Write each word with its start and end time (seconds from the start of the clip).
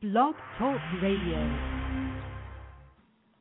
Blog 0.00 0.36
Talk 0.56 0.80
Radio. 1.02 1.58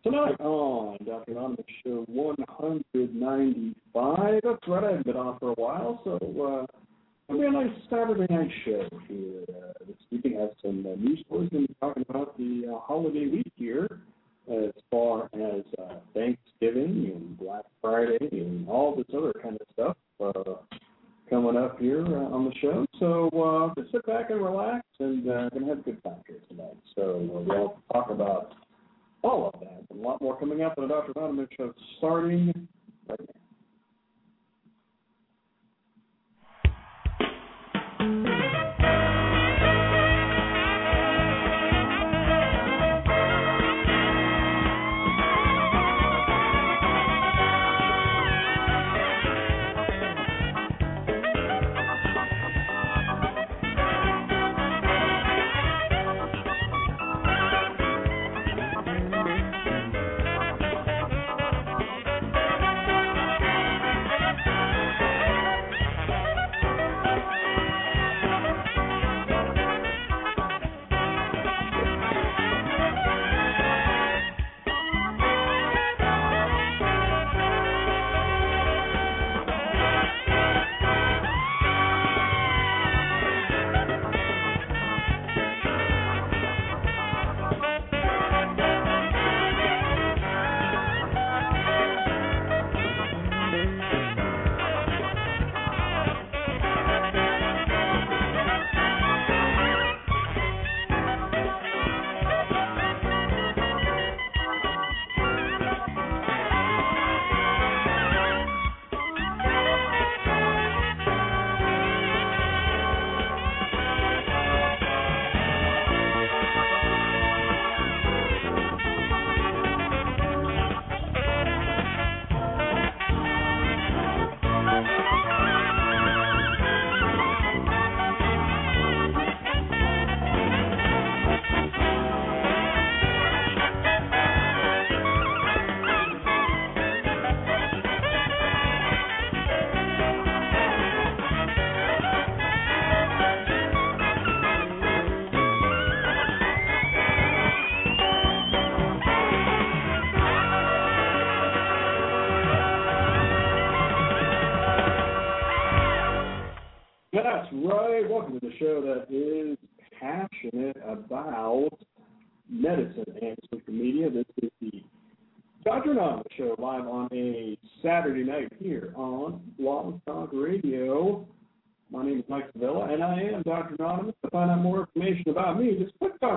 Tonight 0.03 0.39
on 0.39 0.97
Dr. 1.05 1.33
Anonymous 1.33 1.65
Show 1.83 2.03
195. 2.07 4.39
That's 4.43 4.67
right, 4.67 4.83
I 4.83 4.87
haven't 4.87 5.05
been 5.05 5.17
on 5.17 5.37
for 5.37 5.51
a 5.51 5.53
while, 5.53 6.01
so 6.03 6.15
uh, 6.15 6.65
it'll 7.29 7.39
be 7.39 7.45
a 7.45 7.51
nice 7.51 7.69
Saturday 7.91 8.25
night 8.33 8.49
show 8.65 8.89
here 9.07 9.43
uh, 9.49 9.73
this 9.85 9.97
evening. 10.09 10.39
I 10.41 10.47
some 10.63 10.83
uh, 10.87 10.95
news 10.95 11.23
stories 11.27 11.49
and 11.51 11.67
talking 11.79 12.03
about 12.09 12.35
the 12.39 12.73
uh, 12.73 12.79
holiday 12.79 13.27
week 13.27 13.51
here 13.55 13.99
as 14.51 14.71
far 14.89 15.29
as 15.35 15.61
uh, 15.77 15.97
Thanksgiving 16.15 17.11
and 17.13 17.37
Black 17.37 17.65
Friday 17.83 18.29
and 18.31 18.67
all 18.67 18.95
this 18.95 19.05
other 19.15 19.33
kind 19.43 19.59
of 19.61 19.67
stuff 19.73 19.95
uh, 20.19 20.55
coming 21.29 21.57
up 21.57 21.79
here 21.79 22.05
uh, 22.05 22.33
on 22.33 22.45
the 22.45 22.53
show. 22.61 22.85
So 22.99 23.29
uh, 23.29 23.81
just 23.81 23.91
sit 23.91 24.05
back 24.05 24.29
and 24.29 24.41
relax 24.41 24.85
and 24.99 25.29
uh, 25.29 25.49
to 25.49 25.59
have 25.65 25.79
a 25.79 25.81
good 25.81 26.03
time 26.03 26.23
here 26.27 26.37
tonight. 26.49 26.77
So 26.95 27.29
uh, 27.35 27.41
we'll 27.41 27.77
talk 27.91 28.09
about 28.09 28.53
all 29.23 29.51
of 29.53 29.59
that 29.59 29.83
and 29.89 29.99
a 29.99 30.07
lot 30.07 30.21
more 30.21 30.39
coming 30.39 30.61
up 30.61 30.77
on 30.77 30.87
the 30.87 30.93
Dr. 30.93 31.13
Anonymous 31.15 31.49
show 31.57 31.73
starting 31.97 32.67
right 33.09 33.19
now. 33.19 33.46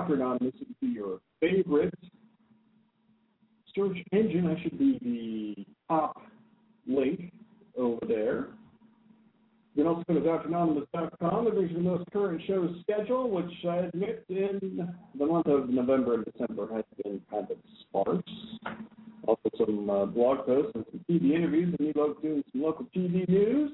Put 0.07 0.19
Dr. 0.19 0.21
Anonymous 0.21 0.55
into 0.59 0.93
your 0.93 1.19
favorite 1.39 1.93
search 3.75 3.97
engine. 4.11 4.47
I 4.47 4.61
should 4.61 4.77
be 4.77 4.99
the 5.01 5.65
top 5.87 6.21
link 6.87 7.31
over 7.77 8.05
there. 8.07 8.47
You 9.73 9.83
can 9.83 9.87
also 9.87 10.03
go 10.07 10.13
to 10.15 10.19
dranonymous.com. 10.19 11.47
It 11.47 11.53
brings 11.53 11.71
you 11.71 11.77
the 11.77 11.83
most 11.83 12.11
current 12.11 12.41
show 12.45 12.73
schedule, 12.81 13.29
which 13.29 13.51
I 13.67 13.77
admit 13.77 14.25
in 14.27 14.87
the 15.17 15.25
month 15.25 15.47
of 15.47 15.69
November 15.69 16.15
and 16.15 16.25
December 16.25 16.67
has 16.73 16.83
been 17.01 17.21
kind 17.31 17.47
of 17.49 17.57
sparse. 17.81 18.23
Also 19.27 19.49
some 19.57 19.89
uh, 19.89 20.05
blog 20.07 20.45
posts 20.45 20.71
and 20.75 20.85
some 20.91 21.05
TV 21.09 21.33
interviews, 21.33 21.73
and 21.77 21.87
me 21.87 21.93
doing 21.93 22.43
some 22.51 22.61
local 22.61 22.85
TV 22.95 23.27
news. 23.29 23.71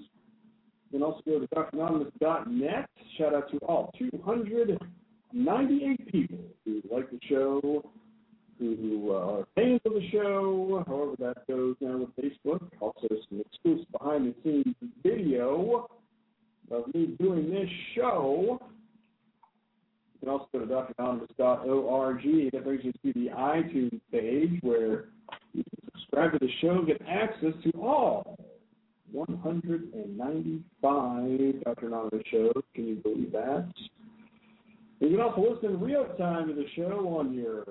You 0.91 0.99
can 0.99 1.03
also 1.03 1.21
go 1.25 1.39
to 1.39 1.47
dranonymous.net. 1.47 2.89
Shout 3.17 3.33
out 3.33 3.49
to 3.51 3.57
all 3.59 3.91
298 5.31 6.11
people 6.11 6.37
who 6.65 6.81
like 6.91 7.09
the 7.11 7.19
show, 7.27 7.83
who 8.59 9.11
uh, 9.11 9.15
are 9.15 9.47
fans 9.55 9.81
of 9.85 9.93
the 9.93 10.09
show, 10.11 10.83
however 10.87 11.15
that 11.19 11.47
goes 11.47 11.75
now 11.79 11.97
with 11.97 12.15
Facebook. 12.15 12.67
Also, 12.79 13.07
some 13.29 13.41
exclusive 13.41 13.91
behind 13.91 14.33
the 14.33 14.35
scenes 14.43 14.75
video 15.03 15.87
of 16.71 16.93
me 16.93 17.15
doing 17.19 17.49
this 17.49 17.69
show. 17.95 18.59
You 20.13 20.19
can 20.19 20.29
also 20.29 20.47
go 20.51 20.59
to 20.59 20.65
dranonymous.org. 20.65 22.51
That 22.51 22.63
brings 22.63 22.83
you 22.83 22.91
to 22.91 23.13
the 23.13 23.29
iTunes 23.35 23.99
page 24.11 24.59
where 24.61 25.05
you 25.53 25.63
can 25.63 25.79
subscribe 25.93 26.33
to 26.33 26.39
the 26.39 26.51
show, 26.61 26.83
get 26.83 27.01
access 27.07 27.53
to 27.63 27.71
all 27.79 28.37
195 29.11 31.63
Dr. 31.63 31.87
Anonymous 31.87 32.25
shows. 32.31 32.63
Can 32.73 32.87
you 32.87 32.95
believe 32.95 33.31
that? 33.31 33.71
You 34.99 35.09
can 35.09 35.21
also 35.21 35.53
listen 35.53 35.75
in 35.75 35.79
real 35.79 36.05
time 36.17 36.47
to 36.47 36.53
the 36.53 36.65
show 36.75 37.17
on 37.19 37.33
your 37.33 37.63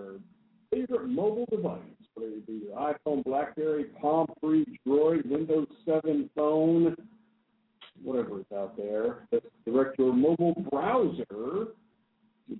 favorite 0.70 1.08
mobile 1.08 1.46
device, 1.50 1.80
whether 2.14 2.30
it 2.32 2.46
be 2.46 2.62
your 2.66 2.76
iPhone, 2.76 3.24
BlackBerry, 3.24 3.86
Palm 4.00 4.26
Pre, 4.40 4.64
Droid, 4.86 5.28
Windows 5.28 5.66
7 5.84 6.30
phone, 6.36 6.94
whatever 8.02 8.40
is 8.40 8.46
out 8.54 8.76
there. 8.76 9.26
Direct 9.64 9.98
your 9.98 10.12
mobile 10.12 10.54
browser 10.70 11.24
to 11.26 11.72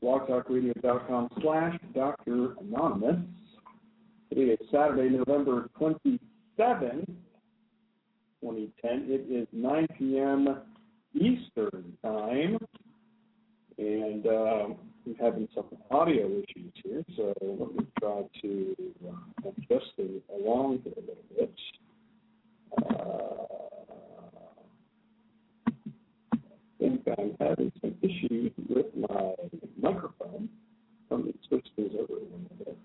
blogtalkradio.com 0.02 1.28
slash 1.40 1.78
Dr. 1.94 2.56
Anonymous. 2.60 3.20
Today 4.30 4.52
is 4.52 4.58
Saturday, 4.72 5.16
November 5.16 5.70
27, 5.78 6.18
2010. 8.40 9.06
It 9.08 9.32
is 9.32 9.46
9 9.52 9.86
p.m. 9.96 10.58
Eastern 11.14 11.96
Time. 12.02 12.58
And 13.78 14.26
uh, 14.26 14.68
I'm 15.06 15.14
having 15.20 15.48
some 15.54 15.66
audio 15.90 16.26
issues 16.26 16.72
here, 16.82 17.04
so 17.16 17.34
let 17.42 17.74
me 17.74 17.86
try 18.00 18.22
to 18.42 18.76
uh, 19.06 19.48
adjust 19.50 19.86
things 19.96 20.22
along 20.34 20.80
here 20.82 20.94
a 20.96 21.00
little 21.00 21.24
bit. 21.36 21.54
Uh, 22.82 23.46
I 26.32 26.38
think 26.78 27.02
I'm 27.18 27.36
having 27.38 27.72
some 27.82 27.94
issues 28.02 28.52
with 28.68 28.86
my 28.96 29.34
microphone. 29.80 30.48
Let 31.10 31.24
me 31.24 31.34
switch 31.46 31.66
things 31.76 31.92
over 31.94 32.14
a 32.14 32.16
little 32.16 32.40
bit. 32.58 32.78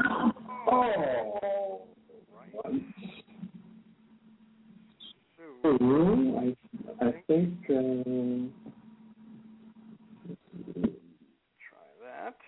Oh, 0.00 1.88
right. 2.32 2.82
So, 5.36 5.68
I, 6.38 7.04
I 7.04 7.12
think. 7.26 7.54
Um, 7.70 8.52
try 11.58 11.88
that. 12.02 12.38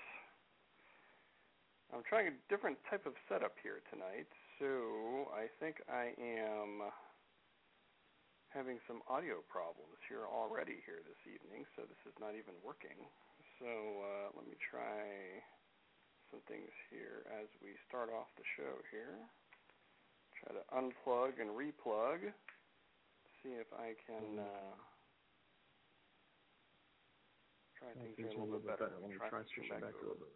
I'm 1.92 2.02
trying 2.08 2.28
a 2.28 2.36
different 2.48 2.78
type 2.88 3.06
of 3.06 3.14
setup 3.28 3.54
here 3.62 3.82
tonight, 3.90 4.28
so 4.58 5.30
I 5.34 5.46
think 5.58 5.82
I 5.90 6.14
am 6.20 6.82
having 8.50 8.78
some 8.86 9.02
audio 9.10 9.42
problems 9.50 9.98
here 10.08 10.26
already 10.26 10.82
here 10.86 11.02
this 11.06 11.18
evening, 11.26 11.66
so 11.74 11.82
this 11.82 11.98
is 12.06 12.14
not 12.18 12.34
even 12.34 12.54
working. 12.62 12.98
So 13.58 13.66
uh, 13.66 14.26
let 14.38 14.46
me 14.46 14.54
try 14.58 15.42
some 16.30 16.40
things 16.46 16.70
here 16.88 17.26
as 17.42 17.50
we 17.58 17.74
start 17.90 18.08
off 18.14 18.30
the 18.38 18.46
show 18.56 18.78
here. 18.90 19.18
Try 20.38 20.56
to 20.56 20.64
unplug 20.72 21.42
and 21.42 21.50
replug. 21.50 22.30
See 23.42 23.54
if 23.58 23.68
I 23.74 23.98
can 24.06 24.38
uh, 24.38 24.74
try 27.76 27.90
things 27.98 28.16
here 28.16 28.30
a 28.30 28.38
little 28.38 28.62
bit 28.62 28.66
better. 28.66 28.94
Let 29.02 29.10
me 29.10 29.16
try, 29.18 29.28
try 29.28 29.42
switching 29.50 29.68
switching 29.68 29.84
back 29.84 29.98
a 29.98 30.02
little 30.06 30.22
bit. 30.22 30.32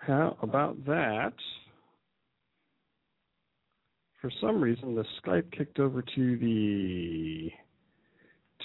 How 0.00 0.36
about 0.42 0.84
that? 0.86 1.34
For 4.20 4.30
some 4.40 4.60
reason, 4.60 4.94
the 4.94 5.04
Skype 5.22 5.50
kicked 5.52 5.78
over 5.78 6.02
to 6.02 6.38
the 6.38 7.50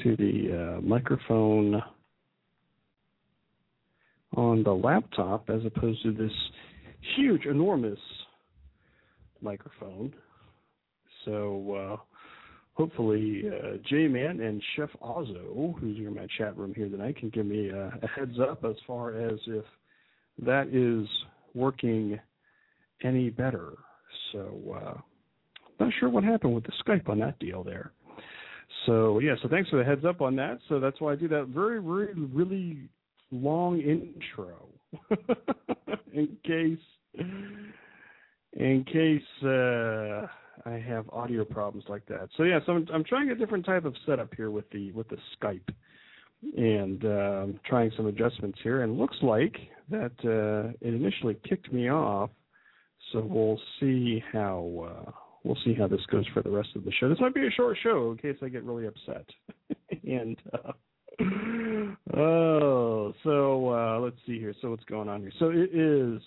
to 0.03 0.15
the 0.17 0.77
uh, 0.77 0.81
microphone 0.81 1.81
on 4.35 4.63
the 4.63 4.73
laptop 4.73 5.49
as 5.49 5.61
opposed 5.65 6.03
to 6.03 6.11
this 6.11 6.31
huge, 7.15 7.45
enormous 7.45 7.99
microphone. 9.41 10.13
So 11.23 11.73
uh, 11.73 11.97
hopefully, 12.73 13.43
uh, 13.47 13.77
J-Man 13.89 14.41
and 14.41 14.61
Chef 14.75 14.89
Ozzo, 15.01 15.79
who's 15.79 15.97
in 15.97 16.13
my 16.13 16.27
chat 16.37 16.57
room 16.57 16.73
here 16.75 16.89
tonight, 16.89 17.17
can 17.17 17.29
give 17.29 17.45
me 17.45 17.69
a, 17.69 17.87
a 18.01 18.07
heads 18.07 18.37
up 18.39 18.65
as 18.65 18.75
far 18.85 19.17
as 19.17 19.39
if 19.47 19.63
that 20.39 20.67
is 20.67 21.07
working 21.53 22.19
any 23.03 23.29
better. 23.29 23.73
So, 24.31 24.75
uh, 24.75 24.97
not 25.79 25.91
sure 25.99 26.09
what 26.09 26.23
happened 26.23 26.55
with 26.55 26.65
the 26.65 26.73
Skype 26.85 27.09
on 27.09 27.19
that 27.19 27.37
deal 27.39 27.63
there. 27.63 27.91
So, 28.85 29.19
yeah, 29.19 29.35
so 29.41 29.49
thanks 29.49 29.69
for 29.69 29.77
the 29.77 29.83
heads 29.83 30.05
up 30.05 30.21
on 30.21 30.35
that. 30.37 30.59
So 30.69 30.79
that's 30.79 30.99
why 30.99 31.13
I 31.13 31.15
do 31.15 31.27
that 31.29 31.47
very, 31.47 31.81
very, 31.81 32.13
really 32.13 32.89
long 33.31 33.79
intro 33.79 34.69
in 36.13 36.37
case, 36.45 37.23
in 38.53 38.85
case 38.85 39.45
uh, 39.45 40.27
I 40.65 40.79
have 40.87 41.09
audio 41.09 41.43
problems 41.45 41.85
like 41.89 42.05
that. 42.07 42.29
So 42.37 42.43
yeah, 42.43 42.59
so 42.65 42.73
I'm, 42.73 42.87
I'm 42.93 43.03
trying 43.03 43.29
a 43.29 43.35
different 43.35 43.65
type 43.65 43.85
of 43.85 43.95
setup 44.05 44.33
here 44.35 44.51
with 44.51 44.69
the 44.71 44.91
with 44.93 45.07
the 45.09 45.17
Skype 45.37 45.67
and 46.57 47.03
um, 47.05 47.59
trying 47.65 47.91
some 47.95 48.07
adjustments 48.07 48.59
here. 48.63 48.83
And 48.83 48.97
looks 48.97 49.17
like 49.21 49.55
that 49.89 50.11
uh, 50.23 50.71
it 50.81 50.93
initially 50.93 51.37
kicked 51.47 51.71
me 51.71 51.89
off. 51.89 52.29
So 53.11 53.21
we'll 53.21 53.59
see 53.79 54.23
how 54.33 55.05
uh, 55.07 55.11
we'll 55.43 55.57
see 55.63 55.73
how 55.73 55.87
this 55.87 56.01
goes 56.11 56.25
for 56.33 56.41
the 56.41 56.49
rest 56.49 56.69
of 56.75 56.83
the 56.83 56.91
show. 56.91 57.07
This 57.07 57.19
might 57.19 57.35
be 57.35 57.45
a 57.45 57.51
short 57.51 57.77
show 57.83 58.11
in 58.11 58.17
case 58.17 58.37
I 58.41 58.49
get 58.49 58.63
really 58.63 58.87
upset. 58.87 59.25
and 60.03 60.37
uh, 60.53 60.71
oh, 62.17 63.13
so 63.23 63.69
uh, 63.69 63.99
let's 63.99 64.17
see 64.25 64.39
here. 64.39 64.53
So 64.61 64.71
what's 64.71 64.83
going 64.85 65.07
on 65.07 65.21
here? 65.21 65.31
So 65.39 65.49
it 65.49 65.69
is 65.73 66.21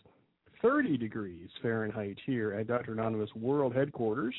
30 0.63 0.97
degrees 0.97 1.49
Fahrenheit 1.63 2.19
here 2.27 2.55
at 2.55 2.67
Dr. 2.69 2.93
Anonymous 2.93 3.31
World 3.35 3.75
Headquarters. 3.75 4.35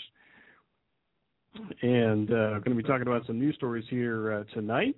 And 1.81 2.31
uh, 2.31 2.35
I'm 2.35 2.61
going 2.61 2.77
to 2.77 2.83
be 2.83 2.83
talking 2.83 3.07
about 3.07 3.25
some 3.25 3.39
news 3.39 3.55
stories 3.55 3.85
here 3.89 4.33
uh, 4.33 4.43
tonight. 4.53 4.95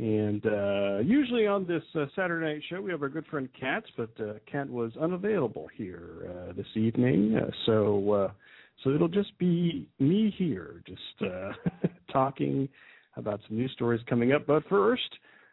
And 0.00 0.46
uh, 0.46 0.98
usually 1.00 1.46
on 1.46 1.66
this 1.66 1.82
uh, 1.94 2.06
Saturday 2.16 2.54
night 2.54 2.62
show, 2.70 2.80
we 2.80 2.90
have 2.90 3.02
our 3.02 3.10
good 3.10 3.26
friend 3.26 3.50
Kat, 3.60 3.84
but 3.98 4.08
uh, 4.18 4.32
Kat 4.50 4.66
was 4.66 4.92
unavailable 4.98 5.68
here 5.76 6.26
uh, 6.26 6.52
this 6.54 6.66
evening, 6.74 7.36
uh, 7.36 7.50
so 7.66 8.12
uh, 8.12 8.32
so 8.82 8.94
it'll 8.94 9.08
just 9.08 9.36
be 9.36 9.86
me 9.98 10.34
here, 10.38 10.82
just 10.86 11.30
uh, 11.30 11.52
talking 12.12 12.66
about 13.16 13.40
some 13.46 13.58
news 13.58 13.72
stories 13.72 14.00
coming 14.08 14.32
up. 14.32 14.46
But 14.46 14.62
first, 14.70 15.02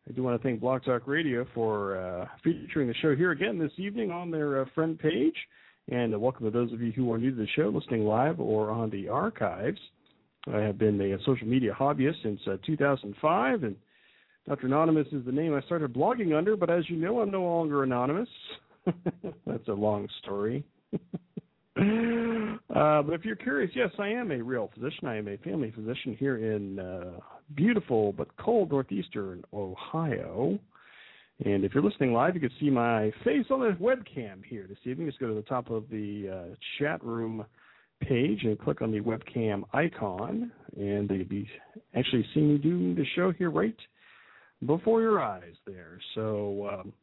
I 0.07 0.13
do 0.13 0.23
want 0.23 0.41
to 0.41 0.47
thank 0.47 0.61
Blog 0.61 0.85
Talk 0.85 1.07
Radio 1.07 1.45
for 1.53 1.97
uh, 1.97 2.27
featuring 2.41 2.87
the 2.87 2.93
show 3.01 3.17
here 3.17 3.31
again 3.31 3.59
this 3.59 3.73
evening 3.75 4.11
on 4.11 4.31
their 4.31 4.61
uh, 4.61 4.65
friend 4.73 4.97
page, 4.97 5.35
and 5.91 6.15
uh, 6.15 6.19
welcome 6.19 6.45
to 6.45 6.51
those 6.51 6.71
of 6.71 6.81
you 6.81 6.93
who 6.93 7.11
are 7.11 7.17
new 7.17 7.31
to 7.31 7.35
the 7.35 7.47
show, 7.57 7.63
listening 7.63 8.05
live 8.05 8.39
or 8.39 8.69
on 8.69 8.89
the 8.91 9.09
archives. 9.09 9.79
I 10.47 10.59
have 10.59 10.77
been 10.77 11.01
a 11.01 11.17
social 11.25 11.47
media 11.47 11.75
hobbyist 11.77 12.23
since 12.23 12.39
uh, 12.47 12.55
2005, 12.65 13.63
and 13.63 13.75
Dr. 14.47 14.67
Anonymous 14.67 15.07
is 15.11 15.25
the 15.25 15.31
name 15.31 15.53
I 15.53 15.61
started 15.61 15.93
blogging 15.93 16.37
under, 16.37 16.55
but 16.55 16.69
as 16.69 16.89
you 16.89 16.95
know, 16.95 17.19
I'm 17.19 17.31
no 17.31 17.43
longer 17.43 17.83
anonymous. 17.83 18.29
That's 19.45 19.67
a 19.67 19.73
long 19.73 20.07
story. 20.23 20.63
uh, 20.93 23.01
but 23.01 23.13
if 23.13 23.25
you're 23.25 23.35
curious, 23.35 23.71
yes, 23.75 23.89
I 23.99 24.07
am 24.07 24.31
a 24.31 24.41
real 24.41 24.71
physician. 24.73 25.07
I 25.07 25.17
am 25.17 25.27
a 25.27 25.35
family 25.37 25.71
physician 25.71 26.15
here 26.17 26.37
in 26.37 26.79
uh, 26.79 27.19
beautiful 27.55 28.13
but 28.13 28.35
cold 28.37 28.71
northeastern 28.71 29.43
Ohio. 29.53 30.57
And 31.43 31.65
if 31.65 31.73
you're 31.73 31.83
listening 31.83 32.13
live, 32.13 32.33
you 32.33 32.39
can 32.39 32.51
see 32.57 32.69
my 32.69 33.11
face 33.25 33.45
on 33.51 33.59
the 33.59 33.75
webcam 33.81 34.45
here 34.47 34.65
this 34.69 34.77
evening. 34.85 35.07
Just 35.07 35.19
go 35.19 35.27
to 35.27 35.35
the 35.35 35.41
top 35.41 35.69
of 35.69 35.89
the 35.89 36.29
uh, 36.33 36.55
chat 36.79 37.03
room 37.03 37.45
page 37.99 38.43
and 38.43 38.57
click 38.57 38.81
on 38.81 38.91
the 38.91 39.01
webcam 39.01 39.63
icon, 39.73 40.51
and 40.77 41.11
you'll 41.11 41.25
be 41.25 41.49
actually 41.95 42.25
seeing 42.33 42.53
me 42.53 42.57
doing 42.59 42.95
the 42.95 43.05
show 43.15 43.31
here 43.31 43.51
right 43.51 43.75
before 44.65 45.01
your 45.01 45.21
eyes 45.21 45.55
there. 45.65 45.99
So, 46.15 46.69
um, 46.71 46.93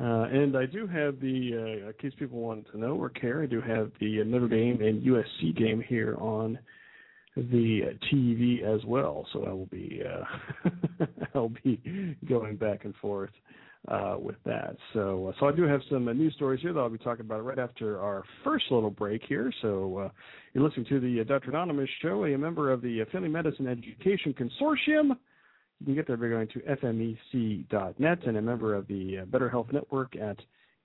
uh, 0.00 0.24
and 0.24 0.56
I 0.56 0.66
do 0.66 0.86
have 0.86 1.18
the, 1.20 1.82
uh, 1.84 1.88
in 1.88 1.92
case 2.00 2.12
people 2.18 2.38
want 2.38 2.70
to 2.70 2.78
know 2.78 2.94
or 2.94 3.08
care, 3.08 3.42
I 3.42 3.46
do 3.46 3.60
have 3.60 3.90
the 4.00 4.22
Notre 4.24 4.48
Dame 4.48 4.80
and 4.80 5.02
USC 5.02 5.56
game 5.56 5.82
here 5.86 6.16
on 6.20 6.58
the 7.36 7.96
TV 8.12 8.62
as 8.62 8.84
well. 8.84 9.26
So 9.32 9.44
I 9.44 9.50
will 9.50 9.66
be, 9.66 10.02
uh, 10.04 11.04
I'll 11.34 11.52
be 11.64 12.16
going 12.28 12.56
back 12.56 12.84
and 12.84 12.94
forth 12.96 13.30
uh, 13.86 14.16
with 14.18 14.36
that. 14.44 14.76
So, 14.92 15.28
uh, 15.28 15.32
so 15.40 15.46
I 15.46 15.52
do 15.52 15.62
have 15.62 15.80
some 15.90 16.08
uh, 16.08 16.12
news 16.12 16.34
stories 16.34 16.60
here 16.60 16.72
that 16.72 16.80
I'll 16.80 16.88
be 16.88 16.98
talking 16.98 17.24
about 17.24 17.44
right 17.44 17.58
after 17.58 18.00
our 18.00 18.24
first 18.44 18.66
little 18.70 18.90
break 18.90 19.22
here. 19.28 19.52
So, 19.62 19.98
uh, 19.98 20.08
you're 20.52 20.64
listening 20.64 20.86
to 20.86 21.00
the 21.00 21.20
uh, 21.20 21.24
Dr. 21.24 21.50
Anonymous 21.50 21.88
show, 22.02 22.24
a 22.24 22.36
member 22.36 22.72
of 22.72 22.82
the 22.82 23.02
uh, 23.02 23.04
Family 23.12 23.28
Medicine 23.28 23.66
Education 23.66 24.34
Consortium. 24.34 25.16
You 25.80 25.86
can 25.86 25.94
get 25.94 26.06
there 26.06 26.16
by 26.16 26.28
going 26.28 26.48
to 26.48 26.60
fmec.net 26.60 28.26
and 28.26 28.36
a 28.36 28.42
member 28.42 28.74
of 28.74 28.86
the 28.88 29.18
uh, 29.18 29.24
Better 29.26 29.48
Health 29.48 29.68
Network 29.72 30.16
at 30.16 30.36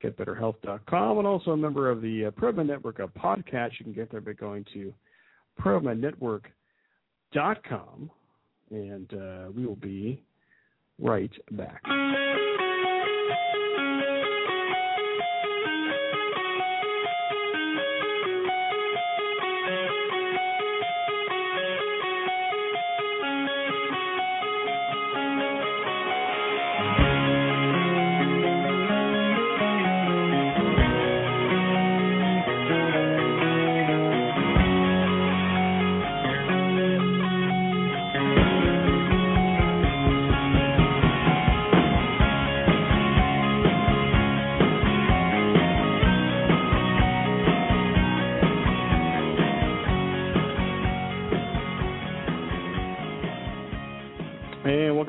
getbetterhealth.com 0.04 1.18
and 1.18 1.28
also 1.28 1.52
a 1.52 1.58
member 1.58 1.90
of 1.90 2.02
the 2.02 2.26
uh, 2.26 2.32
ProMed 2.32 2.68
Network 2.68 3.00
of 3.00 3.14
podcasts. 3.14 3.80
You 3.80 3.86
can 3.86 3.94
get 3.94 4.12
there 4.12 4.22
by 4.22 4.34
going 4.34 4.66
to 4.74 4.94
promednetwork.com 5.60 8.12
and 8.72 9.14
uh, 9.14 9.50
we 9.56 9.66
will 9.66 9.76
be 9.76 10.22
right 11.00 11.32
back. 11.52 11.82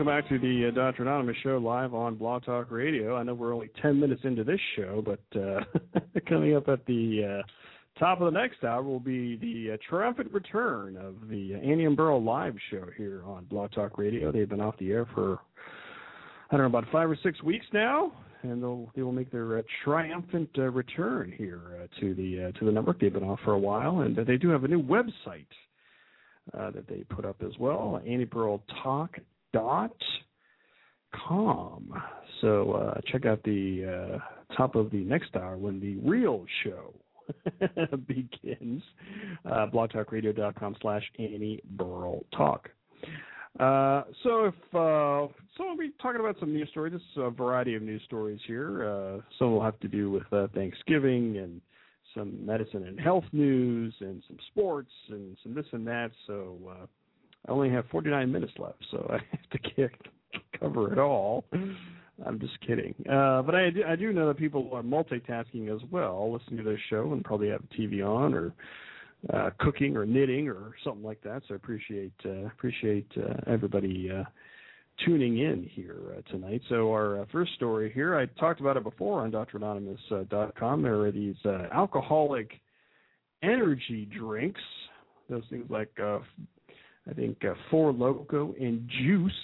Back 0.04 0.28
to 0.28 0.38
the 0.38 0.68
uh, 0.68 0.70
Dr. 0.70 1.02
Anonymous 1.02 1.36
show 1.42 1.56
live 1.56 1.94
on 1.94 2.16
Blog 2.16 2.44
Talk 2.44 2.70
Radio. 2.70 3.16
I 3.16 3.22
know 3.22 3.32
we're 3.32 3.54
only 3.54 3.70
10 3.80 3.98
minutes 3.98 4.20
into 4.24 4.44
this 4.44 4.60
show, 4.76 5.02
but 5.04 5.40
uh, 5.40 5.60
coming 6.28 6.54
up 6.54 6.68
at 6.68 6.84
the 6.84 7.40
uh, 7.40 7.98
top 7.98 8.20
of 8.20 8.32
the 8.32 8.38
next 8.38 8.64
hour 8.64 8.82
will 8.82 9.00
be 9.00 9.36
the 9.36 9.74
uh, 9.74 9.76
triumphant 9.88 10.30
return 10.32 10.98
of 10.98 11.28
the 11.28 11.54
Annie 11.54 11.86
and 11.86 11.96
Burl 11.96 12.22
live 12.22 12.54
show 12.70 12.84
here 12.98 13.22
on 13.24 13.44
Blog 13.44 13.72
Talk 13.72 13.96
Radio. 13.96 14.30
They've 14.30 14.48
been 14.48 14.60
off 14.60 14.76
the 14.78 14.90
air 14.90 15.06
for, 15.14 15.38
I 16.50 16.56
don't 16.56 16.70
know, 16.70 16.78
about 16.78 16.92
five 16.92 17.08
or 17.08 17.18
six 17.22 17.42
weeks 17.42 17.66
now. 17.72 18.12
And 18.42 18.62
they'll 18.62 18.90
they 18.94 19.00
will 19.00 19.12
make 19.12 19.32
their 19.32 19.58
uh, 19.58 19.62
triumphant 19.84 20.50
uh, 20.58 20.64
return 20.64 21.32
here 21.34 21.88
to 22.00 22.14
the 22.14 22.52
to 22.58 22.66
the 22.66 22.72
network. 22.72 23.00
They've 23.00 23.10
been 23.10 23.24
off 23.24 23.40
for 23.42 23.52
a 23.52 23.58
while, 23.58 24.00
and 24.00 24.14
they 24.14 24.36
do 24.36 24.50
have 24.50 24.64
a 24.64 24.68
new 24.68 24.82
website 24.82 25.46
uh, 26.52 26.70
that 26.72 26.86
they 26.86 27.04
put 27.08 27.24
up 27.24 27.36
as 27.42 27.52
well, 27.58 28.02
annieburltalk.com. 29.54 32.02
So 32.40 32.72
uh, 32.72 33.00
check 33.10 33.26
out 33.26 33.42
the 33.44 34.18
uh, 34.20 34.54
top 34.56 34.74
of 34.74 34.90
the 34.90 35.04
next 35.04 35.36
hour 35.36 35.56
when 35.56 35.80
the 35.80 35.96
real 35.96 36.44
show 36.62 36.94
begins. 38.06 38.82
Uh, 39.44 39.66
blogtalkradio.com 39.72 40.76
slash 40.80 41.02
Annie 41.18 41.60
Burl 41.70 42.24
Talk. 42.36 42.68
Uh, 43.58 44.02
so 44.24 44.46
if 44.46 44.54
uh, 44.74 45.32
so, 45.56 45.60
we'll 45.60 45.76
be 45.76 45.92
talking 46.02 46.20
about 46.20 46.36
some 46.40 46.52
news 46.52 46.68
stories. 46.70 46.92
This 46.92 47.02
is 47.02 47.18
a 47.18 47.30
variety 47.30 47.76
of 47.76 47.82
news 47.82 48.02
stories 48.04 48.40
here. 48.48 48.88
Uh, 48.88 49.20
some 49.38 49.52
will 49.52 49.62
have 49.62 49.78
to 49.80 49.88
do 49.88 50.10
with 50.10 50.24
uh, 50.32 50.48
Thanksgiving 50.54 51.38
and 51.38 51.60
some 52.16 52.44
medicine 52.44 52.86
and 52.86 52.98
health 52.98 53.24
news 53.32 53.94
and 54.00 54.22
some 54.26 54.38
sports 54.50 54.90
and 55.10 55.36
some 55.42 55.54
this 55.54 55.66
and 55.72 55.86
that. 55.86 56.10
So 56.26 56.56
uh, 56.68 56.86
I 57.46 57.52
only 57.52 57.70
have 57.70 57.84
49 57.90 58.30
minutes 58.30 58.52
left, 58.58 58.84
so 58.90 59.06
I 59.10 59.18
have 59.32 59.50
to 59.50 59.88
cover 60.58 60.92
it 60.92 60.98
all. 60.98 61.44
I'm 62.24 62.38
just 62.38 62.58
kidding. 62.60 62.94
Uh, 63.10 63.42
but 63.42 63.54
I 63.54 63.70
do, 63.70 63.82
I 63.86 63.96
do 63.96 64.12
know 64.12 64.28
that 64.28 64.38
people 64.38 64.70
are 64.72 64.82
multitasking 64.82 65.74
as 65.74 65.80
well, 65.90 66.32
listening 66.32 66.64
to 66.64 66.70
this 66.70 66.80
show 66.88 67.12
and 67.12 67.24
probably 67.24 67.48
have 67.48 67.62
TV 67.78 68.06
on 68.06 68.34
or 68.34 68.52
uh, 69.32 69.50
cooking 69.58 69.96
or 69.96 70.06
knitting 70.06 70.48
or 70.48 70.74
something 70.84 71.02
like 71.02 71.20
that. 71.22 71.42
So 71.48 71.54
I 71.54 71.56
appreciate 71.56 72.12
uh, 72.24 72.46
appreciate 72.46 73.10
uh, 73.16 73.34
everybody 73.46 74.10
uh, 74.10 74.24
tuning 75.04 75.38
in 75.38 75.68
here 75.72 75.98
uh, 76.16 76.30
tonight. 76.30 76.62
So 76.68 76.90
our 76.92 77.22
uh, 77.22 77.24
first 77.32 77.54
story 77.54 77.90
here, 77.92 78.16
I 78.16 78.26
talked 78.38 78.60
about 78.60 78.76
it 78.76 78.84
before 78.84 79.22
on 79.22 79.32
dranonymous.com. 79.32 80.82
There 80.82 81.00
are 81.00 81.10
these 81.10 81.36
uh, 81.44 81.66
alcoholic 81.72 82.50
energy 83.42 84.08
drinks. 84.16 84.60
Those 85.28 85.42
things 85.50 85.66
like 85.70 85.90
uh, 86.02 86.18
I 87.08 87.12
think 87.12 87.44
uh, 87.44 87.54
Four 87.70 87.92
Loco 87.92 88.54
and 88.60 88.88
Juiced. 89.02 89.34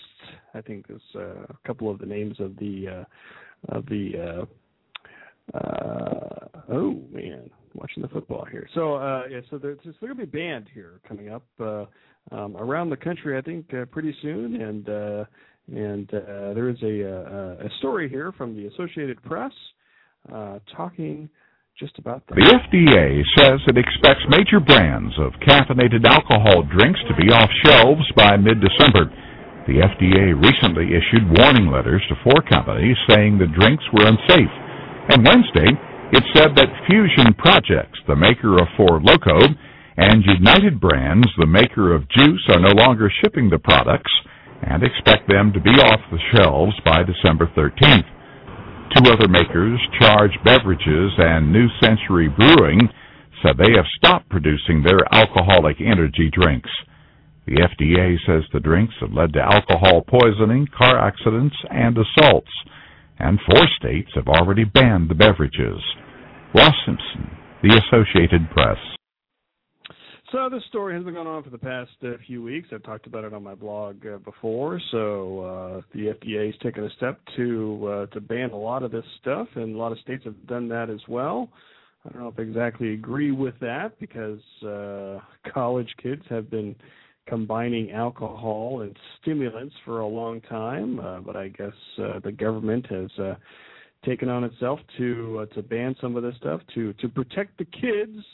I 0.55 0.61
think 0.61 0.87
is 0.89 1.01
uh, 1.15 1.45
a 1.49 1.57
couple 1.67 1.91
of 1.91 1.99
the 1.99 2.07
names 2.07 2.39
of 2.41 2.57
the 2.57 2.89
uh, 2.89 3.77
of 3.77 3.87
the. 3.87 4.13
Uh, 4.19 5.57
uh, 5.57 6.49
oh 6.71 7.03
man, 7.11 7.51
watching 7.75 8.03
the 8.03 8.09
football 8.09 8.47
here. 8.51 8.69
So 8.75 8.95
uh, 8.95 9.23
yeah, 9.29 9.41
so 9.51 9.59
they're, 9.59 9.77
so 9.83 9.93
going 10.01 10.17
to 10.17 10.27
be 10.27 10.27
banned 10.27 10.69
here 10.73 11.01
coming 11.07 11.31
up. 11.31 11.45
Uh, 11.59 11.87
um, 12.33 12.57
around 12.57 12.91
the 12.91 12.97
country, 12.97 13.37
I 13.37 13.41
think, 13.41 13.73
uh, 13.75 13.87
pretty 13.87 14.15
soon. 14.23 14.61
And 14.61 14.89
uh, 14.89 15.25
and 15.73 16.13
uh, 16.13 16.55
there 16.55 16.69
is 16.69 16.77
a, 16.83 17.01
a, 17.01 17.67
a 17.67 17.71
story 17.79 18.09
here 18.09 18.33
from 18.33 18.57
the 18.57 18.67
Associated 18.67 19.23
Press 19.23 19.53
uh, 20.33 20.59
talking 20.77 21.29
just 21.81 21.97
about 21.97 22.21
that. 22.29 22.37
The 22.37 22.45
FDA 22.45 23.25
says 23.41 23.57
it 23.65 23.81
expects 23.81 24.21
major 24.29 24.61
brands 24.61 25.17
of 25.17 25.33
caffeinated 25.41 26.05
alcohol 26.05 26.69
drinks 26.69 27.01
to 27.09 27.17
be 27.17 27.33
off 27.33 27.49
shelves 27.65 28.05
by 28.13 28.37
mid-December. 28.37 29.09
The 29.65 29.81
FDA 29.81 30.37
recently 30.37 30.93
issued 30.93 31.25
warning 31.41 31.73
letters 31.73 32.05
to 32.13 32.21
four 32.21 32.45
companies 32.45 33.01
saying 33.09 33.41
the 33.41 33.49
drinks 33.49 33.85
were 33.97 34.05
unsafe. 34.05 34.53
And 35.09 35.25
Wednesday, 35.25 35.73
it 36.13 36.25
said 36.37 36.53
that 36.61 36.69
Phusion 36.85 37.33
Projects, 37.41 37.97
the 38.05 38.17
maker 38.17 38.61
of 38.61 38.69
Four 38.77 39.01
Loco, 39.01 39.41
and 39.97 40.21
United 40.25 40.81
Brands, 40.81 41.29
the 41.39 41.49
maker 41.49 41.95
of 41.97 42.05
Joose, 42.13 42.45
are 42.53 42.61
no 42.61 42.77
longer 42.77 43.11
shipping 43.25 43.49
the 43.49 43.59
products 43.59 44.13
and 44.69 44.85
expect 44.85 45.29
them 45.29 45.53
to 45.57 45.61
be 45.61 45.73
off 45.81 46.01
the 46.13 46.21
shelves 46.37 46.77
by 46.85 47.01
December 47.09 47.49
13th. 47.57 48.20
Two 48.97 49.11
other 49.11 49.29
makers, 49.29 49.81
Charge 50.01 50.33
Beverages 50.45 51.13
and 51.19 51.53
New 51.53 51.69
Century 51.81 52.29
Brewing, 52.29 52.89
said 53.41 53.57
they 53.57 53.73
have 53.77 53.87
stopped 53.97 54.29
producing 54.29 54.83
their 54.83 55.01
alcoholic 55.13 55.77
energy 55.81 56.29
drinks. 56.33 56.71
The 57.47 57.57
FDA 57.57 58.17
says 58.27 58.43
the 58.53 58.61
drinks 58.61 58.95
have 59.01 59.13
led 59.13 59.33
to 59.35 59.41
alcohol 59.41 60.03
poisoning, 60.03 60.67
car 60.77 60.99
accidents, 60.99 61.57
and 61.71 61.97
assaults, 61.97 62.51
and 63.19 63.39
four 63.49 63.65
states 63.79 64.11
have 64.15 64.29
already 64.29 64.65
banned 64.65 65.09
the 65.09 65.15
beverages. 65.15 65.81
Ross 66.55 66.75
Simpson, 66.85 67.31
The 67.63 67.81
Associated 67.81 68.51
Press. 68.51 68.79
So 70.33 70.49
this 70.49 70.63
story 70.69 70.95
has 70.95 71.03
been 71.03 71.15
going 71.15 71.27
on 71.27 71.43
for 71.43 71.51
the 71.51 71.59
past 71.59 71.91
uh, 72.05 72.11
few 72.25 72.41
weeks. 72.41 72.69
I've 72.73 72.85
talked 72.85 73.09
about 73.09 73.25
it 73.25 73.35
on 73.35 73.43
my 73.43 73.57
blog 73.57 74.07
uh, 74.07 74.19
before. 74.19 74.81
So 74.93 75.41
uh, 75.41 75.81
the 75.93 76.15
FDA 76.15 76.47
has 76.47 76.55
taken 76.63 76.85
a 76.85 76.91
step 76.91 77.19
to 77.35 77.89
uh, 77.89 78.07
to 78.15 78.21
ban 78.21 78.51
a 78.51 78.57
lot 78.57 78.85
of 78.85 78.93
this 78.93 79.05
stuff, 79.21 79.49
and 79.57 79.75
a 79.75 79.79
lot 79.79 79.91
of 79.91 79.99
states 79.99 80.23
have 80.25 80.47
done 80.47 80.69
that 80.69 80.89
as 80.89 81.01
well. 81.09 81.49
I 82.05 82.11
don't 82.11 82.23
know 82.23 82.29
if 82.29 82.39
I 82.39 82.43
exactly 82.43 82.95
agree 82.95 83.33
with 83.33 83.55
that 83.61 83.99
because 83.99 84.39
uh, 84.65 85.19
college 85.53 85.93
kids 86.01 86.23
have 86.31 86.49
been 86.49 86.77
combining 87.27 87.91
alcohol 87.91 88.83
and 88.83 88.97
stimulants 89.21 89.75
for 89.85 89.99
a 89.99 90.07
long 90.07 90.41
time, 90.43 91.01
uh, 91.01 91.19
but 91.21 91.35
I 91.35 91.49
guess 91.49 91.75
the 91.97 92.33
government 92.33 92.87
has 92.87 93.11
uh, 93.19 93.35
taken 94.05 94.29
on 94.29 94.45
itself 94.45 94.79
to 94.99 95.49
to 95.57 95.63
ban 95.63 95.97
some 96.01 96.15
of 96.15 96.23
this 96.23 96.37
stuff 96.37 96.61
to 96.77 96.93
to 96.93 97.09
protect 97.09 97.59
the 97.59 97.65
kids 97.65 98.25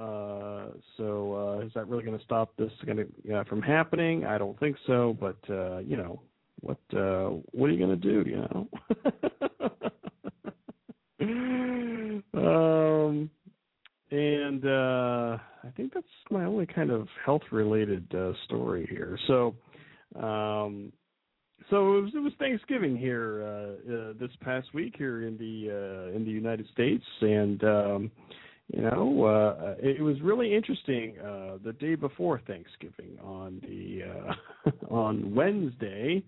uh, 0.00 0.68
so 0.96 1.58
uh, 1.60 1.66
is 1.66 1.72
that 1.74 1.86
really 1.88 2.04
going 2.04 2.18
to 2.18 2.24
stop 2.24 2.56
this 2.56 2.72
going 2.86 3.06
uh, 3.34 3.44
from 3.44 3.60
happening? 3.60 4.24
I 4.24 4.38
don't 4.38 4.58
think 4.58 4.76
so. 4.86 5.16
But 5.20 5.36
uh, 5.50 5.78
you 5.78 5.96
know, 5.96 6.22
what 6.60 6.78
uh, 6.96 7.30
what 7.50 7.68
are 7.68 7.72
you 7.72 7.84
going 7.84 8.00
to 8.00 8.22
do? 8.22 8.24
You 8.28 8.36
know. 8.36 8.68
um, 12.34 13.30
and 14.10 14.64
uh, 14.64 15.38
I 15.64 15.70
think 15.76 15.92
that's 15.92 16.06
my 16.30 16.44
only 16.44 16.66
kind 16.66 16.90
of 16.90 17.06
health 17.24 17.42
related 17.50 18.06
uh, 18.14 18.32
story 18.46 18.86
here. 18.88 19.18
So. 19.26 19.54
Um, 20.18 20.92
so 21.70 21.96
it 21.96 22.02
was, 22.02 22.12
it 22.14 22.18
was 22.18 22.32
Thanksgiving 22.38 22.96
here 22.96 23.42
uh, 23.42 23.92
uh, 23.94 24.12
this 24.20 24.30
past 24.42 24.74
week 24.74 24.94
here 24.98 25.26
in 25.26 25.38
the 25.38 25.70
uh, 25.70 26.14
in 26.14 26.24
the 26.24 26.30
United 26.30 26.66
States, 26.72 27.04
and 27.22 27.62
um, 27.64 28.10
you 28.72 28.80
know, 28.80 29.24
uh, 29.24 29.74
it, 29.78 30.00
was 30.00 30.20
really 30.22 30.54
interesting. 30.54 31.18
Uh, 31.18 31.58
the 31.62 31.74
day 31.74 31.94
before 31.94 32.40
Thanksgiving, 32.46 33.18
on 33.22 33.60
the 33.68 34.02
uh, 34.04 34.70
on 34.90 35.34
Wednesday, 35.34 36.22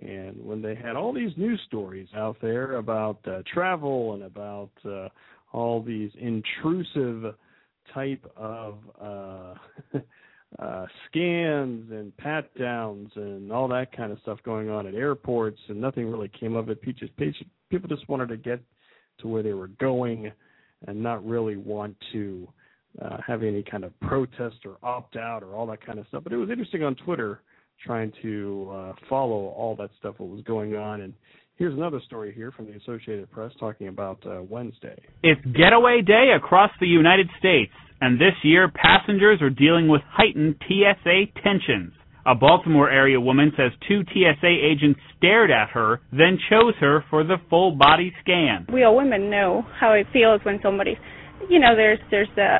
and 0.00 0.36
when 0.44 0.62
they 0.62 0.76
had 0.76 0.94
all 0.94 1.12
these 1.12 1.32
news 1.36 1.60
stories 1.66 2.06
out 2.14 2.36
there 2.40 2.76
about 2.76 3.18
uh, 3.26 3.42
travel 3.52 4.14
and 4.14 4.22
about 4.22 4.70
uh, 4.88 5.08
all 5.52 5.82
these 5.82 6.12
intrusive 6.20 7.34
type 7.92 8.24
of 8.36 8.78
uh, 9.02 9.54
uh, 10.60 10.86
scans 11.08 11.90
and 11.90 12.16
pat 12.18 12.56
downs 12.56 13.10
and 13.16 13.50
all 13.50 13.66
that 13.66 13.90
kind 13.96 14.12
of 14.12 14.18
stuff 14.20 14.38
going 14.44 14.70
on 14.70 14.86
at 14.86 14.94
airports, 14.94 15.58
and 15.68 15.80
nothing 15.80 16.08
really 16.08 16.30
came 16.38 16.54
of 16.54 16.68
it. 16.70 16.80
People 16.80 17.88
just 17.88 18.08
wanted 18.08 18.28
to 18.28 18.36
get 18.36 18.60
to 19.18 19.26
where 19.26 19.42
they 19.42 19.54
were 19.54 19.68
going 19.80 20.30
and 20.86 21.02
not 21.02 21.24
really 21.26 21.56
want 21.56 21.96
to 22.12 22.48
uh, 23.00 23.18
have 23.26 23.42
any 23.42 23.62
kind 23.62 23.84
of 23.84 23.98
protest 24.00 24.56
or 24.64 24.76
opt 24.82 25.16
out 25.16 25.42
or 25.42 25.54
all 25.54 25.66
that 25.66 25.84
kind 25.84 25.98
of 25.98 26.06
stuff. 26.08 26.24
But 26.24 26.32
it 26.32 26.36
was 26.36 26.50
interesting 26.50 26.82
on 26.82 26.96
Twitter 26.96 27.40
trying 27.84 28.12
to 28.22 28.70
uh, 28.72 28.92
follow 29.08 29.46
all 29.48 29.76
that 29.76 29.90
stuff 29.98 30.16
what 30.18 30.28
was 30.28 30.42
going 30.42 30.76
on. 30.76 31.00
And 31.02 31.14
here's 31.56 31.74
another 31.74 32.00
story 32.06 32.32
here 32.34 32.52
from 32.52 32.66
the 32.66 32.76
Associated 32.76 33.30
Press 33.30 33.52
talking 33.58 33.88
about 33.88 34.24
uh, 34.26 34.42
Wednesday. 34.42 35.00
It's 35.22 35.40
Getaway 35.56 36.02
Day 36.02 36.32
across 36.36 36.70
the 36.80 36.86
United 36.86 37.28
States, 37.38 37.72
and 38.00 38.20
this 38.20 38.34
year 38.42 38.70
passengers 38.70 39.40
are 39.40 39.50
dealing 39.50 39.88
with 39.88 40.02
heightened 40.10 40.56
TSA 40.66 41.40
tensions. 41.42 41.92
A 42.30 42.34
Baltimore 42.36 42.88
area 42.88 43.20
woman 43.20 43.50
says 43.56 43.72
two 43.88 44.04
TSA 44.04 44.46
agents 44.46 45.00
stared 45.18 45.50
at 45.50 45.70
her, 45.70 46.00
then 46.12 46.38
chose 46.48 46.74
her 46.78 47.04
for 47.10 47.24
the 47.24 47.38
full 47.50 47.72
body 47.72 48.12
scan. 48.22 48.66
We 48.72 48.84
all 48.84 48.96
women 48.96 49.28
know 49.28 49.66
how 49.80 49.94
it 49.94 50.06
feels 50.12 50.40
when 50.44 50.60
somebody's, 50.62 50.98
you 51.48 51.58
know, 51.58 51.74
there's 51.74 51.98
there's 52.12 52.28
the 52.36 52.58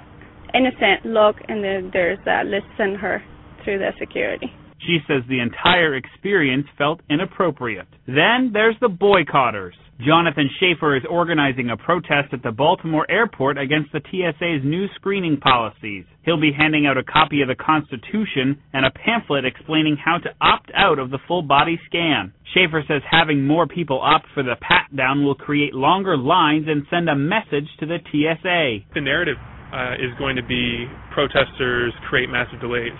innocent 0.54 1.06
look, 1.06 1.36
and 1.46 1.62
then 1.62 1.90
there's 1.92 2.18
that 2.24 2.46
let's 2.46 2.66
send 2.76 2.96
her 2.96 3.22
through 3.62 3.78
the 3.78 3.92
security. 4.00 4.48
She 4.86 4.98
says 5.06 5.22
the 5.28 5.40
entire 5.40 5.94
experience 5.94 6.66
felt 6.78 7.00
inappropriate. 7.10 7.88
Then 8.06 8.50
there's 8.52 8.76
the 8.80 8.88
boycotters. 8.88 9.72
Jonathan 10.04 10.48
Schaefer 10.58 10.96
is 10.96 11.02
organizing 11.10 11.68
a 11.68 11.76
protest 11.76 12.32
at 12.32 12.42
the 12.42 12.50
Baltimore 12.50 13.10
airport 13.10 13.58
against 13.58 13.92
the 13.92 14.00
TSA's 14.00 14.64
new 14.64 14.86
screening 14.94 15.36
policies. 15.38 16.06
He'll 16.24 16.40
be 16.40 16.52
handing 16.56 16.86
out 16.86 16.96
a 16.96 17.04
copy 17.04 17.42
of 17.42 17.48
the 17.48 17.54
Constitution 17.54 18.62
and 18.72 18.86
a 18.86 18.90
pamphlet 18.90 19.44
explaining 19.44 19.98
how 20.02 20.16
to 20.18 20.30
opt 20.40 20.70
out 20.74 20.98
of 20.98 21.10
the 21.10 21.18
full 21.28 21.42
body 21.42 21.78
scan. 21.86 22.32
Schaefer 22.54 22.82
says 22.88 23.02
having 23.10 23.46
more 23.46 23.66
people 23.66 24.00
opt 24.00 24.26
for 24.32 24.42
the 24.42 24.56
pat 24.60 24.94
down 24.96 25.24
will 25.24 25.34
create 25.34 25.74
longer 25.74 26.16
lines 26.16 26.64
and 26.66 26.86
send 26.88 27.10
a 27.10 27.14
message 27.14 27.68
to 27.80 27.86
the 27.86 27.98
TSA. 28.10 28.86
The 28.94 29.00
narrative 29.00 29.36
uh, 29.72 29.94
is 29.94 30.16
going 30.18 30.36
to 30.36 30.42
be 30.42 30.86
protesters 31.12 31.92
create 32.08 32.28
massive 32.28 32.60
delays, 32.60 32.96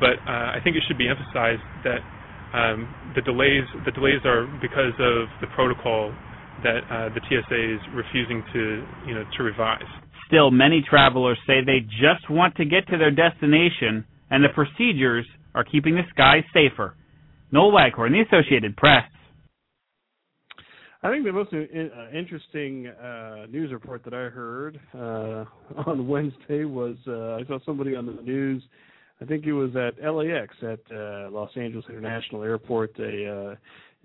but 0.00 0.18
uh, 0.26 0.56
I 0.56 0.58
think 0.62 0.76
it 0.76 0.82
should 0.86 0.98
be 0.98 1.08
emphasized 1.08 1.62
that 1.84 2.00
um, 2.54 2.88
the 3.14 3.22
delays 3.22 3.64
the 3.84 3.92
delays 3.92 4.20
are 4.24 4.46
because 4.60 4.94
of 4.98 5.28
the 5.40 5.46
protocol 5.54 6.14
that 6.62 6.80
uh, 6.90 7.08
the 7.12 7.20
TSA 7.28 7.74
is 7.74 7.80
refusing 7.94 8.42
to 8.52 8.84
you 9.06 9.14
know 9.14 9.24
to 9.36 9.42
revise. 9.42 9.84
Still, 10.26 10.50
many 10.50 10.82
travelers 10.88 11.38
say 11.46 11.62
they 11.64 11.80
just 11.80 12.28
want 12.30 12.56
to 12.56 12.64
get 12.64 12.88
to 12.88 12.98
their 12.98 13.10
destination, 13.10 14.04
and 14.30 14.42
the 14.42 14.48
procedures 14.54 15.26
are 15.54 15.64
keeping 15.64 15.94
the 15.94 16.02
skies 16.10 16.42
safer. 16.52 16.94
Noel 17.52 17.72
Waghorn, 17.72 18.12
The 18.12 18.22
Associated 18.26 18.76
Press. 18.76 19.04
I 21.02 21.10
think 21.10 21.24
the 21.24 21.32
most 21.32 21.52
in, 21.52 21.90
uh, 21.96 22.16
interesting 22.16 22.88
uh, 22.88 23.46
news 23.48 23.70
report 23.70 24.02
that 24.04 24.14
I 24.14 24.28
heard 24.28 24.80
uh, 24.94 25.44
on 25.86 26.08
Wednesday 26.08 26.64
was 26.64 26.96
uh, 27.06 27.36
I 27.36 27.44
saw 27.46 27.58
somebody 27.64 27.94
on 27.94 28.06
the 28.06 28.20
news 28.22 28.62
I 29.20 29.24
think 29.24 29.46
it 29.46 29.52
was 29.52 29.70
at 29.76 30.02
LAX 30.02 30.54
at 30.62 30.80
uh, 30.94 31.30
Los 31.30 31.50
Angeles 31.56 31.86
International 31.88 32.42
Airport. 32.42 32.98
A 32.98 33.52
uh, 33.52 33.54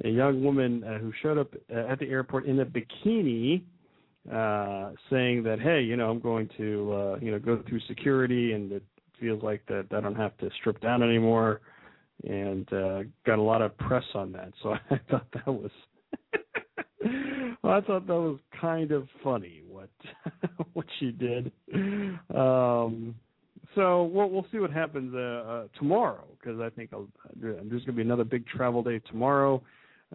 a 0.04 0.10
young 0.10 0.44
woman 0.44 0.84
uh, 0.84 0.98
who 1.00 1.12
showed 1.22 1.38
up 1.38 1.54
uh, 1.74 1.88
at 1.88 2.00
the 2.00 2.10
airport 2.10 2.46
in 2.46 2.60
a 2.60 2.66
bikini, 2.66 3.62
uh, 4.32 4.92
saying 5.10 5.44
that, 5.44 5.60
hey, 5.60 5.82
you 5.82 5.96
know, 5.96 6.10
I'm 6.10 6.20
going 6.20 6.50
to 6.58 6.94
uh, 6.94 7.18
you 7.22 7.32
know 7.32 7.40
go 7.40 7.62
through 7.68 7.82
security, 7.88 8.54
and 8.54 8.72
it 8.72 8.84
feels 9.20 9.44
like 9.44 9.66
that 9.68 9.88
I 9.92 10.00
don't 10.00 10.16
have 10.16 10.38
to 10.38 10.50
strip 10.60 10.80
down 10.82 11.04
anymore, 11.04 11.62
and 12.28 12.72
uh, 12.74 13.04
got 13.26 13.40
a 13.40 13.42
lot 13.42 13.62
of 13.62 13.78
press 13.78 14.06
on 14.16 14.32
that. 14.34 14.54
So 14.64 14.74
I 14.92 15.00
thought 15.10 15.28
that 15.34 15.48
was. 15.48 15.72
well, 17.64 17.74
I 17.74 17.82
thought 17.82 18.08
that 18.08 18.14
was 18.14 18.40
kind 18.60 18.92
of 18.92 19.08
funny 19.24 19.62
what 19.68 19.90
what 20.74 20.86
she 21.00 21.12
did. 21.12 21.52
Um, 22.34 23.16
so 23.76 24.04
we'll 24.04 24.30
we'll 24.30 24.46
see 24.52 24.60
what 24.60 24.72
happens 24.72 25.14
uh, 25.16 25.18
uh, 25.18 25.64
tomorrow 25.78 26.26
because 26.40 26.60
I 26.60 26.70
think 26.70 26.92
I'll, 26.94 27.08
there's 27.36 27.64
going 27.68 27.86
to 27.86 27.92
be 27.94 28.02
another 28.02 28.24
big 28.24 28.46
travel 28.48 28.84
day 28.84 29.00
tomorrow 29.10 29.62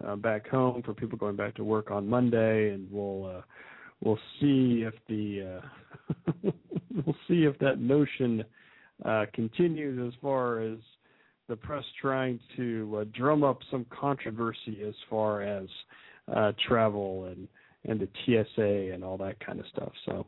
uh, 0.06 0.16
back 0.16 0.48
home 0.48 0.82
for 0.82 0.94
people 0.94 1.18
going 1.18 1.36
back 1.36 1.54
to 1.56 1.64
work 1.64 1.90
on 1.90 2.06
Monday, 2.08 2.70
and 2.70 2.90
we'll 2.90 3.36
uh, 3.36 3.42
we'll 4.02 4.18
see 4.40 4.84
if 4.86 4.94
the 5.08 5.60
uh, 5.60 6.50
we'll 7.06 7.16
see 7.28 7.44
if 7.44 7.58
that 7.58 7.80
notion 7.80 8.44
uh, 9.04 9.26
continues 9.34 10.12
as 10.12 10.18
far 10.20 10.60
as 10.60 10.78
the 11.48 11.56
press 11.56 11.84
trying 12.00 12.40
to 12.56 12.98
uh, 13.00 13.04
drum 13.16 13.44
up 13.44 13.58
some 13.70 13.86
controversy 13.90 14.82
as 14.86 14.94
far 15.08 15.42
as 15.42 15.66
uh, 16.34 16.52
travel 16.66 17.26
and 17.26 17.46
and 17.88 18.00
the 18.00 18.08
TSA 18.24 18.92
and 18.92 19.04
all 19.04 19.16
that 19.18 19.38
kind 19.44 19.60
of 19.60 19.66
stuff. 19.66 19.92
So 20.04 20.26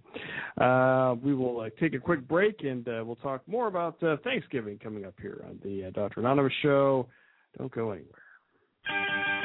uh, 0.62 1.14
we 1.22 1.34
will 1.34 1.60
uh, 1.60 1.70
take 1.80 1.94
a 1.94 1.98
quick 1.98 2.26
break 2.26 2.62
and 2.64 2.86
uh, 2.88 3.02
we'll 3.04 3.16
talk 3.16 3.42
more 3.46 3.66
about 3.66 4.02
uh, 4.02 4.16
Thanksgiving 4.24 4.78
coming 4.78 5.04
up 5.04 5.14
here 5.20 5.44
on 5.48 5.58
the 5.64 5.86
uh, 5.86 5.90
Dr. 5.90 6.20
Anonymous 6.20 6.52
Show. 6.62 7.08
Don't 7.56 7.72
go 7.72 7.90
anywhere. 7.90 9.37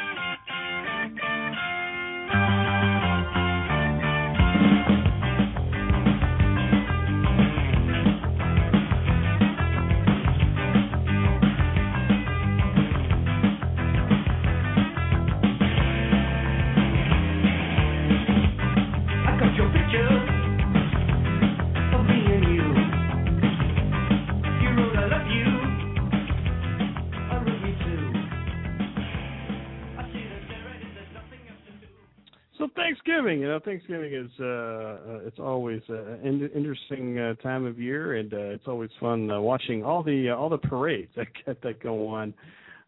Thanksgiving. 32.84 33.40
You 33.40 33.48
know, 33.48 33.60
Thanksgiving 33.64 34.14
is 34.14 34.30
uh, 34.40 34.46
uh 34.46 34.98
it's 35.26 35.40
always 35.40 35.82
an 35.88 36.50
interesting 36.54 37.18
uh, 37.18 37.36
time 37.36 37.66
of 37.66 37.80
year, 37.80 38.16
and 38.16 38.34
uh, 38.34 38.38
it's 38.38 38.68
always 38.68 38.90
fun 39.00 39.32
uh, 39.32 39.40
watching 39.40 39.84
all 39.84 40.04
the 40.04 40.30
uh, 40.30 40.36
all 40.36 40.50
the 40.50 40.58
parades 40.58 41.12
that 41.16 41.28
get, 41.46 41.62
that 41.62 41.82
go 41.82 42.08
on 42.08 42.34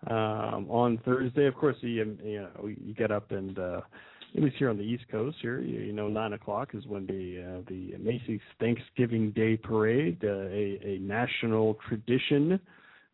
um, 0.07 0.69
on 0.69 0.99
Thursday. 1.05 1.47
Of 1.47 1.55
course, 1.55 1.77
you 1.81 2.17
you 2.23 2.41
know 2.41 2.67
you 2.67 2.93
get 2.93 3.11
up 3.11 3.31
and 3.31 3.57
uh, 3.57 3.81
at 4.35 4.43
least 4.43 4.57
here 4.57 4.69
on 4.69 4.77
the 4.77 4.83
East 4.83 5.05
Coast, 5.09 5.37
here 5.41 5.61
you, 5.61 5.79
you 5.79 5.93
know 5.93 6.09
nine 6.09 6.33
o'clock 6.33 6.69
is 6.73 6.85
when 6.87 7.05
the 7.07 7.41
uh, 7.41 7.61
the 7.69 7.97
Macy's 7.97 8.41
Thanksgiving 8.59 9.31
Day 9.31 9.55
Parade, 9.55 10.19
uh, 10.23 10.27
a 10.27 10.79
a 10.83 10.99
national 11.01 11.77
tradition. 11.87 12.59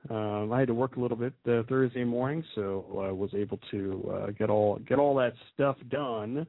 Um, 0.09 0.51
I 0.51 0.57
had 0.57 0.67
to 0.67 0.73
work 0.73 0.95
a 0.95 0.99
little 0.99 1.15
bit 1.17 1.33
uh, 1.47 1.61
Thursday 1.69 2.03
morning, 2.03 2.43
so 2.55 3.03
I 3.07 3.11
was 3.11 3.29
able 3.35 3.59
to 3.69 4.11
uh, 4.11 4.31
get 4.31 4.49
all 4.49 4.79
get 4.89 4.97
all 4.97 5.13
that 5.17 5.33
stuff 5.53 5.77
done 5.91 6.47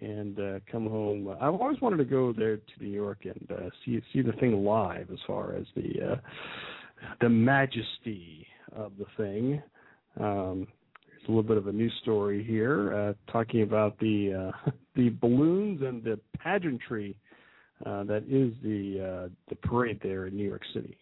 and 0.00 0.38
uh, 0.38 0.58
come 0.70 0.86
home. 0.86 1.28
I've 1.40 1.54
always 1.54 1.80
wanted 1.80 1.98
to 1.98 2.04
go 2.04 2.32
there 2.32 2.56
to 2.56 2.62
New 2.80 2.90
York 2.90 3.24
and 3.24 3.50
uh, 3.50 3.70
see 3.84 4.00
see 4.12 4.22
the 4.22 4.32
thing 4.32 4.64
live, 4.64 5.10
as 5.12 5.18
far 5.26 5.54
as 5.54 5.66
the 5.74 6.12
uh, 6.12 6.16
the 7.20 7.28
majesty 7.28 8.46
of 8.72 8.92
the 8.98 9.06
thing. 9.16 9.62
Um, 10.20 10.66
there's 11.08 11.28
a 11.28 11.30
little 11.30 11.42
bit 11.42 11.56
of 11.56 11.66
a 11.66 11.72
news 11.72 11.92
story 12.02 12.44
here 12.44 12.94
uh, 12.94 13.32
talking 13.32 13.62
about 13.62 13.98
the 13.98 14.52
uh, 14.66 14.70
the 14.96 15.10
balloons 15.20 15.82
and 15.82 16.02
the 16.02 16.18
pageantry 16.38 17.16
uh, 17.86 18.02
that 18.04 18.24
is 18.26 18.52
the 18.62 18.98
uh, 18.98 19.28
the 19.48 19.56
parade 19.62 20.00
there 20.02 20.26
in 20.26 20.36
New 20.36 20.46
York 20.46 20.62
City. 20.74 20.96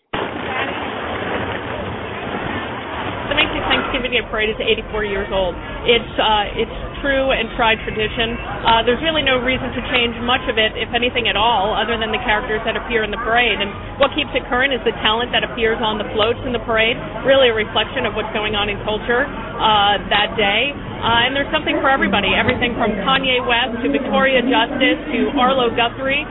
The 3.26 3.34
Macy's 3.34 3.64
Thanksgiving 3.64 4.12
Day 4.12 4.20
Parade 4.30 4.50
is 4.50 4.60
84 4.60 5.04
years 5.04 5.28
old. 5.32 5.54
It's 5.88 6.14
uh, 6.20 6.44
it's 6.52 6.75
true 7.02 7.32
and 7.32 7.48
tried 7.54 7.80
tradition. 7.84 8.36
Uh, 8.38 8.82
there's 8.84 9.00
really 9.00 9.22
no 9.22 9.40
reason 9.40 9.68
to 9.72 9.80
change 9.92 10.14
much 10.24 10.42
of 10.48 10.56
it, 10.56 10.76
if 10.76 10.90
anything 10.92 11.28
at 11.28 11.36
all, 11.36 11.72
other 11.72 11.96
than 11.96 12.12
the 12.12 12.22
characters 12.22 12.60
that 12.64 12.76
appear 12.76 13.04
in 13.04 13.10
the 13.10 13.20
parade. 13.20 13.58
And 13.58 13.70
what 14.00 14.12
keeps 14.12 14.30
it 14.32 14.44
current 14.48 14.72
is 14.72 14.80
the 14.82 14.94
talent 15.04 15.30
that 15.32 15.44
appears 15.44 15.78
on 15.80 15.96
the 15.96 16.08
floats 16.16 16.40
in 16.44 16.52
the 16.52 16.62
parade, 16.64 16.96
really 17.24 17.52
a 17.52 17.56
reflection 17.56 18.04
of 18.08 18.16
what's 18.16 18.30
going 18.36 18.56
on 18.56 18.68
in 18.68 18.76
culture 18.84 19.24
uh, 19.24 20.00
that 20.08 20.34
day. 20.34 20.72
Uh, 20.74 21.26
and 21.26 21.36
there's 21.36 21.50
something 21.52 21.78
for 21.84 21.88
everybody, 21.92 22.32
everything 22.32 22.72
from 22.80 22.92
Kanye 23.04 23.44
West 23.44 23.80
to 23.84 23.88
Victoria 23.92 24.40
Justice 24.42 25.00
to 25.12 25.18
Arlo 25.36 25.72
Guthrie. 25.72 26.24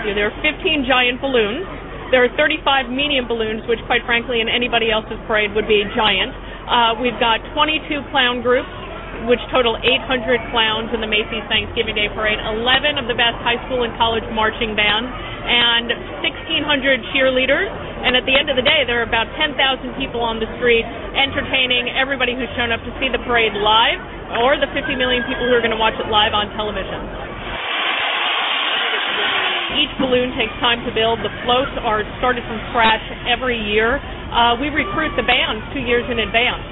There 0.00 0.32
are 0.32 0.36
15 0.40 0.86
giant 0.88 1.20
balloons 1.20 1.66
there 2.10 2.26
are 2.26 2.32
35 2.34 2.90
medium 2.90 3.30
balloons, 3.30 3.62
which, 3.70 3.78
quite 3.86 4.02
frankly, 4.02 4.42
in 4.42 4.50
anybody 4.50 4.90
else's 4.90 5.18
parade 5.30 5.54
would 5.54 5.70
be 5.70 5.86
giant. 5.94 6.34
Uh, 6.66 6.98
we've 7.00 7.16
got 7.22 7.40
22 7.56 8.10
clown 8.10 8.42
groups, 8.44 8.68
which 9.28 9.40
total 9.52 9.76
800 9.80 10.40
clowns 10.52 10.92
in 10.92 11.00
the 11.00 11.10
Macy's 11.10 11.44
Thanksgiving 11.48 11.94
Day 11.94 12.08
Parade, 12.12 12.40
11 12.40 12.96
of 12.96 13.06
the 13.08 13.16
best 13.16 13.36
high 13.44 13.60
school 13.68 13.84
and 13.84 13.92
college 14.00 14.24
marching 14.32 14.72
bands, 14.72 15.08
and 15.08 15.92
1,600 16.24 17.00
cheerleaders. 17.12 17.68
And 18.00 18.16
at 18.16 18.24
the 18.24 18.32
end 18.32 18.48
of 18.48 18.56
the 18.56 18.64
day, 18.64 18.88
there 18.88 19.04
are 19.04 19.08
about 19.08 19.28
10,000 19.36 19.56
people 20.00 20.24
on 20.24 20.40
the 20.40 20.48
street 20.56 20.88
entertaining 21.12 21.92
everybody 21.92 22.32
who's 22.32 22.48
shown 22.56 22.72
up 22.72 22.80
to 22.80 22.92
see 22.96 23.12
the 23.12 23.20
parade 23.28 23.52
live 23.52 24.00
or 24.40 24.56
the 24.56 24.70
50 24.72 24.96
million 24.96 25.20
people 25.28 25.44
who 25.44 25.52
are 25.52 25.60
going 25.60 25.74
to 25.74 25.80
watch 25.80 25.96
it 26.00 26.08
live 26.08 26.32
on 26.32 26.48
television. 26.56 27.29
Each 29.78 29.92
balloon 30.02 30.34
takes 30.34 30.54
time 30.58 30.82
to 30.86 30.90
build. 30.90 31.22
The 31.22 31.32
floats 31.46 31.72
are 31.82 32.02
started 32.18 32.42
from 32.46 32.58
scratch 32.70 33.02
every 33.26 33.58
year. 33.58 34.02
Uh, 34.30 34.58
we 34.58 34.70
recruit 34.70 35.14
the 35.14 35.26
bands 35.26 35.62
two 35.74 35.82
years 35.82 36.06
in 36.10 36.18
advance. 36.18 36.62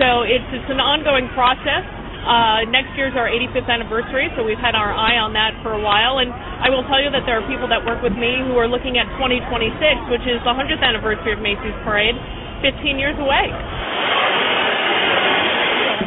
So 0.00 0.24
it's, 0.24 0.48
it's 0.52 0.70
an 0.72 0.80
ongoing 0.80 1.28
process. 1.36 1.84
Uh, 2.22 2.62
next 2.70 2.94
year's 2.94 3.18
our 3.18 3.26
85th 3.26 3.66
anniversary, 3.66 4.30
so 4.38 4.46
we've 4.46 4.60
had 4.60 4.78
our 4.78 4.94
eye 4.94 5.18
on 5.18 5.34
that 5.34 5.58
for 5.66 5.74
a 5.74 5.82
while. 5.82 6.22
And 6.22 6.30
I 6.30 6.70
will 6.70 6.86
tell 6.86 7.02
you 7.02 7.10
that 7.10 7.26
there 7.26 7.34
are 7.34 7.46
people 7.50 7.66
that 7.66 7.82
work 7.82 7.98
with 7.98 8.14
me 8.14 8.38
who 8.46 8.54
are 8.62 8.70
looking 8.70 8.94
at 8.94 9.10
2026, 9.18 10.06
which 10.06 10.22
is 10.30 10.38
the 10.46 10.54
100th 10.54 10.80
anniversary 10.80 11.34
of 11.34 11.42
Macy's 11.42 11.74
Parade, 11.82 12.14
15 12.62 12.94
years 13.00 13.18
away 13.18 13.50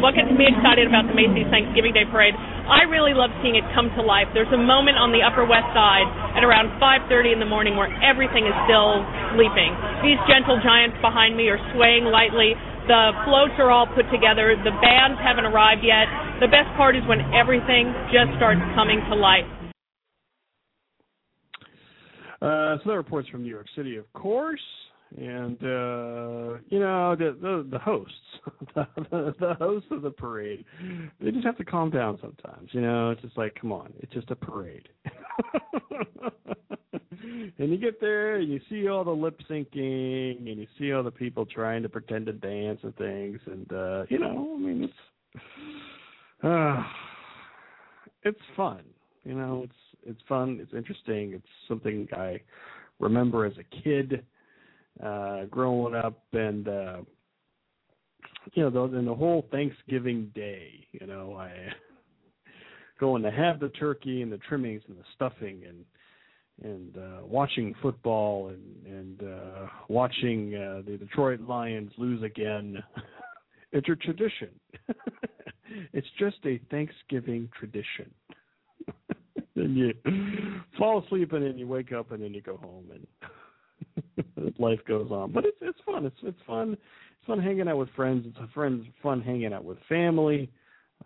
what 0.05 0.13
gets 0.13 0.29
me 0.29 0.45
excited 0.45 0.85
about 0.85 1.09
the 1.09 1.17
Macy's 1.17 1.49
Thanksgiving 1.49 1.89
Day 1.89 2.05
Parade, 2.05 2.37
I 2.37 2.85
really 2.85 3.17
love 3.17 3.33
seeing 3.41 3.57
it 3.57 3.65
come 3.73 3.89
to 3.97 4.05
life. 4.05 4.29
There's 4.37 4.53
a 4.53 4.61
moment 4.61 5.01
on 5.01 5.09
the 5.09 5.25
Upper 5.25 5.41
West 5.49 5.65
Side 5.73 6.05
at 6.37 6.45
around 6.45 6.69
5:30 6.77 7.33
in 7.33 7.41
the 7.41 7.49
morning 7.49 7.73
where 7.73 7.89
everything 8.05 8.45
is 8.45 8.53
still 8.69 9.01
sleeping. 9.33 9.73
These 10.05 10.21
gentle 10.29 10.61
giants 10.61 10.93
behind 11.01 11.33
me 11.33 11.49
are 11.49 11.57
swaying 11.73 12.05
lightly. 12.05 12.53
The 12.85 13.17
floats 13.25 13.57
are 13.57 13.73
all 13.73 13.89
put 13.97 14.05
together. 14.13 14.53
The 14.53 14.77
bands 14.77 15.17
haven't 15.25 15.49
arrived 15.49 15.81
yet. 15.81 16.05
The 16.37 16.53
best 16.53 16.69
part 16.77 16.93
is 16.93 17.01
when 17.09 17.25
everything 17.33 17.89
just 18.13 18.29
starts 18.37 18.61
coming 18.77 19.01
to 19.09 19.15
life. 19.17 19.49
Uh, 22.45 22.77
so 22.77 22.93
that 22.93 22.97
reports 23.01 23.27
from 23.29 23.41
New 23.41 23.49
York 23.49 23.65
City, 23.73 23.97
of 23.97 24.05
course, 24.13 24.61
and 25.17 25.58
uh, 25.63 26.58
you 26.67 26.80
know 26.80 27.15
the 27.15 27.38
the, 27.41 27.67
the 27.71 27.80
hosts, 27.80 28.13
the, 28.75 28.88
the 29.39 29.56
hosts 29.60 29.88
of 29.91 30.01
the 30.01 30.12
parade, 30.12 30.65
they 31.21 31.32
just 31.32 31.45
have 31.45 31.58
to 31.58 31.65
calm 31.65 31.89
down 31.89 32.17
sometimes. 32.21 32.69
You 32.71 32.82
know, 32.82 33.12
it's 33.12 33.21
just 33.21 33.38
like, 33.38 33.56
come 33.60 33.71
on, 33.71 33.93
it's 33.99 34.13
just 34.13 34.32
a 34.32 34.36
parade. 34.36 34.89
and 37.58 37.71
you 37.71 37.78
get 37.78 37.99
there 38.01 38.36
and 38.36 38.51
you 38.51 38.60
see 38.69 38.88
all 38.88 39.04
the 39.04 39.12
lip 39.12 39.39
syncing 39.49 40.38
and 40.38 40.60
you 40.60 40.67
see 40.78 40.91
all 40.91 41.04
the 41.04 41.12
people 41.12 41.45
trying 41.45 41.82
to 41.84 41.89
pretend 41.89 42.25
to 42.25 42.34
dance 42.34 42.80
and 42.84 42.95
things 42.97 43.39
and 43.45 43.71
uh 43.73 44.04
you 44.10 44.19
know 44.19 44.56
i 44.56 44.60
mean 44.60 44.84
it's 44.84 45.43
uh 46.43 46.84
it's 48.23 48.39
fun 48.56 48.84
you 49.23 49.34
know 49.34 49.62
it's 49.63 49.73
it's 50.06 50.21
fun 50.28 50.60
it's 50.62 50.73
interesting 50.73 51.34
it's 51.34 51.47
something 51.67 52.08
i 52.13 52.39
remember 52.99 53.45
as 53.45 53.54
a 53.58 53.84
kid 53.84 54.23
uh 55.03 55.45
growing 55.45 55.95
up 55.95 56.21
and 56.34 56.67
uh 56.67 56.97
you 58.53 58.63
know 58.63 58.69
the 58.69 58.97
and 58.97 59.08
the 59.08 59.13
whole 59.13 59.47
thanksgiving 59.51 60.31
day 60.36 60.88
you 60.91 61.05
know 61.05 61.36
i 61.36 61.51
going 62.99 63.21
to 63.21 63.31
have 63.31 63.60
the 63.60 63.69
turkey 63.69 64.21
and 64.21 64.31
the 64.31 64.38
trimmings 64.38 64.81
and 64.88 64.97
the 64.97 65.03
stuffing 65.15 65.62
and 65.67 65.84
and 66.63 66.97
uh 66.97 67.25
watching 67.25 67.73
football 67.81 68.47
and 68.49 68.86
and 68.86 69.23
uh 69.23 69.67
watching 69.89 70.55
uh 70.55 70.81
the 70.86 70.97
Detroit 70.97 71.41
Lions 71.41 71.91
lose 71.97 72.23
again. 72.23 72.81
It's 73.71 73.89
a 73.89 73.95
tradition. 73.95 74.49
It's 75.91 76.08
just 76.17 76.38
a 76.45 76.60
Thanksgiving 76.69 77.49
tradition. 77.60 78.10
And 79.55 79.75
you 79.75 79.93
fall 80.77 81.03
asleep 81.03 81.34
and 81.34 81.43
then 81.43 81.58
you 81.58 81.67
wake 81.67 81.91
up 81.91 82.12
and 82.12 82.23
then 82.23 82.34
you 82.34 82.41
go 82.41 82.58
home 82.58 82.86
and 82.93 83.05
life 84.60 84.79
goes 84.88 85.10
on. 85.12 85.31
But 85.31 85.45
it's 85.45 85.58
it's 85.62 85.79
fun. 85.86 86.05
It's 86.05 86.17
it's 86.23 86.41
fun. 86.45 86.73
It's 86.73 87.27
fun 87.27 87.39
hanging 87.39 87.67
out 87.67 87.77
with 87.77 87.89
friends. 87.95 88.25
It's 88.27 88.38
a 88.38 88.47
friends 88.53 88.86
fun 89.01 89.21
hanging 89.21 89.53
out 89.53 89.63
with 89.63 89.77
family. 89.88 90.51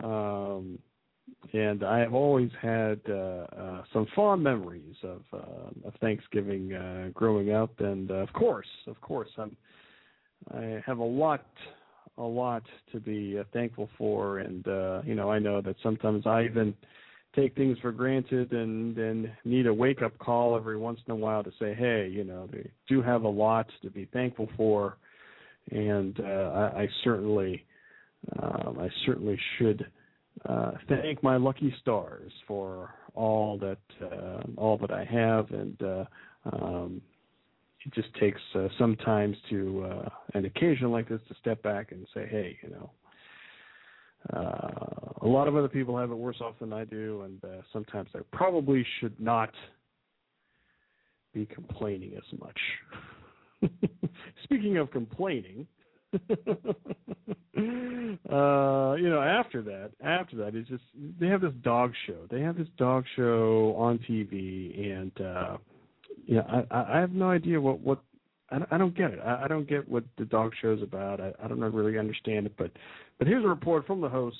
Um 0.03 0.79
and 1.53 1.83
I 1.83 1.99
have 1.99 2.13
always 2.13 2.51
had 2.61 2.99
uh, 3.09 3.13
uh, 3.13 3.83
some 3.93 4.07
fond 4.15 4.43
memories 4.43 4.95
of, 5.03 5.21
uh, 5.33 5.87
of 5.87 5.93
Thanksgiving 6.01 6.73
uh, 6.73 7.09
growing 7.13 7.51
up, 7.51 7.71
and 7.79 8.11
uh, 8.11 8.15
of 8.15 8.33
course, 8.33 8.67
of 8.87 8.99
course, 9.01 9.29
I'm 9.37 9.55
I 10.53 10.81
have 10.85 10.99
a 10.99 11.03
lot, 11.03 11.45
a 12.17 12.23
lot 12.23 12.63
to 12.91 12.99
be 12.99 13.37
uh, 13.39 13.43
thankful 13.51 13.89
for, 13.97 14.39
and 14.39 14.67
uh, 14.67 15.01
you 15.05 15.15
know 15.15 15.31
I 15.31 15.39
know 15.39 15.61
that 15.61 15.75
sometimes 15.83 16.25
I 16.25 16.45
even 16.45 16.73
take 17.39 17.55
things 17.55 17.77
for 17.81 17.91
granted 17.91 18.51
and 18.51 18.97
and 18.97 19.31
need 19.45 19.67
a 19.67 19.73
wake 19.73 20.01
up 20.01 20.17
call 20.17 20.55
every 20.55 20.77
once 20.77 20.99
in 21.07 21.11
a 21.11 21.15
while 21.15 21.43
to 21.43 21.51
say, 21.59 21.73
hey, 21.73 22.09
you 22.11 22.23
know, 22.23 22.47
they 22.51 22.69
do 22.87 23.01
have 23.01 23.23
a 23.23 23.29
lot 23.29 23.67
to 23.81 23.89
be 23.89 24.05
thankful 24.11 24.49
for, 24.57 24.97
and 25.71 26.19
uh, 26.19 26.23
I, 26.73 26.81
I 26.81 26.87
certainly, 27.03 27.65
um, 28.41 28.77
I 28.79 28.89
certainly 29.05 29.39
should 29.57 29.85
uh, 30.47 30.71
thank 30.87 31.21
my 31.23 31.37
lucky 31.37 31.73
stars 31.81 32.31
for 32.47 32.93
all 33.15 33.57
that 33.59 34.05
uh, 34.05 34.41
all 34.57 34.77
that 34.77 34.91
I 34.91 35.03
have, 35.05 35.49
and 35.51 35.81
uh, 35.81 36.05
um, 36.51 37.01
it 37.85 37.93
just 37.93 38.13
takes 38.19 38.41
uh, 38.55 38.67
sometimes 38.77 39.37
to 39.49 39.85
uh, 39.89 40.09
an 40.33 40.45
occasion 40.45 40.91
like 40.91 41.07
this 41.07 41.21
to 41.29 41.35
step 41.39 41.63
back 41.63 41.91
and 41.91 42.05
say, 42.13 42.27
hey, 42.29 42.57
you 42.61 42.69
know. 42.69 42.91
Uh, 44.33 44.69
a 45.21 45.27
lot 45.27 45.47
of 45.47 45.55
other 45.55 45.67
people 45.67 45.97
have 45.97 46.11
it 46.11 46.15
worse 46.15 46.41
off 46.41 46.55
than 46.59 46.73
I 46.73 46.85
do, 46.85 47.21
and 47.23 47.43
uh, 47.43 47.61
sometimes 47.71 48.09
I 48.15 48.19
probably 48.31 48.85
should 48.99 49.19
not 49.19 49.51
be 51.33 51.45
complaining 51.45 52.13
as 52.15 52.39
much. 52.39 52.59
Speaking 54.43 54.77
of 54.77 54.91
complaining, 54.91 55.67
uh, 56.13 56.19
you 57.55 59.09
know, 59.09 59.21
after 59.21 59.61
that, 59.61 59.91
after 60.03 60.35
that, 60.37 60.55
it's 60.55 60.69
just 60.69 60.83
they 61.19 61.27
have 61.27 61.41
this 61.41 61.53
dog 61.61 61.93
show. 62.07 62.25
They 62.29 62.41
have 62.41 62.57
this 62.57 62.67
dog 62.77 63.05
show 63.15 63.75
on 63.77 63.99
TV, 63.99 64.91
and 64.91 65.11
uh, 65.21 65.57
know, 66.35 66.65
I, 66.71 66.97
I 66.97 66.99
have 66.99 67.11
no 67.11 67.29
idea 67.29 67.59
what 67.59 67.79
what 67.79 68.01
I, 68.51 68.59
I 68.71 68.77
don't 68.77 68.95
get 68.95 69.11
it. 69.11 69.19
I, 69.19 69.43
I 69.45 69.47
don't 69.47 69.67
get 69.67 69.87
what 69.87 70.03
the 70.17 70.25
dog 70.25 70.53
show's 70.61 70.81
about. 70.81 71.19
I, 71.19 71.31
I 71.43 71.47
don't 71.47 71.59
really 71.59 71.97
understand 71.97 72.45
it. 72.45 72.53
But 72.57 72.71
but 73.19 73.27
here's 73.27 73.45
a 73.45 73.47
report 73.47 73.85
from 73.85 74.01
the 74.01 74.09
host 74.09 74.37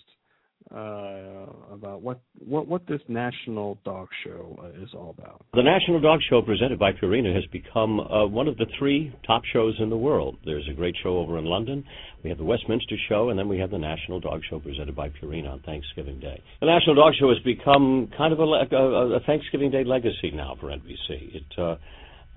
uh, 0.73 1.45
about 1.71 2.01
what, 2.01 2.19
what 2.45 2.67
what 2.67 2.85
this 2.85 3.01
national 3.07 3.79
dog 3.83 4.07
show 4.23 4.59
uh, 4.61 4.83
is 4.83 4.89
all 4.93 5.15
about. 5.17 5.43
The 5.53 5.63
National 5.63 5.99
Dog 5.99 6.19
Show 6.29 6.41
presented 6.41 6.77
by 6.77 6.91
Purina 6.91 7.33
has 7.33 7.45
become 7.47 7.99
uh, 7.99 8.27
one 8.27 8.47
of 8.47 8.57
the 8.57 8.67
three 8.77 9.13
top 9.25 9.43
shows 9.51 9.75
in 9.79 9.89
the 9.89 9.97
world. 9.97 10.37
There's 10.45 10.67
a 10.69 10.73
great 10.73 10.95
show 11.01 11.17
over 11.17 11.39
in 11.39 11.45
London. 11.45 11.83
We 12.23 12.29
have 12.29 12.37
the 12.37 12.43
Westminster 12.43 12.95
Show, 13.07 13.29
and 13.29 13.39
then 13.39 13.47
we 13.47 13.57
have 13.57 13.71
the 13.71 13.79
National 13.79 14.19
Dog 14.19 14.41
Show 14.47 14.59
presented 14.59 14.95
by 14.95 15.09
Purina 15.09 15.53
on 15.53 15.61
Thanksgiving 15.61 16.19
Day. 16.19 16.39
The 16.59 16.67
National 16.67 16.95
Dog 16.95 17.13
Show 17.19 17.29
has 17.29 17.39
become 17.39 18.09
kind 18.15 18.31
of 18.31 18.39
a, 18.39 18.43
a, 18.43 19.15
a 19.15 19.19
Thanksgiving 19.21 19.71
Day 19.71 19.83
legacy 19.83 20.31
now 20.31 20.55
for 20.59 20.67
NBC. 20.67 21.35
It 21.35 21.79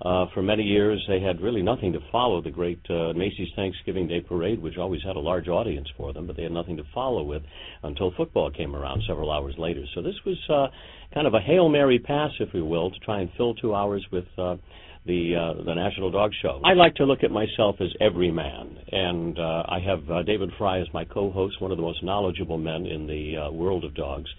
uh, 0.01 0.25
for 0.33 0.41
many 0.41 0.63
years, 0.63 1.03
they 1.07 1.21
had 1.21 1.39
really 1.39 1.61
nothing 1.61 1.93
to 1.93 1.99
follow 2.11 2.41
the 2.41 2.51
great 2.51 2.79
uh, 2.89 3.13
Macy's 3.13 3.49
Thanksgiving 3.55 4.07
Day 4.07 4.19
Parade, 4.19 4.61
which 4.61 4.77
always 4.77 5.01
had 5.03 5.15
a 5.15 5.19
large 5.19 5.47
audience 5.47 5.87
for 5.95 6.11
them, 6.11 6.27
but 6.27 6.35
they 6.35 6.43
had 6.43 6.51
nothing 6.51 6.75
to 6.77 6.83
follow 6.93 7.23
with 7.23 7.43
until 7.83 8.11
football 8.17 8.51
came 8.51 8.75
around 8.75 9.03
several 9.07 9.31
hours 9.31 9.55
later. 9.57 9.83
So 9.95 10.01
this 10.01 10.15
was 10.25 10.37
uh, 10.49 10.67
kind 11.13 11.27
of 11.27 11.33
a 11.33 11.39
Hail 11.39 11.69
Mary 11.69 11.99
pass, 11.99 12.31
if 12.39 12.49
you 12.53 12.65
will, 12.65 12.91
to 12.91 12.99
try 12.99 13.21
and 13.21 13.29
fill 13.37 13.53
two 13.55 13.73
hours 13.73 14.05
with 14.11 14.25
uh, 14.37 14.57
the 15.05 15.35
uh, 15.35 15.63
the 15.63 15.73
National 15.73 16.11
Dog 16.11 16.31
Show. 16.41 16.61
I 16.63 16.73
like 16.73 16.95
to 16.95 17.05
look 17.05 17.23
at 17.23 17.31
myself 17.31 17.75
as 17.79 17.89
every 18.01 18.31
man, 18.31 18.77
and 18.91 19.37
uh, 19.37 19.63
I 19.67 19.79
have 19.85 20.09
uh, 20.09 20.23
David 20.23 20.49
Frei 20.57 20.81
as 20.81 20.87
my 20.93 21.05
co-host, 21.05 21.61
one 21.61 21.71
of 21.71 21.77
the 21.77 21.83
most 21.83 22.03
knowledgeable 22.03 22.57
men 22.57 22.85
in 22.85 23.05
the 23.07 23.37
uh, 23.37 23.51
world 23.51 23.83
of 23.83 23.95
dogs 23.95 24.29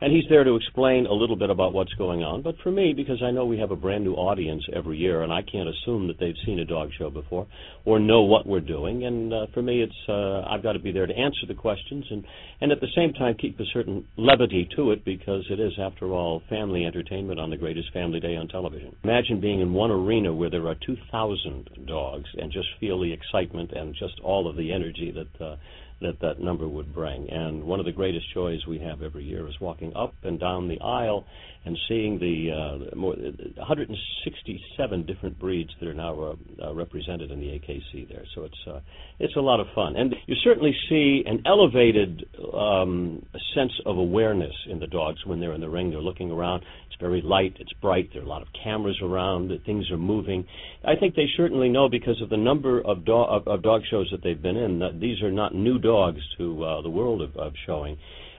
and 0.00 0.12
he's 0.12 0.24
there 0.28 0.44
to 0.44 0.56
explain 0.56 1.06
a 1.06 1.12
little 1.12 1.36
bit 1.36 1.50
about 1.50 1.72
what's 1.72 1.92
going 1.94 2.22
on. 2.22 2.42
But 2.42 2.56
for 2.62 2.70
me, 2.70 2.92
because 2.94 3.22
I 3.22 3.30
know 3.30 3.46
we 3.46 3.58
have 3.58 3.70
a 3.70 3.76
brand 3.76 4.04
new 4.04 4.14
audience 4.14 4.64
every 4.74 4.98
year, 4.98 5.22
and 5.22 5.32
I 5.32 5.42
can't 5.42 5.68
assume 5.68 6.08
that 6.08 6.18
they've 6.18 6.34
seen 6.44 6.58
a 6.58 6.64
dog 6.64 6.90
show 6.98 7.10
before 7.10 7.46
or 7.84 7.98
know 7.98 8.22
what 8.22 8.46
we're 8.46 8.60
doing, 8.60 9.04
and 9.04 9.32
uh, 9.32 9.46
for 9.52 9.62
me, 9.62 9.82
it's 9.82 10.08
uh, 10.08 10.42
I've 10.42 10.62
got 10.62 10.72
to 10.72 10.78
be 10.78 10.92
there 10.92 11.06
to 11.06 11.14
answer 11.14 11.46
the 11.46 11.54
questions 11.54 12.04
and 12.10 12.24
and 12.60 12.72
at 12.72 12.80
the 12.80 12.88
same 12.96 13.12
time 13.12 13.34
keep 13.38 13.58
a 13.60 13.64
certain 13.72 14.06
levity 14.16 14.68
to 14.76 14.90
it 14.92 15.04
because 15.04 15.44
it 15.50 15.60
is, 15.60 15.72
after 15.78 16.12
all, 16.12 16.42
family 16.48 16.84
entertainment 16.86 17.38
on 17.38 17.50
the 17.50 17.56
greatest 17.56 17.92
family 17.92 18.20
day 18.20 18.36
on 18.36 18.48
television. 18.48 18.94
Imagine 19.04 19.40
being 19.40 19.60
in 19.60 19.72
one 19.72 19.90
arena 19.90 20.32
where 20.32 20.50
there 20.50 20.66
are 20.66 20.76
2,000 20.86 21.86
dogs 21.86 22.28
and 22.38 22.52
just 22.52 22.68
feel 22.80 23.00
the 23.00 23.12
excitement 23.12 23.72
and 23.72 23.94
just 23.94 24.20
all 24.22 24.48
of 24.48 24.56
the 24.56 24.72
energy 24.72 25.12
that. 25.12 25.44
Uh, 25.44 25.56
that 26.04 26.20
that 26.20 26.40
number 26.40 26.68
would 26.68 26.94
bring. 26.94 27.28
And 27.30 27.64
one 27.64 27.80
of 27.80 27.86
the 27.86 27.92
greatest 27.92 28.26
joys 28.32 28.60
we 28.66 28.78
have 28.78 29.02
every 29.02 29.24
year 29.24 29.48
is 29.48 29.54
walking 29.60 29.92
up 29.96 30.14
and 30.22 30.38
down 30.38 30.68
the 30.68 30.80
aisle 30.80 31.26
and 31.64 31.78
seeing 31.88 32.18
the 32.18 32.50
uh, 32.52 32.96
more 32.96 33.14
167 33.14 35.06
different 35.06 35.38
breeds 35.38 35.70
that 35.80 35.88
are 35.88 35.94
now 35.94 36.20
uh, 36.20 36.34
uh, 36.62 36.74
represented 36.74 37.30
in 37.30 37.40
the 37.40 37.46
AKC 37.46 38.08
there. 38.08 38.24
So 38.34 38.44
it's 38.44 38.58
uh, 38.66 38.80
it's 39.18 39.36
a 39.36 39.40
lot 39.40 39.60
of 39.60 39.66
fun, 39.74 39.96
and 39.96 40.14
you 40.26 40.34
certainly 40.42 40.74
see 40.88 41.22
an 41.26 41.42
elevated 41.46 42.26
um, 42.52 43.24
sense 43.54 43.72
of 43.86 43.96
awareness 43.96 44.54
in 44.68 44.78
the 44.78 44.86
dogs 44.86 45.24
when 45.24 45.40
they're 45.40 45.54
in 45.54 45.60
the 45.60 45.68
ring. 45.68 45.90
They're 45.90 46.00
looking 46.00 46.30
around. 46.30 46.62
It's 46.86 47.00
very 47.00 47.22
light. 47.22 47.56
It's 47.58 47.72
bright. 47.80 48.10
There 48.12 48.22
are 48.22 48.26
a 48.26 48.28
lot 48.28 48.42
of 48.42 48.48
cameras 48.62 48.98
around. 49.02 49.50
Things 49.64 49.90
are 49.90 49.96
moving. 49.96 50.46
I 50.84 50.96
think 50.96 51.14
they 51.14 51.26
certainly 51.36 51.68
know 51.68 51.88
because 51.88 52.20
of 52.22 52.28
the 52.28 52.36
number 52.36 52.80
of, 52.80 53.04
do- 53.04 53.14
of, 53.14 53.48
of 53.48 53.62
dog 53.62 53.82
shows 53.90 54.08
that 54.12 54.22
they've 54.22 54.40
been 54.40 54.56
in. 54.56 54.80
That 54.80 55.00
these 55.00 55.22
are 55.22 55.32
not 55.32 55.54
new 55.54 55.78
dogs 55.78 56.20
to 56.38 56.64
uh, 56.64 56.82
the 56.82 56.90
world 56.90 57.22
of, 57.22 57.36
of 57.36 57.52
showing. 57.66 57.96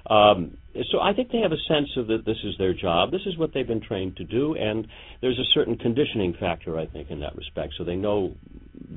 Um, 0.07 0.57
so 0.91 0.99
I 0.99 1.13
think 1.13 1.31
they 1.31 1.39
have 1.39 1.51
a 1.51 1.61
sense 1.67 1.89
of 1.97 2.07
that 2.07 2.25
this 2.25 2.37
is 2.43 2.55
their 2.57 2.73
job. 2.73 3.11
This 3.11 3.25
is 3.25 3.37
what 3.37 3.51
they've 3.53 3.67
been 3.67 3.81
trained 3.81 4.17
to 4.17 4.23
do, 4.23 4.55
and 4.55 4.87
there's 5.21 5.39
a 5.39 5.49
certain 5.53 5.77
conditioning 5.77 6.35
factor, 6.39 6.77
I 6.77 6.85
think, 6.85 7.09
in 7.09 7.19
that 7.21 7.35
respect. 7.35 7.73
So 7.77 7.83
they 7.83 7.95
know 7.95 8.35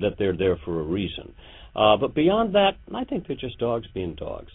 that 0.01 0.13
they're 0.19 0.37
there 0.37 0.59
for 0.65 0.81
a 0.81 0.83
reason. 0.83 1.35
Uh, 1.75 1.97
but 1.97 2.15
beyond 2.15 2.55
that, 2.55 2.73
I 2.95 3.05
think 3.05 3.27
they're 3.27 3.37
just 3.37 3.59
dogs 3.59 3.87
being 3.95 4.15
dogs. 4.17 4.53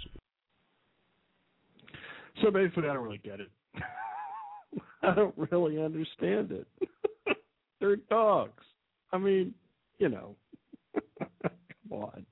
So 2.41 2.51
basically, 2.51 2.89
I 2.89 2.93
don't 2.93 3.03
really 3.03 3.21
get 3.23 3.39
it. 3.39 3.49
I 5.03 5.13
don't 5.15 5.35
really 5.37 5.81
understand 5.81 6.51
it. 6.51 6.67
they're 7.79 7.95
dogs. 7.95 8.63
I 9.11 9.17
mean, 9.17 9.53
you 9.99 10.09
know, 10.09 10.35
come 11.41 11.91
on. 11.91 12.25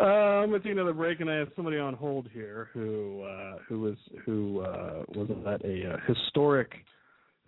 Uh, 0.00 0.04
I'm 0.04 0.50
gonna 0.50 0.60
take 0.60 0.72
another 0.72 0.94
break, 0.94 1.20
and 1.20 1.30
I 1.30 1.36
have 1.36 1.48
somebody 1.54 1.78
on 1.78 1.94
hold 1.94 2.28
here 2.32 2.70
who 2.72 3.22
uh, 3.22 3.58
who 3.68 3.80
was 3.80 3.96
who 4.24 4.60
uh, 4.60 5.02
was 5.14 5.28
at 5.46 5.64
a 5.64 5.92
uh, 5.92 5.96
historic 6.06 6.72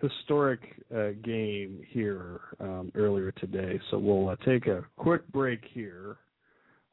historic 0.00 0.60
uh, 0.94 1.10
game 1.22 1.80
here 1.88 2.40
um, 2.60 2.92
earlier 2.94 3.32
today. 3.32 3.80
So 3.90 3.98
we'll 3.98 4.28
uh, 4.28 4.36
take 4.44 4.66
a 4.66 4.84
quick 4.96 5.26
break 5.28 5.60
here 5.72 6.18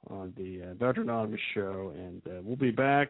on 0.10 0.34
the 0.38 0.72
uh, 0.72 0.74
Dr. 0.76 1.02
Anonymous 1.02 1.40
show, 1.54 1.94
and 1.96 2.22
uh, 2.28 2.42
we'll 2.44 2.56
be 2.56 2.72
back. 2.72 3.10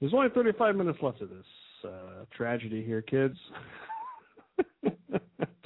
There's 0.00 0.14
only 0.14 0.28
35 0.34 0.76
minutes 0.76 0.98
left 1.02 1.20
of 1.22 1.30
this 1.30 1.44
uh, 1.84 2.24
tragedy 2.36 2.84
here, 2.84 3.02
kids. 3.02 3.36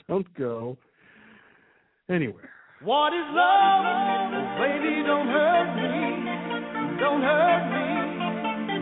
Don't 0.09 0.33
go 0.35 0.77
anywhere. 2.09 2.51
What 2.83 3.13
is 3.13 3.27
love? 3.35 3.85
Baby, 4.57 5.03
don't 5.05 5.27
hurt 5.29 5.77
me. 5.77 6.25
Don't 6.99 7.21
hurt 7.21 7.65
me 7.77 7.89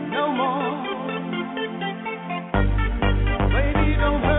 no 0.07 0.31
more. 0.31 0.71
Baby, 3.51 3.97
don't 3.99 4.21
hurt 4.23 4.38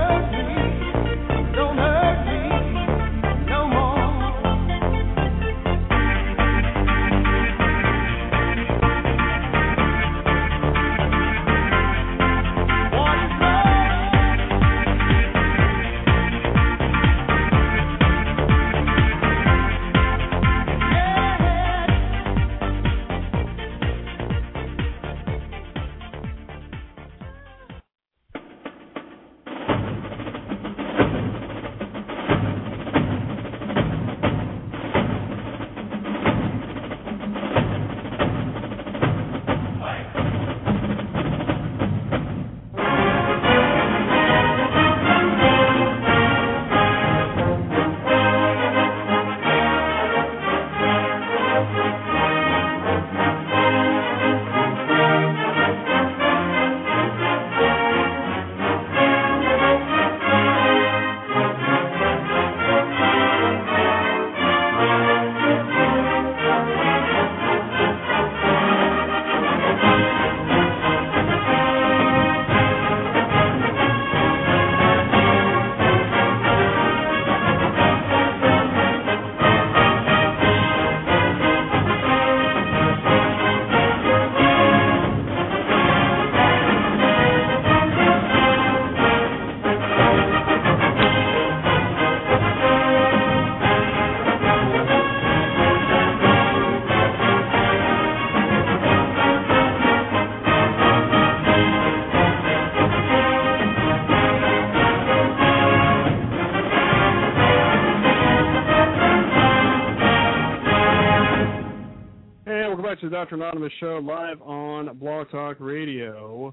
Dr. 113.30 113.44
Anonymous 113.44 113.72
show 113.78 114.00
live 114.02 114.42
on 114.42 114.98
Blog 114.98 115.30
Talk 115.30 115.58
Radio. 115.60 116.52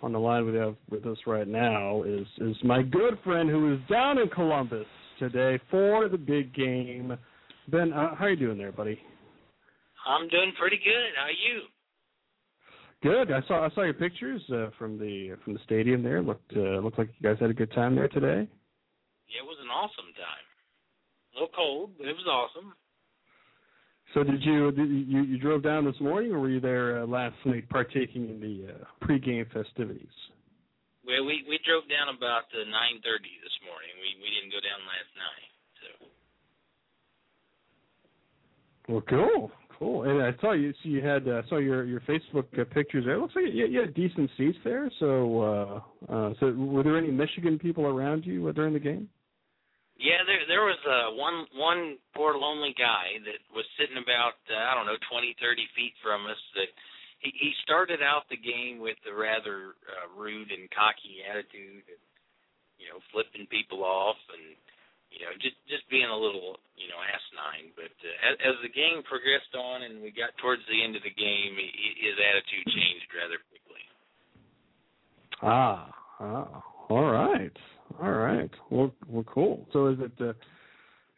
On 0.00 0.12
the 0.12 0.18
line 0.18 0.46
we 0.46 0.56
have 0.56 0.74
with 0.88 1.04
us 1.04 1.18
right 1.26 1.46
now 1.46 2.04
is 2.04 2.26
is 2.38 2.56
my 2.64 2.80
good 2.82 3.18
friend 3.22 3.50
who 3.50 3.74
is 3.74 3.80
down 3.90 4.16
in 4.16 4.28
Columbus 4.28 4.86
today 5.18 5.60
for 5.70 6.08
the 6.08 6.16
big 6.16 6.54
game. 6.54 7.18
Ben, 7.68 7.92
uh, 7.92 8.14
how 8.14 8.24
are 8.24 8.30
you 8.30 8.36
doing 8.36 8.56
there, 8.56 8.72
buddy? 8.72 8.98
I'm 10.06 10.26
doing 10.28 10.52
pretty 10.58 10.78
good. 10.82 11.12
How 11.16 11.24
are 11.24 11.30
you? 11.30 11.62
Good. 13.02 13.30
I 13.30 13.46
saw 13.46 13.66
I 13.66 13.74
saw 13.74 13.82
your 13.82 13.94
pictures 13.94 14.40
uh, 14.50 14.70
from 14.78 14.98
the 14.98 15.36
from 15.44 15.52
the 15.52 15.60
stadium 15.64 16.02
there. 16.02 16.22
Looked 16.22 16.52
uh, 16.56 16.78
looked 16.78 16.98
like 16.98 17.10
you 17.18 17.28
guys 17.28 17.38
had 17.38 17.50
a 17.50 17.54
good 17.54 17.72
time 17.72 17.94
there 17.94 18.08
today. 18.08 18.48
Yeah, 19.28 19.42
it 19.42 19.46
was 19.46 19.58
an 19.60 19.68
awesome 19.68 20.14
time. 20.16 20.46
A 21.34 21.36
little 21.36 21.54
cold, 21.54 21.90
but 21.98 22.06
it 22.06 22.16
was 22.16 22.26
awesome. 22.26 22.72
So 24.16 24.24
did 24.24 24.42
you 24.42 24.72
did 24.72 24.88
you 24.88 25.24
you 25.24 25.36
drove 25.36 25.62
down 25.62 25.84
this 25.84 26.00
morning, 26.00 26.32
or 26.32 26.40
were 26.40 26.48
you 26.48 26.58
there 26.58 27.02
uh, 27.02 27.06
last 27.06 27.36
night 27.44 27.68
partaking 27.68 28.30
in 28.30 28.40
the 28.40 28.72
uh, 28.72 29.06
pregame 29.06 29.44
festivities? 29.52 30.08
Well, 31.06 31.26
we 31.26 31.44
we 31.46 31.60
drove 31.66 31.84
down 31.84 32.08
about 32.16 32.44
uh, 32.56 32.64
9:30 32.64 33.04
this 33.04 33.56
morning. 33.68 33.92
We 34.00 34.16
we 34.22 34.28
didn't 34.32 34.52
go 34.56 34.60
down 34.64 34.80
last 34.88 35.12
night. 35.20 35.52
So 35.82 35.88
Well, 38.88 39.02
cool, 39.02 39.50
cool. 39.78 40.04
And 40.04 40.22
I 40.22 40.40
saw 40.40 40.52
you. 40.52 40.72
So 40.82 40.88
you 40.88 41.02
had 41.02 41.28
uh, 41.28 41.42
saw 41.50 41.58
your 41.58 41.84
your 41.84 42.00
Facebook 42.08 42.46
uh, 42.58 42.64
pictures 42.72 43.04
there. 43.04 43.16
It 43.16 43.20
looks 43.20 43.36
like 43.36 43.52
you, 43.52 43.66
you 43.66 43.80
had 43.80 43.92
decent 43.92 44.30
seats 44.38 44.56
there. 44.64 44.90
So, 44.98 45.42
uh, 45.42 45.80
uh, 46.10 46.32
so 46.40 46.52
were 46.52 46.82
there 46.82 46.96
any 46.96 47.10
Michigan 47.10 47.58
people 47.58 47.84
around 47.84 48.24
you 48.24 48.48
uh, 48.48 48.52
during 48.52 48.72
the 48.72 48.80
game? 48.80 49.10
Yeah, 49.96 50.20
there 50.28 50.44
there 50.44 50.64
was 50.68 50.80
uh, 50.84 51.16
one 51.16 51.48
one 51.56 51.96
poor 52.12 52.36
lonely 52.36 52.76
guy 52.76 53.16
that 53.24 53.40
was 53.52 53.64
sitting 53.80 53.96
about 53.96 54.36
uh, 54.52 54.56
I 54.56 54.76
don't 54.76 54.84
know 54.84 55.00
20 55.08 55.36
30 55.40 55.76
feet 55.76 55.94
from 56.04 56.28
us. 56.28 56.40
That 56.56 56.70
he 57.24 57.32
he 57.32 57.50
started 57.64 58.04
out 58.04 58.28
the 58.28 58.40
game 58.40 58.78
with 58.80 59.00
a 59.08 59.14
rather 59.14 59.72
uh, 59.88 60.12
rude 60.12 60.52
and 60.52 60.68
cocky 60.68 61.24
attitude, 61.24 61.88
and, 61.88 62.02
you 62.76 62.92
know, 62.92 63.00
flipping 63.08 63.48
people 63.48 63.84
off 63.84 64.20
and 64.36 64.56
you 65.16 65.24
know, 65.24 65.32
just 65.40 65.56
just 65.64 65.88
being 65.88 66.12
a 66.12 66.18
little, 66.18 66.60
you 66.76 66.92
know, 66.92 67.00
asinine. 67.00 67.72
But 67.72 67.94
uh, 68.04 68.28
as, 68.28 68.34
as 68.52 68.56
the 68.60 68.72
game 68.72 69.00
progressed 69.06 69.56
on 69.56 69.88
and 69.88 70.02
we 70.02 70.12
got 70.12 70.36
towards 70.42 70.60
the 70.68 70.76
end 70.82 70.92
of 70.92 71.02
the 71.02 71.14
game, 71.14 71.56
he, 71.56 72.04
his 72.04 72.16
attitude 72.20 72.66
changed 72.68 73.08
rather 73.16 73.38
quickly. 73.48 73.84
Ah, 75.40 75.88
ah, 76.20 76.62
all 76.92 77.08
right, 77.08 77.54
all 78.02 78.12
right. 78.12 78.50
Well, 78.70 78.92
well, 79.08 79.24
cool. 79.24 79.66
So 79.72 79.88
is 79.88 79.98
it? 80.00 80.12
Uh, 80.20 80.32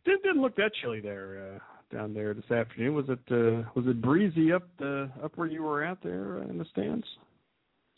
didn't 0.04 0.22
didn't 0.22 0.42
look 0.42 0.56
that 0.56 0.72
chilly 0.80 1.00
there 1.00 1.54
uh, 1.54 1.96
down 1.96 2.14
there 2.14 2.34
this 2.34 2.50
afternoon. 2.50 2.94
Was 2.94 3.08
it 3.08 3.20
uh, 3.30 3.68
was 3.74 3.86
it 3.86 4.00
breezy 4.02 4.52
up 4.52 4.68
the 4.78 5.10
up 5.22 5.36
where 5.36 5.48
you 5.48 5.62
were 5.62 5.84
at 5.84 6.02
there 6.02 6.38
uh, 6.38 6.48
in 6.48 6.58
the 6.58 6.64
stands? 6.72 7.06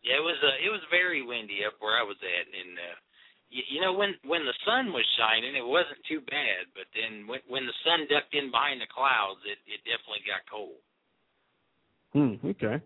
Yeah, 0.02 0.16
it 0.16 0.24
was 0.24 0.36
uh, 0.42 0.56
it 0.64 0.70
was 0.70 0.80
very 0.90 1.22
windy 1.22 1.60
up 1.66 1.74
where 1.80 1.98
I 1.98 2.02
was 2.02 2.16
at, 2.22 2.46
and 2.48 2.78
uh, 2.78 2.96
you, 3.50 3.62
you 3.68 3.80
know 3.80 3.92
when 3.92 4.14
when 4.24 4.44
the 4.44 4.56
sun 4.64 4.92
was 4.92 5.04
shining, 5.18 5.54
it 5.56 5.66
wasn't 5.66 6.00
too 6.08 6.20
bad. 6.20 6.72
But 6.74 6.88
then 6.96 7.26
when 7.26 7.40
when 7.48 7.66
the 7.66 7.76
sun 7.84 8.06
ducked 8.08 8.34
in 8.34 8.50
behind 8.50 8.80
the 8.80 8.88
clouds, 8.88 9.40
it 9.44 9.58
it 9.68 9.84
definitely 9.84 10.24
got 10.24 10.48
cold. 10.48 10.80
Hmm. 12.12 12.40
Okay. 12.42 12.82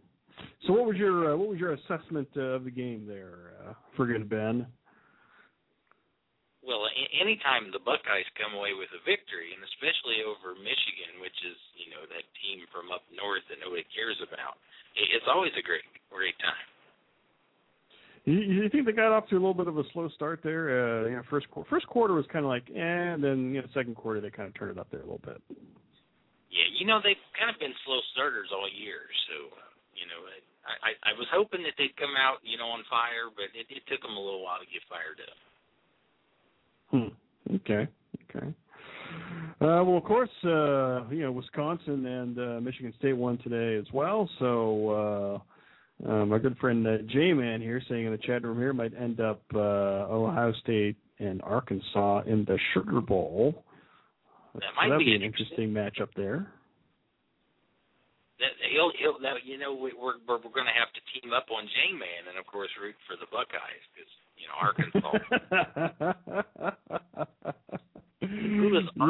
So 0.67 0.73
what 0.73 0.87
was 0.87 0.97
your 0.97 1.33
uh, 1.33 1.37
what 1.37 1.49
was 1.49 1.59
your 1.59 1.75
assessment 1.75 2.29
uh, 2.37 2.59
of 2.59 2.65
the 2.65 2.71
game 2.71 3.07
there, 3.07 3.55
uh, 3.63 3.75
for 3.97 4.07
good 4.07 4.29
Ben? 4.29 4.67
Well, 6.65 6.89
anytime 7.13 7.69
the 7.69 7.83
Buckeyes 7.85 8.25
come 8.41 8.57
away 8.57 8.73
with 8.73 8.89
a 8.97 9.01
victory, 9.05 9.53
and 9.53 9.61
especially 9.69 10.25
over 10.25 10.57
Michigan, 10.57 11.21
which 11.21 11.37
is 11.45 11.57
you 11.77 11.93
know 11.93 12.09
that 12.09 12.25
team 12.41 12.65
from 12.73 12.89
up 12.89 13.05
north 13.13 13.45
that 13.53 13.61
nobody 13.61 13.85
cares 13.93 14.17
about, 14.25 14.57
it's 14.97 15.29
always 15.29 15.53
a 15.61 15.65
great 15.65 15.85
great 16.09 16.37
time. 16.41 16.65
You, 18.25 18.41
you 18.41 18.73
think 18.73 18.89
they 18.89 18.97
got 18.97 19.13
off 19.13 19.29
to 19.29 19.37
a 19.37 19.43
little 19.43 19.53
bit 19.53 19.69
of 19.69 19.77
a 19.77 19.85
slow 19.93 20.09
start 20.17 20.41
there? 20.41 20.73
Uh, 20.73 21.13
you 21.13 21.17
know, 21.21 21.25
first 21.29 21.45
first 21.69 21.85
quarter 21.85 22.17
was 22.17 22.25
kind 22.33 22.45
of 22.45 22.49
like, 22.49 22.65
eh, 22.73 22.81
and 22.81 23.21
then 23.21 23.53
you 23.53 23.61
know, 23.61 23.69
second 23.77 24.01
quarter 24.01 24.25
they 24.25 24.33
kind 24.33 24.49
of 24.49 24.57
turned 24.57 24.73
it 24.73 24.81
up 24.81 24.89
there 24.89 25.05
a 25.05 25.09
little 25.09 25.21
bit. 25.21 25.37
Yeah, 26.49 26.69
you 26.73 26.89
know 26.89 27.05
they've 27.05 27.21
kind 27.37 27.53
of 27.53 27.61
been 27.61 27.77
slow 27.85 28.01
starters 28.17 28.49
all 28.49 28.65
year, 28.65 29.05
so 29.29 29.53
uh, 29.53 29.69
you 29.93 30.09
know 30.09 30.25
I, 30.65 30.97
I 30.97 31.13
I 31.13 31.13
was 31.21 31.29
hoping 31.29 31.61
that 31.69 31.77
they'd 31.77 31.93
come 32.01 32.17
out 32.17 32.41
you 32.41 32.57
know 32.57 32.73
on 32.73 32.81
fire, 32.89 33.29
but 33.29 33.53
it, 33.53 33.69
it 33.69 33.85
took 33.85 34.01
them 34.01 34.17
a 34.17 34.23
little 34.23 34.41
while 34.41 34.57
to 34.57 34.69
get 34.73 34.81
fired 34.89 35.21
up. 35.21 35.37
Hmm. 36.91 37.55
Okay. 37.57 37.89
Okay. 38.31 38.47
Uh, 39.61 39.83
well, 39.85 39.97
of 39.97 40.05
course, 40.05 40.31
uh, 40.45 41.09
you 41.11 41.23
know 41.23 41.33
Wisconsin 41.33 42.05
and 42.05 42.39
uh, 42.39 42.61
Michigan 42.61 42.93
State 42.99 43.13
won 43.13 43.39
today 43.39 43.77
as 43.79 43.93
well. 43.93 44.29
So 44.39 45.41
uh, 46.05 46.09
uh, 46.11 46.27
my 46.27 46.39
good 46.39 46.57
friend 46.59 46.87
uh, 46.87 46.99
J-Man 47.09 47.61
here, 47.61 47.81
saying 47.89 48.05
in 48.07 48.13
the 48.13 48.19
chat 48.19 48.43
room 48.43 48.59
here, 48.59 48.73
might 48.73 48.93
end 48.99 49.21
up 49.21 49.43
uh, 49.55 50.11
Ohio 50.11 50.53
State 50.63 50.97
and 51.19 51.41
Arkansas 51.43 52.23
in 52.27 52.45
the 52.45 52.59
Sugar 52.75 53.01
Bowl. 53.01 53.65
That 54.55 54.63
so 54.63 54.77
might 54.77 54.89
that'd 54.89 54.99
be 54.99 55.13
be 55.13 55.15
an 55.15 55.23
interesting 55.23 55.71
matchup 55.71 56.11
there. 56.17 56.51
That 58.41 58.51
he'll 58.75 58.91
he'll 58.99 59.21
now 59.23 59.35
you 59.43 59.57
know 59.57 59.73
we, 59.73 59.95
we're 59.95 60.19
we're, 60.27 60.43
we're 60.43 60.55
going 60.55 60.67
to 60.67 60.75
have 60.75 60.91
to 60.93 61.03
team 61.15 61.33
up 61.33 61.47
on 61.55 61.65
J 61.65 61.95
Man 61.95 62.27
and 62.29 62.39
of 62.39 62.47
course 62.47 62.71
root 62.83 62.99
for 63.07 63.15
the 63.15 63.31
Buckeyes 63.31 63.85
because 63.95 64.11
you 64.45 64.51
know 64.51 64.59
Arkansas. 64.61 65.19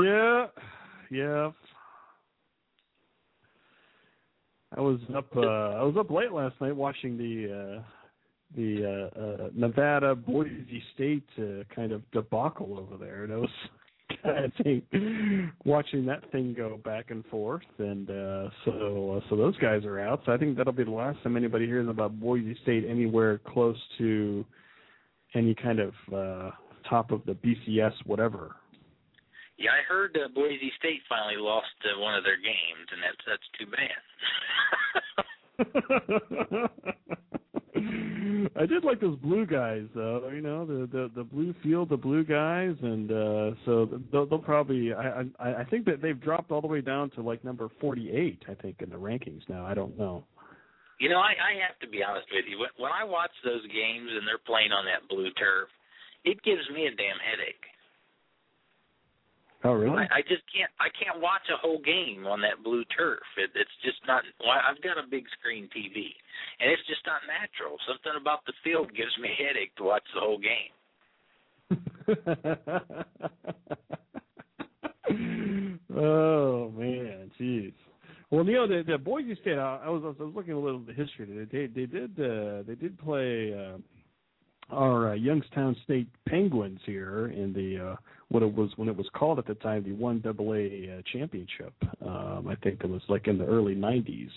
yeah, 0.03 0.47
yeah. 1.11 1.51
I 4.77 4.81
was 4.81 4.99
up. 5.16 5.29
Uh, 5.37 5.40
I 5.40 5.83
was 5.83 5.97
up 5.99 6.11
late 6.11 6.33
last 6.33 6.61
night 6.61 6.75
watching 6.75 7.16
the 7.16 7.79
uh, 7.79 7.83
the 8.57 9.11
uh, 9.16 9.20
uh, 9.20 9.49
Nevada 9.55 10.14
Boise 10.14 10.83
State 10.94 11.29
uh, 11.38 11.62
kind 11.75 11.92
of 11.92 12.09
debacle 12.12 12.79
over 12.79 12.97
there, 13.03 13.25
and 13.25 13.33
it 13.33 13.37
was 13.37 13.51
kind 14.23 14.44
of 14.44 14.53
thing, 14.62 15.53
watching 15.64 16.05
that 16.07 16.31
thing 16.33 16.55
go 16.57 16.79
back 16.85 17.11
and 17.11 17.25
forth. 17.27 17.62
And 17.79 18.11
uh, 18.11 18.49
so, 18.64 19.16
uh, 19.16 19.29
so 19.29 19.37
those 19.37 19.57
guys 19.59 19.85
are 19.85 20.01
out. 20.01 20.23
So 20.27 20.33
I 20.33 20.37
think 20.37 20.57
that'll 20.57 20.73
be 20.73 20.85
the 20.85 20.90
last 20.90 21.23
time 21.23 21.37
anybody 21.37 21.66
hears 21.66 21.88
about 21.88 22.18
Boise 22.18 22.57
State 22.62 22.85
anywhere 22.88 23.38
close 23.38 23.79
to 23.99 24.44
any 25.35 25.55
kind 25.55 25.81
of 25.81 25.94
uh, 26.12 26.51
top 26.88 27.11
of 27.11 27.25
the 27.27 27.33
BCS 27.33 27.92
whatever. 28.05 28.57
Yeah, 29.57 29.70
I 29.70 29.83
heard 29.88 30.16
uh, 30.16 30.29
Boise 30.35 30.73
State 30.79 31.01
finally 31.09 31.37
lost 31.38 31.66
uh, 31.85 32.01
one 32.01 32.14
of 32.14 32.25
their 32.25 32.37
games, 32.37 32.88
and 32.90 33.01
that's 33.03 33.25
that's 33.27 33.49
too 33.59 33.66
bad. 33.70 34.03
I 38.57 38.66
did 38.66 38.85
like 38.85 39.01
those 39.01 39.18
blue 39.18 39.47
guys, 39.47 39.85
though. 39.94 40.31
You 40.33 40.40
know, 40.40 40.64
the 40.64 40.87
the 40.87 41.11
the 41.14 41.25
blue 41.25 41.55
field, 41.62 41.88
the 41.88 41.97
blue 41.97 42.25
guys, 42.25 42.75
and 42.83 43.11
uh 43.11 43.51
so 43.64 44.01
they'll, 44.11 44.27
they'll 44.27 44.38
probably. 44.38 44.92
I, 44.92 45.25
I 45.38 45.55
I 45.55 45.64
think 45.64 45.85
that 45.87 46.01
they've 46.03 46.20
dropped 46.20 46.51
all 46.51 46.61
the 46.61 46.66
way 46.66 46.81
down 46.81 47.11
to 47.11 47.23
like 47.23 47.44
number 47.44 47.68
forty-eight. 47.81 48.44
I 48.49 48.55
think 48.55 48.81
in 48.81 48.90
the 48.90 48.97
rankings 48.97 49.49
now. 49.49 49.66
I 49.66 49.75
don't 49.75 49.99
know. 49.99 50.25
You 51.00 51.11
know, 51.11 51.18
I, 51.18 51.35
I 51.35 51.52
have 51.66 51.78
to 51.83 51.88
be 51.88 52.02
honest 52.02 52.26
with 52.30 52.46
you. 52.46 52.59
When, 52.59 52.70
when 52.78 52.92
I 52.94 53.04
watch 53.04 53.35
those 53.42 53.66
games 53.66 54.11
and 54.14 54.26
they're 54.26 54.42
playing 54.42 54.70
on 54.70 54.87
that 54.87 55.11
blue 55.11 55.30
turf, 55.35 55.68
it 56.24 56.42
gives 56.42 56.64
me 56.70 56.87
a 56.87 56.94
damn 56.94 57.20
headache. 57.20 57.66
Oh, 59.64 59.72
really? 59.72 59.96
I, 59.96 60.20
I 60.20 60.22
just 60.28 60.44
can't. 60.52 60.68
I 60.76 60.92
can't 60.92 61.24
watch 61.24 61.48
a 61.48 61.57
whole 61.57 61.80
game 61.80 62.26
on 62.26 62.42
that 62.42 62.62
blue 62.62 62.85
turf. 62.92 63.24
It, 63.40 63.48
it's 63.57 63.72
just 63.83 63.96
not. 64.07 64.22
Well, 64.38 64.52
I've 64.52 64.83
got 64.85 64.98
a 65.00 65.09
big 65.09 65.24
screen 65.40 65.70
TV, 65.72 66.12
and 66.61 66.70
it's 66.70 66.85
just 66.87 67.00
not 67.09 67.24
natural. 67.24 67.80
Something 67.88 68.12
about 68.20 68.44
the 68.44 68.52
field 68.62 68.92
gives 68.94 69.16
me 69.16 69.30
a 69.33 69.37
headache 69.40 69.72
to 69.76 69.85
watch 69.85 70.04
the 70.12 70.20
whole 70.20 70.37
game. 70.37 70.68
oh 75.96 76.68
man, 76.76 77.30
jeez. 77.40 77.72
Well, 78.35 78.44
you 78.47 78.55
know, 78.55 78.66
the, 78.66 78.83
the 78.83 78.99
Boise 78.99 79.37
State. 79.42 79.59
I, 79.59 79.88
was 79.88 80.03
I 80.05 80.25
was 80.25 80.33
looking 80.35 80.55
a 80.55 80.59
little 80.59 80.81
at 80.81 80.87
the 80.88 80.92
history. 80.92 81.47
They 81.53 81.66
they 81.66 81.87
did 81.87 82.11
uh, 82.18 82.64
they 82.66 82.75
did 82.75 82.99
play 82.99 83.55
uh, 83.55 84.75
our 84.75 85.11
uh, 85.11 85.14
Youngstown 85.14 85.77
State 85.85 86.09
Penguins 86.27 86.81
here 86.85 87.29
in 87.29 87.53
the 87.53 87.92
uh, 87.92 87.97
what 88.31 88.42
it 88.42 88.53
was 88.53 88.70
when 88.75 88.88
it 88.88 88.97
was 88.97 89.07
called 89.14 89.38
at 89.38 89.47
the 89.47 89.55
time 89.55 89.85
the 89.85 89.92
one 89.92 90.20
double 90.20 90.53
A 90.53 90.99
uh, 90.99 91.03
championship. 91.12 91.75
Um, 92.05 92.49
I 92.49 92.57
think 92.57 92.81
it 92.83 92.90
was 92.90 93.03
like 93.09 93.29
in 93.29 93.38
the 93.38 93.47
early 93.47 93.77
'90s. 93.77 94.31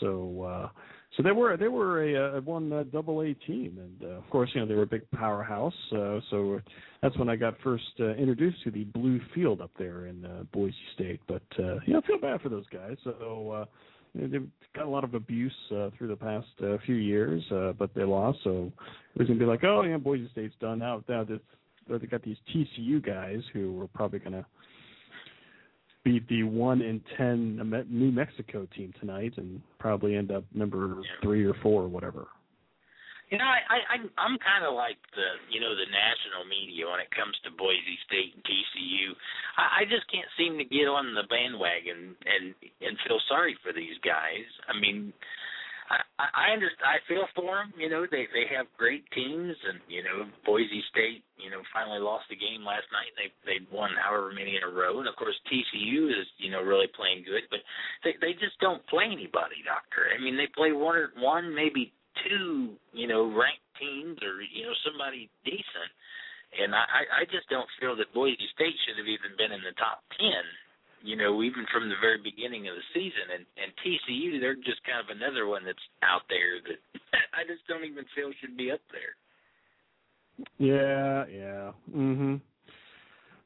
So 0.00 0.42
uh, 0.42 0.68
so 1.16 1.22
they 1.22 1.32
were 1.32 1.56
they 1.56 1.68
were 1.68 2.02
a, 2.02 2.38
a 2.38 2.40
one 2.40 2.72
uh, 2.72 2.84
double 2.92 3.20
A 3.22 3.34
team, 3.34 3.78
and 3.78 4.10
uh, 4.10 4.16
of 4.16 4.28
course 4.30 4.50
you 4.54 4.60
know 4.60 4.66
they 4.66 4.74
were 4.74 4.82
a 4.82 4.86
big 4.86 5.08
powerhouse. 5.12 5.74
Uh, 5.92 6.20
so 6.30 6.60
that's 7.02 7.16
when 7.18 7.28
I 7.28 7.36
got 7.36 7.54
first 7.62 7.84
uh, 8.00 8.14
introduced 8.14 8.62
to 8.64 8.70
the 8.70 8.84
blue 8.84 9.20
field 9.34 9.60
up 9.60 9.70
there 9.78 10.06
in 10.06 10.24
uh, 10.24 10.44
Boise 10.52 10.74
State. 10.94 11.20
But 11.28 11.42
uh, 11.58 11.76
you 11.86 11.92
know 11.92 12.00
I 12.02 12.06
feel 12.06 12.18
bad 12.18 12.40
for 12.40 12.48
those 12.48 12.66
guys. 12.72 12.96
So. 13.04 13.50
Uh, 13.50 13.64
they've 14.14 14.46
got 14.76 14.86
a 14.86 14.88
lot 14.88 15.02
of 15.02 15.14
abuse 15.14 15.52
uh, 15.74 15.90
through 15.98 16.06
the 16.06 16.16
past 16.16 16.46
uh, 16.62 16.76
few 16.86 16.94
years, 16.94 17.42
uh, 17.50 17.72
but 17.76 17.92
they 17.94 18.04
lost. 18.04 18.38
So 18.44 18.70
it 19.14 19.18
was 19.18 19.26
gonna 19.26 19.40
be 19.40 19.44
like, 19.44 19.64
oh 19.64 19.82
yeah, 19.82 19.96
Boise 19.96 20.28
State's 20.30 20.54
done 20.60 20.78
now. 20.78 21.02
Now 21.08 21.24
they 21.24 22.06
got 22.06 22.22
these 22.22 22.36
TCU 22.54 23.04
guys 23.04 23.40
who 23.52 23.80
are 23.80 23.88
probably 23.88 24.20
gonna 24.20 24.46
beat 26.04 26.28
the 26.28 26.42
one 26.44 26.82
in 26.82 27.00
ten 27.16 27.56
New 27.88 28.12
Mexico 28.12 28.68
team 28.76 28.92
tonight, 29.00 29.34
and 29.36 29.60
probably 29.78 30.16
end 30.16 30.30
up 30.30 30.44
number 30.54 31.02
three 31.22 31.44
or 31.44 31.54
four 31.62 31.82
or 31.82 31.88
whatever. 31.88 32.26
You 33.30 33.38
know, 33.38 33.48
I, 33.48 33.80
I 33.88 33.96
I'm 34.20 34.36
kind 34.38 34.68
of 34.68 34.76
like 34.76 35.00
the 35.16 35.40
you 35.48 35.58
know 35.58 35.72
the 35.72 35.88
national 35.88 36.44
media 36.44 36.84
when 36.86 37.00
it 37.00 37.10
comes 37.10 37.34
to 37.42 37.50
Boise 37.56 37.98
State 38.04 38.36
and 38.36 38.44
TCU. 38.44 39.16
I, 39.56 39.82
I 39.82 39.82
just 39.88 40.04
can't 40.12 40.28
seem 40.36 40.60
to 40.60 40.66
get 40.68 40.86
on 40.86 41.16
the 41.16 41.24
bandwagon 41.26 42.14
and 42.20 42.52
and 42.84 42.94
feel 43.08 43.18
sorry 43.26 43.56
for 43.64 43.72
these 43.72 43.96
guys. 44.04 44.44
I 44.68 44.78
mean, 44.78 45.10
I 45.90 46.00
I 46.18 46.46
understand. 46.56 46.88
I 46.88 46.98
feel 47.08 47.26
for 47.36 47.60
them. 47.60 47.74
You 47.76 47.90
know, 47.90 48.06
they 48.08 48.24
they 48.32 48.48
have 48.56 48.66
great 48.78 49.04
teams, 49.12 49.56
and 49.68 49.80
you 49.88 50.02
know 50.02 50.24
Boise 50.46 50.82
State. 50.90 51.24
You 51.36 51.50
know, 51.50 51.60
finally 51.72 52.00
lost 52.00 52.24
the 52.30 52.38
game 52.40 52.64
last 52.64 52.88
night. 52.92 53.12
They 53.18 53.28
they 53.44 53.58
won 53.68 53.92
however 53.98 54.32
many 54.32 54.56
in 54.56 54.64
a 54.64 54.72
row, 54.72 55.00
and 55.00 55.08
of 55.08 55.16
course 55.16 55.36
TCU 55.50 56.08
is 56.08 56.26
you 56.38 56.50
know 56.50 56.62
really 56.62 56.88
playing 56.96 57.24
good, 57.28 57.44
but 57.50 57.60
they 58.02 58.16
they 58.20 58.32
just 58.40 58.56
don't 58.60 58.84
play 58.88 59.06
anybody, 59.10 59.60
Doctor. 59.64 60.08
I 60.08 60.16
mean, 60.22 60.36
they 60.36 60.48
play 60.52 60.72
one 60.72 60.96
or 60.96 61.12
one 61.20 61.52
maybe 61.54 61.92
two, 62.24 62.76
you 62.92 63.08
know, 63.08 63.28
ranked 63.28 63.66
teams 63.80 64.16
or 64.24 64.40
you 64.40 64.64
know 64.64 64.76
somebody 64.86 65.28
decent, 65.44 65.90
and 66.56 66.72
I 66.72 67.22
I 67.22 67.22
just 67.28 67.48
don't 67.52 67.68
feel 67.80 67.96
that 68.00 68.14
Boise 68.16 68.48
State 68.56 68.76
should 68.86 68.96
have 68.96 69.10
even 69.10 69.36
been 69.36 69.52
in 69.52 69.60
the 69.60 69.76
top 69.76 70.00
ten. 70.16 70.44
You 71.04 71.16
know, 71.16 71.42
even 71.42 71.66
from 71.70 71.90
the 71.90 72.00
very 72.00 72.16
beginning 72.16 72.66
of 72.66 72.74
the 72.74 72.86
season, 72.96 73.36
and 73.36 73.44
and 73.60 73.70
TCU, 73.84 74.40
they're 74.40 74.56
just 74.56 74.80
kind 74.88 75.04
of 75.04 75.14
another 75.14 75.46
one 75.46 75.62
that's 75.64 75.84
out 76.02 76.22
there 76.32 76.64
that 76.64 76.80
I 77.36 77.44
just 77.44 77.66
don't 77.68 77.84
even 77.84 78.04
feel 78.16 78.32
should 78.40 78.56
be 78.56 78.72
up 78.72 78.80
there. 78.90 79.12
Yeah, 80.58 81.24
yeah. 81.30 81.72
Mhm. 81.94 82.40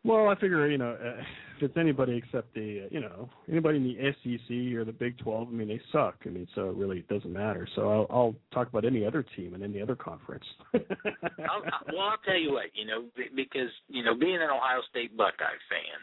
Well, 0.05 0.29
I 0.29 0.37
figure 0.37 0.69
you 0.69 0.79
know 0.79 0.93
uh, 0.93 1.21
if 1.57 1.63
it's 1.65 1.77
anybody 1.77 2.17
except 2.17 2.55
the 2.55 2.85
uh, 2.85 2.89
you 2.91 3.01
know 3.01 3.29
anybody 3.51 3.79
in 3.79 3.85
the 3.85 4.13
SEC 4.23 4.79
or 4.79 4.85
the 4.85 4.93
Big 4.93 5.19
Twelve, 5.19 5.49
I 5.49 5.51
mean 5.51 5.69
they 5.69 5.81
suck. 5.91 6.15
I 6.25 6.29
mean 6.29 6.47
so 6.55 6.71
it 6.71 6.77
really 6.77 7.05
doesn't 7.11 7.33
matter. 7.33 7.69
So 7.75 7.91
I'll, 7.91 8.07
I'll 8.09 8.35
talk 8.55 8.69
about 8.69 8.85
any 8.85 9.05
other 9.05 9.25
team 9.37 9.55
in 9.55 9.63
any 9.63 9.83
other 9.83 9.97
conference. 9.97 10.45
I'll, 10.75 11.63
well, 11.93 12.09
I'll 12.13 12.23
tell 12.25 12.39
you 12.39 12.53
what, 12.53 12.67
you 12.75 12.87
know, 12.87 13.05
because 13.35 13.71
you 13.89 14.05
know 14.05 14.15
being 14.15 14.37
an 14.37 14.51
Ohio 14.51 14.81
State 14.89 15.17
Buckeye 15.17 15.59
fan, 15.69 15.99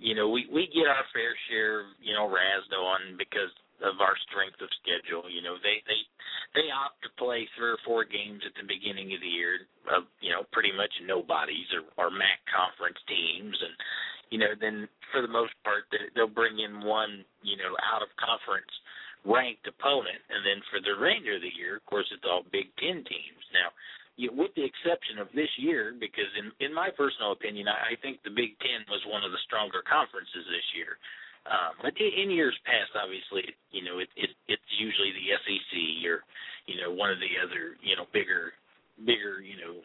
you 0.00 0.16
know 0.16 0.28
we 0.28 0.48
we 0.48 0.66
get 0.72 0.88
our 0.88 1.04
fair 1.12 1.36
share 1.48 1.92
you 2.00 2.16
know 2.16 2.26
razzed 2.26 2.72
on 2.72 3.14
because 3.20 3.52
of 3.82 4.00
our 4.00 4.16
strength 4.28 4.60
of 4.60 4.68
schedule. 4.80 5.24
You 5.28 5.40
know, 5.40 5.56
they 5.60 5.80
they 5.88 6.00
they 6.56 6.66
opt 6.72 7.00
to 7.04 7.10
play 7.16 7.48
three 7.56 7.72
or 7.72 7.80
four 7.84 8.04
games 8.04 8.44
at 8.44 8.54
the 8.56 8.66
beginning 8.66 9.12
of 9.16 9.20
the 9.20 9.32
year 9.32 9.64
of 9.92 10.08
you 10.20 10.32
know 10.32 10.44
pretty 10.52 10.72
much 10.72 10.92
nobodies 11.04 11.68
or, 11.72 11.84
or 11.96 12.08
MAC 12.12 12.40
conference 12.48 13.00
teams, 13.08 13.56
and 13.56 13.74
you 14.32 14.38
know 14.38 14.52
then 14.56 14.88
for 15.12 15.24
the 15.24 15.32
most 15.32 15.52
part 15.64 15.88
they'll 16.14 16.30
bring 16.30 16.60
in 16.60 16.84
one 16.84 17.24
you 17.42 17.56
know 17.56 17.72
out 17.80 18.04
of 18.04 18.12
conference 18.20 18.70
ranked 19.24 19.68
opponent, 19.68 20.20
and 20.32 20.40
then 20.48 20.64
for 20.72 20.80
the 20.80 20.96
remainder 20.96 21.36
of 21.36 21.44
the 21.44 21.52
year, 21.52 21.76
of 21.76 21.84
course, 21.84 22.08
it's 22.08 22.24
all 22.24 22.40
Big 22.48 22.72
Ten 22.80 23.04
teams. 23.04 23.44
Now, 23.52 23.68
with 24.28 24.52
the 24.52 24.66
exception 24.66 25.16
of 25.16 25.32
this 25.32 25.48
year, 25.56 25.96
because 25.96 26.28
in 26.36 26.52
in 26.60 26.74
my 26.74 26.92
personal 26.92 27.32
opinion, 27.32 27.68
I, 27.68 27.94
I 27.94 28.00
think 28.04 28.20
the 28.20 28.34
Big 28.34 28.58
Ten 28.60 28.84
was 28.92 29.00
one 29.08 29.24
of 29.24 29.32
the 29.32 29.40
stronger 29.48 29.80
conferences 29.86 30.44
this 30.44 30.68
year. 30.76 31.00
Um, 31.48 31.72
but 31.80 31.96
in 31.96 32.28
years 32.28 32.56
past, 32.68 32.92
obviously, 32.92 33.48
you 33.72 33.80
know, 33.80 33.98
it, 33.98 34.12
it 34.16 34.28
it's 34.44 34.70
usually 34.76 35.16
the 35.16 35.32
SEC 35.40 35.72
or 36.04 36.20
you 36.68 36.76
know 36.76 36.92
one 36.92 37.08
of 37.08 37.16
the 37.16 37.32
other 37.40 37.80
you 37.80 37.96
know 37.96 38.04
bigger 38.12 38.52
bigger 39.00 39.40
you 39.40 39.56
know 39.56 39.80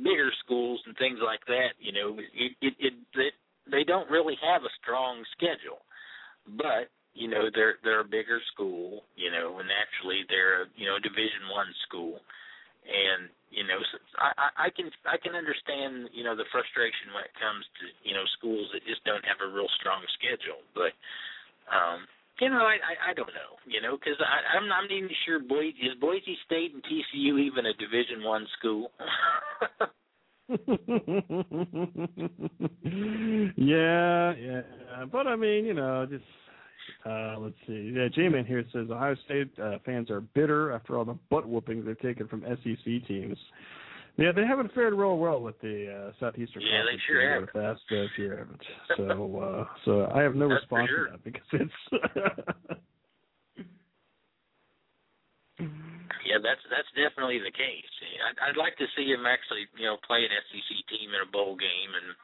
bigger 0.00 0.32
schools 0.40 0.80
and 0.86 0.96
things 0.96 1.20
like 1.20 1.44
that. 1.46 1.76
You 1.76 1.92
know, 1.92 2.16
it 2.16 2.56
it, 2.64 2.74
it, 2.80 2.94
it 3.20 3.34
they 3.68 3.84
don't 3.84 4.08
really 4.08 4.38
have 4.40 4.64
a 4.64 4.76
strong 4.80 5.20
schedule, 5.36 5.84
but 6.56 6.88
you 7.12 7.28
know 7.28 7.52
they're 7.52 7.76
they're 7.84 8.06
a 8.06 8.08
bigger 8.08 8.40
school. 8.54 9.04
You 9.12 9.28
know, 9.28 9.60
and 9.60 9.68
naturally 9.68 10.24
they're 10.32 10.64
a 10.64 10.66
you 10.72 10.88
know 10.88 10.96
Division 10.96 11.52
One 11.52 11.68
school 11.84 12.24
and 12.84 13.28
you 13.50 13.64
know 13.64 13.80
I, 14.20 14.68
I 14.68 14.70
can 14.70 14.92
I 15.08 15.16
can 15.16 15.34
understand 15.34 16.12
you 16.12 16.24
know 16.24 16.36
the 16.36 16.48
frustration 16.52 17.12
when 17.16 17.24
it 17.24 17.34
comes 17.36 17.64
to 17.80 17.84
you 18.04 18.14
know 18.14 18.24
schools 18.36 18.68
that 18.72 18.84
just 18.84 19.04
don't 19.04 19.24
have 19.24 19.40
a 19.40 19.48
real 19.48 19.68
strong 19.80 20.04
schedule, 20.16 20.60
but 20.76 20.92
um, 21.72 22.04
you 22.40 22.48
know 22.52 22.64
I, 22.64 22.76
I 22.80 22.94
I 23.10 23.12
don't 23.16 23.32
know 23.32 23.56
you 23.64 23.80
know 23.80 23.96
because 23.96 24.20
I'm 24.20 24.64
I'm 24.64 24.68
not 24.68 24.88
even 24.92 25.10
sure 25.24 25.40
Boise 25.40 25.88
is 25.88 25.96
Boise 26.00 26.36
State 26.44 26.76
and 26.76 26.84
TCU 26.84 27.40
even 27.40 27.66
a 27.66 27.74
Division 27.74 28.22
One 28.22 28.46
school. 28.58 28.92
yeah, 33.56 34.34
yeah, 34.36 34.60
but 35.10 35.26
I 35.26 35.36
mean, 35.36 35.64
you 35.64 35.72
know, 35.72 36.04
just 36.04 36.22
uh 37.06 37.36
let's 37.38 37.56
see. 37.66 37.92
Yeah, 37.94 38.08
J-Man 38.08 38.44
here 38.46 38.64
says 38.72 38.88
Ohio 38.90 39.14
State 39.24 39.50
uh, 39.58 39.78
fans 39.84 40.10
are 40.10 40.20
bitter 40.20 40.72
after 40.72 40.96
all 40.98 41.04
the 41.04 41.18
butt 41.30 41.46
whoopings 41.48 41.84
they've 41.86 41.98
taken 42.00 42.28
from 42.28 42.42
SEC 42.42 43.06
teams. 43.06 43.38
Yeah, 44.16 44.30
they 44.30 44.46
haven't 44.46 44.72
fared 44.74 44.94
real 44.94 45.18
well 45.18 45.40
with 45.40 45.60
the 45.60 45.92
uh, 45.92 46.12
Southeastern 46.20 46.62
Yeah, 46.62 46.82
they 46.82 46.96
Conference 46.98 47.02
sure 47.06 47.20
haven't. 47.32 47.50
over 47.50 47.50
the 47.52 47.74
past 47.74 47.82
uh, 47.90 48.06
few 48.14 48.30
haven't. 48.30 48.62
So, 48.96 49.40
uh, 49.40 49.64
so 49.84 50.08
I 50.14 50.22
have 50.22 50.36
no 50.36 50.48
That's 50.48 50.60
response 50.62 50.88
sure. 50.88 51.06
to 51.06 51.12
that 51.12 51.24
because 51.24 51.42
it's. 51.52 51.72
Yeah, 56.24 56.40
that's 56.40 56.60
that's 56.72 56.88
definitely 56.96 57.40
the 57.40 57.52
case. 57.52 57.92
I'd, 58.24 58.38
I'd 58.40 58.60
like 58.60 58.76
to 58.80 58.88
see 58.96 59.12
him 59.12 59.28
actually, 59.28 59.68
you 59.76 59.84
know, 59.88 60.00
play 60.04 60.24
an 60.24 60.32
SEC 60.32 60.70
team 60.88 61.12
in 61.12 61.20
a 61.20 61.28
bowl 61.28 61.56
game 61.56 61.92
and 61.92 62.16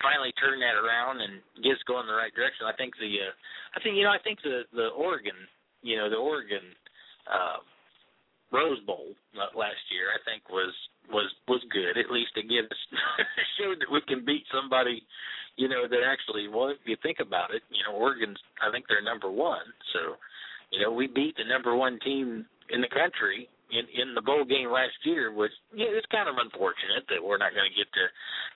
finally 0.00 0.32
turn 0.40 0.60
that 0.64 0.76
around 0.76 1.20
and 1.20 1.40
get 1.60 1.76
us 1.76 1.84
going 1.88 2.08
in 2.08 2.12
the 2.12 2.18
right 2.18 2.32
direction. 2.32 2.64
I 2.64 2.76
think 2.76 2.96
the, 2.96 3.28
uh, 3.28 3.34
I 3.76 3.78
think 3.80 3.96
you 3.96 4.04
know, 4.04 4.14
I 4.14 4.22
think 4.24 4.40
the 4.40 4.64
the 4.72 4.92
Oregon, 4.96 5.36
you 5.84 5.96
know, 6.00 6.08
the 6.08 6.20
Oregon 6.20 6.64
uh, 7.28 7.60
Rose 8.52 8.80
Bowl 8.84 9.12
last 9.36 9.84
year, 9.92 10.12
I 10.12 10.20
think 10.24 10.48
was 10.48 10.72
was 11.12 11.28
was 11.48 11.62
good. 11.72 12.00
At 12.00 12.12
least 12.12 12.36
it 12.36 12.48
gives 12.48 12.72
showed 13.60 13.80
that 13.80 13.92
we 13.92 14.00
can 14.08 14.24
beat 14.24 14.44
somebody, 14.48 15.04
you 15.56 15.68
know, 15.68 15.88
that 15.88 16.04
actually. 16.04 16.48
Well, 16.48 16.72
if 16.72 16.80
you 16.84 16.96
think 17.04 17.20
about 17.20 17.52
it, 17.52 17.62
you 17.68 17.84
know, 17.84 17.96
Oregon's 17.96 18.40
I 18.60 18.72
think 18.72 18.88
they're 18.88 19.04
number 19.04 19.30
one, 19.30 19.68
so 19.92 20.16
you 20.72 20.80
know, 20.80 20.90
we 20.90 21.06
beat 21.06 21.36
the 21.36 21.44
number 21.44 21.76
one 21.76 22.00
team 22.00 22.46
in 22.72 22.80
the 22.80 22.88
country 22.88 23.48
in 23.72 23.84
in 23.92 24.14
the 24.14 24.24
bowl 24.24 24.44
game 24.44 24.68
last 24.68 24.96
year, 25.04 25.32
was 25.32 25.50
yeah, 25.72 25.88
it's 25.88 26.08
kind 26.12 26.28
of 26.28 26.36
unfortunate 26.40 27.08
that 27.08 27.22
we're 27.22 27.40
not 27.40 27.56
going 27.56 27.68
to 27.68 27.78
get 27.78 27.88
to 27.92 28.04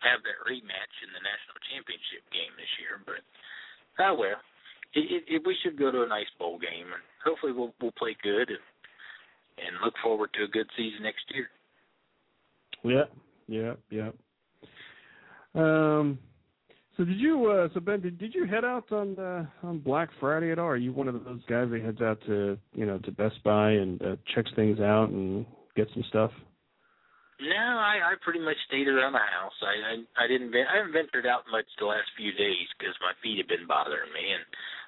have 0.05 0.21
that 0.25 0.41
rematch 0.45 0.95
in 1.05 1.13
the 1.13 1.23
national 1.25 1.57
championship 1.73 2.25
game 2.33 2.53
this 2.57 2.73
year. 2.81 3.01
But 3.05 3.25
oh 4.05 4.15
well, 4.17 4.41
it, 4.93 5.05
it, 5.09 5.23
it, 5.29 5.41
we 5.45 5.57
should 5.65 5.81
go 5.81 5.93
to 5.93 6.05
a 6.05 6.09
nice 6.09 6.29
bowl 6.41 6.61
game, 6.61 6.93
and 6.93 7.05
hopefully 7.25 7.53
we'll 7.53 7.73
we'll 7.81 7.97
play 7.97 8.17
good 8.21 8.53
and 8.53 8.65
and 9.61 9.81
look 9.85 9.95
forward 10.05 10.31
to 10.37 10.45
a 10.45 10.53
good 10.53 10.69
season 10.77 11.05
next 11.05 11.25
year. 11.33 11.49
Yeah, 12.85 13.09
yeah, 13.49 13.75
yeah. 13.89 14.13
Um. 15.57 16.19
So 16.97 17.05
did 17.05 17.21
you? 17.21 17.53
Uh, 17.53 17.69
so 17.75 17.81
Ben, 17.81 18.01
did, 18.01 18.17
did 18.17 18.35
you 18.35 18.47
head 18.47 18.65
out 18.65 18.91
on 18.91 19.19
uh, 19.19 19.45
on 19.63 19.81
Black 19.81 20.09
Friday 20.19 20.51
at 20.51 20.59
all? 20.59 20.69
Are 20.73 20.81
you 20.81 20.93
one 20.93 21.09
of 21.09 21.15
those 21.25 21.45
guys 21.45 21.69
that 21.69 21.83
heads 21.85 22.01
out 22.01 22.19
to 22.27 22.57
you 22.73 22.87
know 22.87 22.99
to 23.05 23.13
Best 23.13 23.37
Buy 23.45 23.73
and 23.73 24.01
uh, 24.01 24.17
checks 24.35 24.51
things 24.57 24.81
out 24.81 25.11
and 25.11 25.45
gets 25.77 25.93
some 25.93 26.05
stuff? 26.09 26.33
No, 27.37 27.53
I 27.53 28.01
I 28.01 28.13
pretty 28.25 28.41
much 28.41 28.57
stayed 28.65 28.89
around 28.89 29.13
the 29.13 29.21
house. 29.21 29.59
I 29.61 29.77
I, 29.93 30.25
I 30.25 30.27
didn't 30.27 30.57
I 30.57 30.81
haven't 30.81 30.97
ventured 30.97 31.29
out 31.29 31.45
much 31.53 31.69
the 31.77 31.85
last 31.85 32.09
few 32.17 32.33
days 32.33 32.65
because 32.81 32.97
my 33.05 33.13
feet 33.21 33.45
have 33.45 33.49
been 33.53 33.69
bothering 33.69 34.13
me, 34.17 34.33
and 34.33 34.45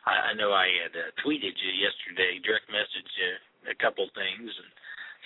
I, 0.08 0.32
I 0.32 0.38
know 0.40 0.56
I 0.56 0.64
had 0.88 0.96
uh, 0.96 1.12
tweeted 1.20 1.60
you 1.60 1.70
yesterday, 1.76 2.40
direct 2.40 2.72
message 2.72 3.10
you 3.20 3.36
a 3.68 3.76
couple 3.76 4.08
things, 4.16 4.48
and 4.48 4.70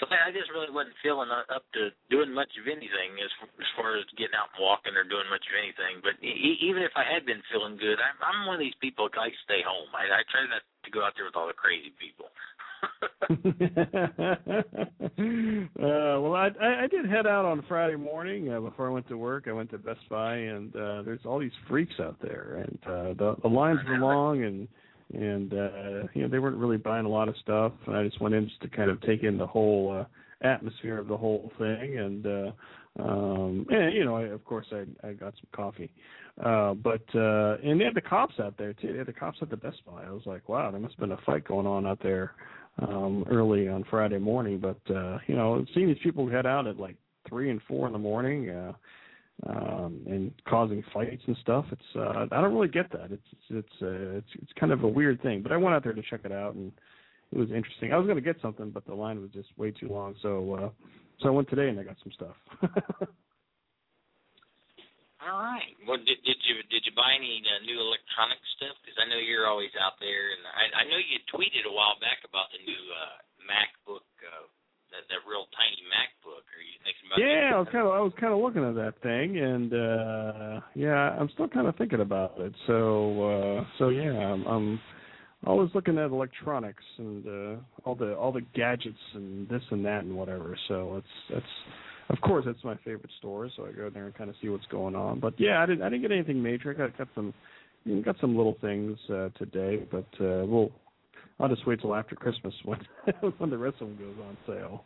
so 0.02 0.10
I 0.10 0.28
I 0.28 0.34
just 0.34 0.50
really 0.50 0.74
wasn't 0.74 0.98
feeling 0.98 1.30
up 1.30 1.62
to 1.78 1.94
doing 2.10 2.34
much 2.34 2.50
of 2.58 2.66
anything 2.66 3.14
as 3.22 3.30
as 3.62 3.70
far 3.78 3.94
as 3.94 4.02
getting 4.18 4.34
out 4.34 4.50
and 4.50 4.58
walking 4.58 4.98
or 4.98 5.06
doing 5.06 5.30
much 5.30 5.46
of 5.46 5.54
anything. 5.54 6.02
But 6.02 6.18
e- 6.18 6.34
e- 6.34 6.58
even 6.66 6.82
if 6.82 6.90
I 6.98 7.06
had 7.06 7.22
been 7.22 7.38
feeling 7.54 7.78
good, 7.78 8.02
I'm 8.02 8.18
I'm 8.18 8.50
one 8.50 8.58
of 8.58 8.64
these 8.66 8.74
people 8.82 9.06
that 9.06 9.14
like 9.14 9.30
to 9.30 9.46
stay 9.46 9.62
home. 9.62 9.94
I 9.94 10.10
I 10.10 10.26
try 10.26 10.42
not 10.50 10.66
to 10.66 10.90
go 10.90 11.06
out 11.06 11.14
there 11.14 11.30
with 11.30 11.38
all 11.38 11.46
the 11.46 11.54
crazy 11.54 11.94
people. 12.02 12.26
uh, 15.78 16.18
well, 16.18 16.34
I, 16.34 16.50
I 16.58 16.82
I 16.82 16.86
did 16.90 17.06
head 17.06 17.30
out 17.30 17.44
on 17.44 17.62
Friday 17.68 17.94
morning 17.94 18.50
uh, 18.50 18.58
before 18.58 18.88
I 18.88 18.90
went 18.90 19.06
to 19.08 19.16
work. 19.16 19.46
I 19.46 19.52
went 19.52 19.70
to 19.70 19.78
Best 19.78 20.02
Buy, 20.10 20.34
and 20.34 20.74
uh, 20.74 21.02
there's 21.02 21.22
all 21.24 21.38
these 21.38 21.54
freaks 21.68 21.94
out 22.00 22.16
there, 22.20 22.66
and 22.66 22.78
uh, 22.82 23.14
the 23.14 23.36
the 23.42 23.48
lines 23.48 23.78
were 23.86 23.98
long, 23.98 24.42
and 24.42 24.66
and 25.12 25.52
uh, 25.52 26.08
you 26.14 26.22
know 26.22 26.28
they 26.28 26.38
weren't 26.38 26.56
really 26.56 26.76
buying 26.76 27.06
a 27.06 27.08
lot 27.08 27.28
of 27.28 27.36
stuff. 27.42 27.72
And 27.86 27.96
I 27.96 28.04
just 28.04 28.20
went 28.20 28.34
in 28.34 28.48
just 28.48 28.60
to 28.62 28.68
kind 28.68 28.90
of 28.90 29.00
take 29.02 29.22
in 29.22 29.38
the 29.38 29.46
whole 29.46 30.00
uh, 30.00 30.46
atmosphere 30.46 30.98
of 30.98 31.08
the 31.08 31.16
whole 31.16 31.52
thing, 31.58 31.98
and 31.98 32.26
uh, 32.26 32.52
um, 33.02 33.66
and 33.70 33.94
you 33.94 34.04
know, 34.04 34.16
I, 34.16 34.24
of 34.24 34.44
course, 34.44 34.66
I 34.72 34.84
I 35.06 35.12
got 35.12 35.34
some 35.34 35.48
coffee, 35.54 35.92
uh, 36.44 36.74
but 36.74 37.04
uh, 37.14 37.56
and 37.64 37.80
they 37.80 37.84
had 37.84 37.94
the 37.94 38.00
cops 38.00 38.34
out 38.40 38.56
there 38.58 38.72
too. 38.72 38.92
They 38.92 38.98
had 38.98 39.06
the 39.06 39.12
cops 39.12 39.38
at 39.42 39.50
the 39.50 39.56
Best 39.56 39.84
Buy. 39.86 40.04
I 40.04 40.10
was 40.10 40.26
like, 40.26 40.48
wow, 40.48 40.70
there 40.70 40.80
must 40.80 40.94
have 40.94 41.00
been 41.00 41.12
a 41.12 41.20
fight 41.24 41.44
going 41.44 41.66
on 41.66 41.86
out 41.86 42.00
there 42.02 42.34
um 42.80 43.24
early 43.30 43.68
on 43.68 43.84
Friday 43.90 44.18
morning 44.18 44.58
but 44.58 44.94
uh 44.94 45.18
you 45.26 45.34
know 45.34 45.64
seeing 45.74 45.88
these 45.88 45.98
people 46.02 46.28
head 46.28 46.46
out 46.46 46.66
at 46.66 46.78
like 46.78 46.96
three 47.28 47.50
and 47.50 47.60
four 47.68 47.86
in 47.86 47.92
the 47.92 47.98
morning 47.98 48.48
uh 48.48 48.72
um 49.46 50.00
and 50.06 50.32
causing 50.48 50.82
fights 50.92 51.22
and 51.26 51.36
stuff 51.40 51.64
it's 51.72 51.82
uh 51.96 52.26
I 52.30 52.40
don't 52.40 52.54
really 52.54 52.68
get 52.68 52.90
that 52.92 53.10
it's 53.10 53.26
it's 53.32 53.42
it's 53.50 53.82
uh, 53.82 54.18
it's 54.18 54.28
it's 54.40 54.52
kind 54.58 54.72
of 54.72 54.84
a 54.84 54.88
weird 54.88 55.20
thing 55.22 55.42
but 55.42 55.52
I 55.52 55.56
went 55.56 55.74
out 55.74 55.82
there 55.82 55.92
to 55.92 56.02
check 56.08 56.20
it 56.24 56.32
out 56.32 56.54
and 56.54 56.72
it 57.32 57.38
was 57.38 57.50
interesting 57.50 57.92
I 57.92 57.96
was 57.96 58.06
going 58.06 58.16
to 58.16 58.22
get 58.22 58.40
something 58.40 58.70
but 58.70 58.86
the 58.86 58.94
line 58.94 59.20
was 59.20 59.30
just 59.30 59.48
way 59.56 59.70
too 59.70 59.88
long 59.88 60.14
so 60.22 60.54
uh 60.54 60.68
so 61.20 61.28
I 61.28 61.30
went 61.30 61.48
today 61.48 61.68
and 61.68 61.78
I 61.78 61.82
got 61.82 61.96
some 62.02 62.12
stuff 62.12 62.36
All 65.22 65.38
right. 65.38 65.70
Well, 65.86 66.02
did, 66.02 66.18
did 66.26 66.38
you 66.42 66.66
did 66.66 66.82
you 66.82 66.90
buy 66.98 67.14
any 67.14 67.46
uh, 67.46 67.62
new 67.62 67.78
electronic 67.78 68.42
stuff? 68.58 68.74
Because 68.82 68.98
I 68.98 69.06
know 69.06 69.22
you're 69.22 69.46
always 69.46 69.70
out 69.78 69.94
there, 70.02 70.34
and 70.34 70.42
I, 70.50 70.82
I 70.82 70.84
know 70.90 70.98
you 70.98 71.22
tweeted 71.30 71.62
a 71.62 71.70
while 71.70 71.94
back 72.02 72.26
about 72.26 72.50
the 72.50 72.58
new 72.66 72.82
uh, 72.90 73.22
MacBook, 73.46 74.02
uh, 74.18 74.50
that 74.92 75.08
that 75.08 75.24
real 75.28 75.48
tiny 75.56 75.80
MacBook. 75.88 76.44
Are 76.44 76.62
you 76.62 76.76
thinking 76.84 77.08
about? 77.08 77.18
Yeah, 77.18 77.56
I 77.56 77.58
was 77.58 77.68
kind 77.72 77.86
of 77.86 77.92
I 77.92 78.00
was 78.00 78.12
kind 78.20 78.32
of 78.32 78.40
looking 78.40 78.64
at 78.64 78.76
that 78.76 79.00
thing, 79.02 79.38
and 79.40 79.72
uh 79.72 80.60
yeah, 80.74 81.16
I'm 81.18 81.28
still 81.34 81.48
kind 81.48 81.66
of 81.66 81.76
thinking 81.76 82.00
about 82.00 82.38
it. 82.38 82.52
So 82.66 82.78
uh 83.24 83.64
so 83.78 83.88
yeah, 83.88 84.12
I'm, 84.12 84.44
I'm 84.46 84.80
always 85.46 85.70
looking 85.74 85.98
at 85.98 86.10
electronics 86.10 86.84
and 86.98 87.26
uh 87.26 87.60
all 87.84 87.94
the 87.94 88.14
all 88.14 88.32
the 88.32 88.44
gadgets 88.54 89.02
and 89.14 89.48
this 89.48 89.62
and 89.70 89.84
that 89.84 90.04
and 90.04 90.14
whatever. 90.14 90.56
So 90.68 90.96
it's 90.96 91.16
that's 91.32 91.54
of 92.10 92.20
course 92.20 92.44
that's 92.46 92.62
my 92.62 92.76
favorite 92.84 93.10
store. 93.18 93.48
So 93.56 93.66
I 93.66 93.72
go 93.72 93.90
there 93.90 94.06
and 94.06 94.14
kind 94.14 94.30
of 94.30 94.36
see 94.42 94.48
what's 94.48 94.66
going 94.66 94.94
on. 94.94 95.20
But 95.20 95.34
yeah, 95.38 95.62
I 95.62 95.66
didn't 95.66 95.82
I 95.82 95.88
didn't 95.88 96.02
get 96.02 96.12
anything 96.12 96.42
major. 96.42 96.70
I 96.70 96.74
got 96.74 96.98
got 96.98 97.08
some 97.14 97.32
got 98.04 98.16
some 98.20 98.36
little 98.36 98.56
things 98.60 98.98
uh 99.08 99.30
today, 99.38 99.86
but 99.90 100.06
uh 100.20 100.44
we'll 100.44 100.70
I'll 101.40 101.48
just 101.48 101.66
wait 101.66 101.80
till 101.80 101.94
after 101.94 102.14
Christmas 102.14 102.54
when 102.64 102.78
when 103.38 103.50
the 103.50 103.58
rest 103.58 103.76
of 103.80 103.88
them 103.88 103.98
goes 103.98 104.16
on 104.26 104.36
sale. 104.46 104.84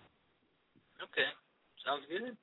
Okay, 1.03 1.29
sounds 1.85 2.05
good. 2.09 2.37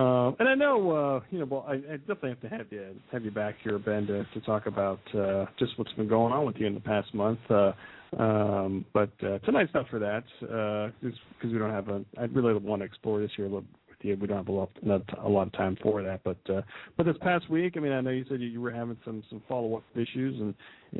Um, 0.00 0.36
and 0.38 0.48
I 0.48 0.54
know, 0.54 0.90
uh, 0.90 1.20
you 1.30 1.38
know, 1.38 1.44
well, 1.44 1.66
I, 1.68 1.74
I 1.74 1.96
definitely 1.98 2.30
have 2.30 2.40
to 2.40 2.48
have 2.48 2.66
you 2.70 2.94
have 3.12 3.24
you 3.24 3.30
back 3.30 3.56
here, 3.62 3.78
Ben, 3.78 4.06
to, 4.06 4.24
to 4.24 4.40
talk 4.40 4.64
about 4.66 5.00
uh, 5.14 5.44
just 5.58 5.78
what's 5.78 5.92
been 5.92 6.08
going 6.08 6.32
on 6.32 6.46
with 6.46 6.56
you 6.56 6.66
in 6.66 6.72
the 6.72 6.80
past 6.80 7.12
month. 7.12 7.38
Uh, 7.50 7.72
um, 8.18 8.86
but 8.94 9.10
uh, 9.22 9.38
tonight's 9.40 9.72
not 9.74 9.88
for 9.88 9.98
that, 9.98 10.24
because 10.40 11.52
we 11.52 11.58
don't 11.58 11.70
have 11.70 11.88
a. 11.88 12.02
I 12.18 12.24
really 12.24 12.54
want 12.54 12.80
to 12.80 12.86
explore 12.86 13.20
this 13.20 13.30
here 13.36 13.44
a 13.44 13.48
little 13.48 13.64
you. 14.04 14.16
We 14.16 14.26
don't 14.26 14.38
have 14.38 14.48
a 14.48 14.52
lot, 14.52 14.70
not 14.82 15.02
a 15.24 15.28
lot 15.28 15.46
of 15.46 15.52
time 15.52 15.76
for 15.82 16.02
that. 16.02 16.22
But 16.24 16.38
uh, 16.48 16.62
but 16.96 17.06
this 17.06 17.16
past 17.20 17.48
week, 17.50 17.74
I 17.76 17.80
mean, 17.80 17.92
I 17.92 18.00
know 18.00 18.10
you 18.10 18.24
said 18.28 18.40
you, 18.40 18.60
were 18.60 18.70
having 18.70 18.96
some 19.04 19.22
some 19.28 19.42
follow 19.48 19.76
up 19.76 19.84
issues, 19.94 20.40
and 20.40 20.54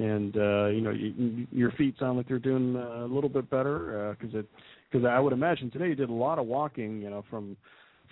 and 0.05 0.37
uh, 0.37 0.67
you 0.67 0.81
know, 0.81 0.91
you, 0.91 1.15
you, 1.17 1.47
your 1.53 1.73
feet 1.73 1.95
sound 1.99 2.17
like 2.17 2.29
they're 2.29 2.39
doing 2.39 2.77
uh, 2.77 3.05
a 3.05 3.09
little 3.13 3.31
bit 3.31 3.49
better 3.51 4.17
because 4.19 4.35
it 4.35 4.47
because 4.91 5.07
I 5.07 5.19
would 5.19 5.33
imagine 5.33 5.71
today 5.71 5.89
you 5.89 5.95
did 5.95 6.11
a 6.11 6.15
lot 6.15 6.39
of 6.39 6.47
walking, 6.47 7.01
you 7.01 7.11
know, 7.11 7.25
from 7.31 7.57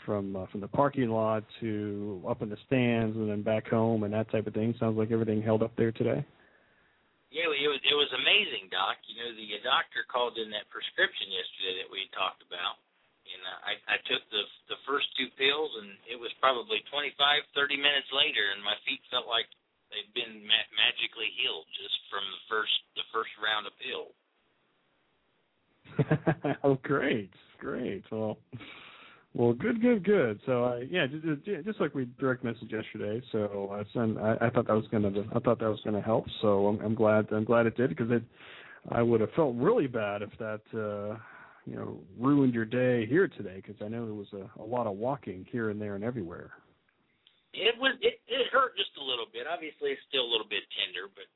from 0.04 0.36
uh, 0.36 0.46
from 0.50 0.60
the 0.60 0.68
parking 0.68 1.10
lot 1.10 1.44
to 1.60 2.22
up 2.28 2.42
in 2.42 2.48
the 2.48 2.56
stands 2.66 3.16
and 3.16 3.30
then 3.30 3.42
back 3.42 3.68
home 3.68 4.04
and 4.04 4.12
that 4.12 4.30
type 4.30 4.46
of 4.46 4.54
thing. 4.54 4.74
Sounds 4.78 4.96
like 4.96 5.10
everything 5.10 5.42
held 5.42 5.62
up 5.62 5.72
there 5.76 5.92
today. 5.92 6.24
Yeah, 7.30 7.46
it 7.46 7.70
was 7.70 7.78
it 7.86 7.94
was 7.94 8.10
amazing, 8.10 8.66
Doc. 8.74 8.98
You 9.06 9.22
know, 9.22 9.30
the 9.38 9.48
uh, 9.54 9.62
doctor 9.62 10.02
called 10.10 10.34
in 10.34 10.50
that 10.50 10.66
prescription 10.66 11.30
yesterday 11.30 11.84
that 11.84 11.90
we 11.90 12.10
talked 12.10 12.42
about, 12.42 12.82
and 13.34 13.42
uh, 13.46 13.58
I 13.62 13.72
I 13.94 13.96
took 14.06 14.22
the 14.30 14.44
the 14.68 14.80
first 14.86 15.06
two 15.16 15.30
pills, 15.38 15.70
and 15.80 15.94
it 16.10 16.18
was 16.18 16.30
probably 16.40 16.82
twenty 16.90 17.14
five 17.16 17.42
thirty 17.54 17.76
minutes 17.76 18.10
later, 18.12 18.52
and 18.54 18.62
my 18.62 18.76
feet 18.86 19.00
felt 19.10 19.30
like 19.30 19.46
they'd 19.90 20.12
been 20.14 20.42
ma- 20.46 20.70
magically 20.74 21.30
healed 21.38 21.66
just 21.74 21.96
from 22.10 22.24
the 22.26 22.42
first 22.50 22.76
the 22.98 23.06
first 23.14 23.32
round 23.38 23.66
of 23.66 23.74
pills. 23.78 24.14
oh, 26.64 26.78
great, 26.82 27.32
great. 27.58 28.04
Well, 28.10 28.38
well, 29.34 29.52
good, 29.52 29.80
good, 29.80 30.04
good. 30.04 30.40
So, 30.46 30.64
I 30.64 30.86
yeah, 30.90 31.06
just, 31.06 31.44
just 31.64 31.80
like 31.80 31.94
we 31.94 32.06
direct 32.18 32.42
message 32.44 32.70
yesterday. 32.70 33.22
So, 33.32 33.70
I 33.72 33.84
sent. 33.92 34.18
I, 34.18 34.36
I 34.40 34.50
thought 34.50 34.66
that 34.66 34.74
was 34.74 34.88
gonna. 34.90 35.12
I 35.34 35.38
thought 35.40 35.58
that 35.60 35.70
was 35.70 35.80
gonna 35.84 36.02
help. 36.02 36.26
So, 36.42 36.66
I'm, 36.66 36.80
I'm 36.80 36.94
glad. 36.94 37.28
I'm 37.32 37.44
glad 37.44 37.66
it 37.66 37.76
did 37.76 37.90
because 37.90 38.10
it. 38.10 38.22
I 38.90 39.02
would 39.02 39.20
have 39.20 39.30
felt 39.36 39.54
really 39.56 39.86
bad 39.86 40.22
if 40.22 40.30
that. 40.38 40.62
uh 40.74 41.18
you 41.66 41.76
know, 41.76 42.00
ruined 42.18 42.54
your 42.54 42.64
day 42.64 43.06
here 43.06 43.28
today 43.28 43.62
because 43.62 43.80
I 43.84 43.88
know 43.88 44.04
there 44.06 44.16
was 44.16 44.32
a, 44.32 44.48
a 44.60 44.64
lot 44.64 44.86
of 44.86 44.96
walking 44.96 45.46
here 45.50 45.70
and 45.70 45.80
there 45.80 45.94
and 45.94 46.04
everywhere. 46.04 46.52
It 47.52 47.74
was 47.82 47.98
it 47.98 48.22
it 48.30 48.46
hurt 48.54 48.78
just 48.78 48.94
a 48.94 49.04
little 49.04 49.26
bit. 49.26 49.50
Obviously, 49.50 49.92
it's 49.92 50.06
still 50.06 50.22
a 50.22 50.30
little 50.30 50.46
bit 50.46 50.62
tender, 50.70 51.10
but 51.10 51.26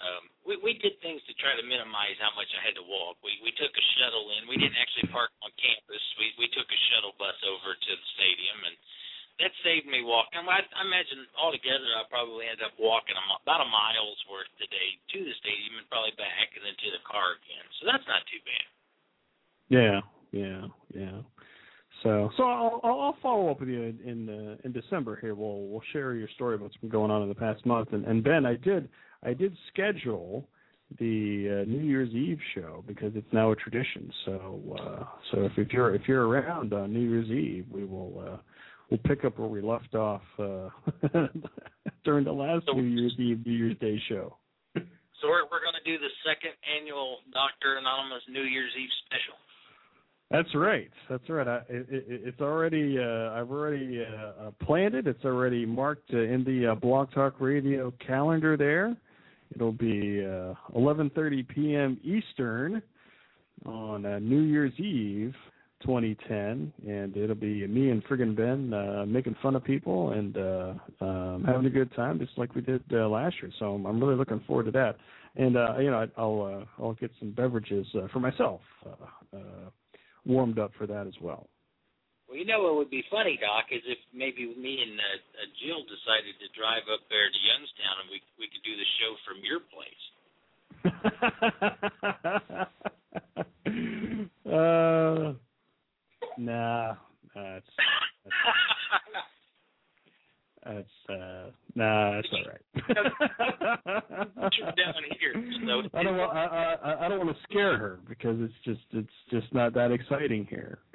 um, 0.00 0.24
we 0.48 0.56
we 0.64 0.72
did 0.80 0.96
things 1.04 1.20
to 1.28 1.36
try 1.36 1.52
to 1.52 1.64
minimize 1.64 2.16
how 2.16 2.32
much 2.32 2.48
I 2.56 2.64
had 2.64 2.76
to 2.80 2.84
walk. 2.88 3.20
We 3.20 3.36
we 3.44 3.52
took 3.60 3.70
a 3.70 3.86
shuttle 4.00 4.32
in. 4.40 4.48
We 4.48 4.56
didn't 4.56 4.80
actually 4.80 5.12
park 5.12 5.28
on 5.44 5.52
campus. 5.60 6.00
We 6.16 6.32
we 6.40 6.48
took 6.56 6.64
a 6.64 6.80
shuttle 6.88 7.12
bus 7.20 7.36
over 7.44 7.76
to 7.76 7.92
the 7.92 8.08
stadium, 8.16 8.58
and 8.64 8.76
that 9.44 9.52
saved 9.60 9.84
me 9.84 10.00
walking. 10.00 10.40
I, 10.40 10.64
I 10.64 10.82
imagine 10.84 11.28
altogether 11.36 11.92
I 11.92 12.08
probably 12.08 12.48
ended 12.48 12.64
up 12.64 12.76
walking 12.80 13.16
about 13.16 13.64
a 13.64 13.68
mile's 13.68 14.20
worth 14.32 14.48
today 14.56 14.96
to 15.12 15.18
the 15.20 15.34
stadium 15.44 15.76
and 15.76 15.88
probably 15.92 16.16
back 16.16 16.56
and 16.56 16.64
then 16.64 16.76
to 16.76 16.88
the 16.96 17.04
car 17.04 17.36
again. 17.36 17.64
So 17.80 17.88
that's 17.88 18.04
not 18.08 18.24
too 18.32 18.40
bad. 18.48 18.64
Yeah, 19.70 20.00
yeah, 20.32 20.66
yeah. 20.94 21.20
So, 22.02 22.30
so 22.36 22.42
I'll 22.44 22.80
I'll 22.82 23.16
follow 23.22 23.50
up 23.50 23.60
with 23.60 23.68
you 23.68 23.82
in 23.82 24.00
in, 24.04 24.28
uh, 24.28 24.56
in 24.64 24.72
December 24.72 25.18
here. 25.20 25.34
We'll 25.34 25.66
we'll 25.66 25.82
share 25.92 26.14
your 26.14 26.28
story 26.34 26.56
of 26.56 26.60
what's 26.60 26.76
been 26.76 26.90
going 26.90 27.10
on 27.10 27.22
in 27.22 27.28
the 27.28 27.34
past 27.34 27.64
month. 27.64 27.92
And, 27.92 28.04
and 28.04 28.22
Ben, 28.22 28.46
I 28.46 28.56
did 28.56 28.88
I 29.22 29.32
did 29.32 29.56
schedule 29.72 30.48
the 30.98 31.62
uh, 31.62 31.70
New 31.70 31.82
Year's 31.82 32.10
Eve 32.10 32.40
show 32.54 32.82
because 32.86 33.12
it's 33.14 33.32
now 33.32 33.52
a 33.52 33.56
tradition. 33.56 34.10
So 34.24 34.60
uh, 34.78 35.04
so 35.30 35.44
if, 35.44 35.52
if 35.56 35.72
you're 35.72 35.94
if 35.94 36.02
you're 36.08 36.26
around 36.26 36.72
on 36.72 36.92
New 36.92 37.08
Year's 37.08 37.28
Eve, 37.30 37.66
we 37.70 37.84
will 37.84 38.24
uh, 38.26 38.36
we'll 38.90 39.00
pick 39.04 39.24
up 39.24 39.38
where 39.38 39.48
we 39.48 39.60
left 39.60 39.94
off 39.94 40.22
uh, 40.38 40.68
during 42.04 42.24
the 42.24 42.32
last 42.32 42.64
New 42.74 42.82
Year's 42.82 43.14
Eve 43.18 43.44
New 43.44 43.52
Year's 43.52 43.78
Day 43.78 44.00
show. 44.08 44.36
So 44.74 45.28
we're 45.28 45.44
we're 45.52 45.60
going 45.60 45.76
to 45.76 45.84
do 45.84 45.98
the 45.98 46.08
second 46.24 46.56
annual 46.64 47.18
Doctor 47.32 47.76
Anonymous 47.76 48.22
New 48.28 48.42
Year's 48.42 48.72
Eve 48.74 48.88
special. 49.04 49.36
That's 50.30 50.54
right. 50.54 50.90
That's 51.08 51.28
right. 51.28 51.48
I, 51.48 51.56
it, 51.68 51.86
it, 51.90 52.04
it's 52.08 52.40
already. 52.40 52.98
Uh, 52.98 53.32
I've 53.32 53.50
already 53.50 54.04
uh, 54.04 54.44
uh, 54.46 54.50
planned 54.64 54.94
it. 54.94 55.08
It's 55.08 55.24
already 55.24 55.66
marked 55.66 56.14
uh, 56.14 56.18
in 56.18 56.44
the 56.44 56.70
uh, 56.72 57.06
Talk 57.06 57.40
Radio 57.40 57.92
calendar. 58.06 58.56
There, 58.56 58.96
it'll 59.54 59.72
be 59.72 60.24
uh, 60.24 60.54
11:30 60.76 61.48
p.m. 61.48 62.00
Eastern 62.04 62.80
on 63.66 64.06
uh, 64.06 64.20
New 64.20 64.42
Year's 64.42 64.72
Eve, 64.78 65.34
2010, 65.82 66.72
and 66.86 67.16
it'll 67.16 67.34
be 67.34 67.66
me 67.66 67.90
and 67.90 68.04
friggin' 68.04 68.36
Ben 68.36 68.72
uh, 68.72 69.04
making 69.06 69.34
fun 69.42 69.56
of 69.56 69.64
people 69.64 70.12
and 70.12 70.36
uh, 70.36 70.74
um, 71.00 71.44
having 71.44 71.66
a 71.66 71.70
good 71.70 71.92
time, 71.96 72.20
just 72.20 72.38
like 72.38 72.54
we 72.54 72.60
did 72.60 72.84
uh, 72.92 73.08
last 73.08 73.34
year. 73.42 73.50
So 73.58 73.74
I'm, 73.74 73.84
I'm 73.84 74.00
really 74.00 74.16
looking 74.16 74.40
forward 74.46 74.66
to 74.66 74.70
that. 74.70 74.96
And 75.34 75.56
uh, 75.56 75.78
you 75.78 75.90
know, 75.90 76.06
I'll 76.16 76.66
uh, 76.78 76.82
I'll 76.82 76.94
get 76.94 77.10
some 77.18 77.32
beverages 77.32 77.88
uh, 77.96 78.06
for 78.12 78.20
myself. 78.20 78.60
Warmed 80.26 80.58
up 80.58 80.72
for 80.76 80.86
that 80.86 81.06
as 81.06 81.14
well. 81.20 81.48
Well, 82.28 82.36
you 82.38 82.44
know 82.44 82.62
what 82.62 82.76
would 82.76 82.90
be 82.90 83.02
funny, 83.10 83.38
Doc, 83.40 83.72
is 83.72 83.80
if 83.86 83.98
maybe 84.14 84.54
me 84.54 84.82
and 84.82 85.00
uh, 85.00 85.18
uh, 85.42 85.46
Jill 85.58 85.82
decided 85.82 86.38
to 86.38 86.46
drive 86.54 86.82
up 86.92 87.00
there 87.10 87.26
to 87.26 87.38
Youngstown 87.42 87.98
and 88.02 88.10
we 88.10 88.22
we 88.38 88.46
could 88.46 88.62
do 88.62 88.76
the 88.78 88.86
show 89.00 89.16
from 89.26 89.42
your 89.42 89.60
place. 89.66 90.04
uh, 94.46 95.34
nah, 96.38 96.94
that's 97.34 97.34
that's, 97.34 97.66
that's 100.64 100.88
uh, 101.08 101.50
nah, 101.74 102.16
that's 102.16 102.28
all 102.32 102.44
right. 102.46 102.64
down 104.76 105.02
here, 105.18 105.34
so 105.66 105.82
I 105.98 106.02
don't 106.02 106.16
want 106.16 106.36
I, 106.36 106.76
I 106.84 107.06
I 107.06 107.08
don't 107.08 107.18
want 107.18 107.36
to 107.36 107.42
scare 107.48 107.78
her 107.78 108.00
because 108.08 108.36
it's 108.40 108.54
just 108.64 108.84
it's 108.92 109.08
just 109.30 109.52
not 109.54 109.72
that 109.74 109.90
exciting 109.90 110.46
here. 110.48 110.78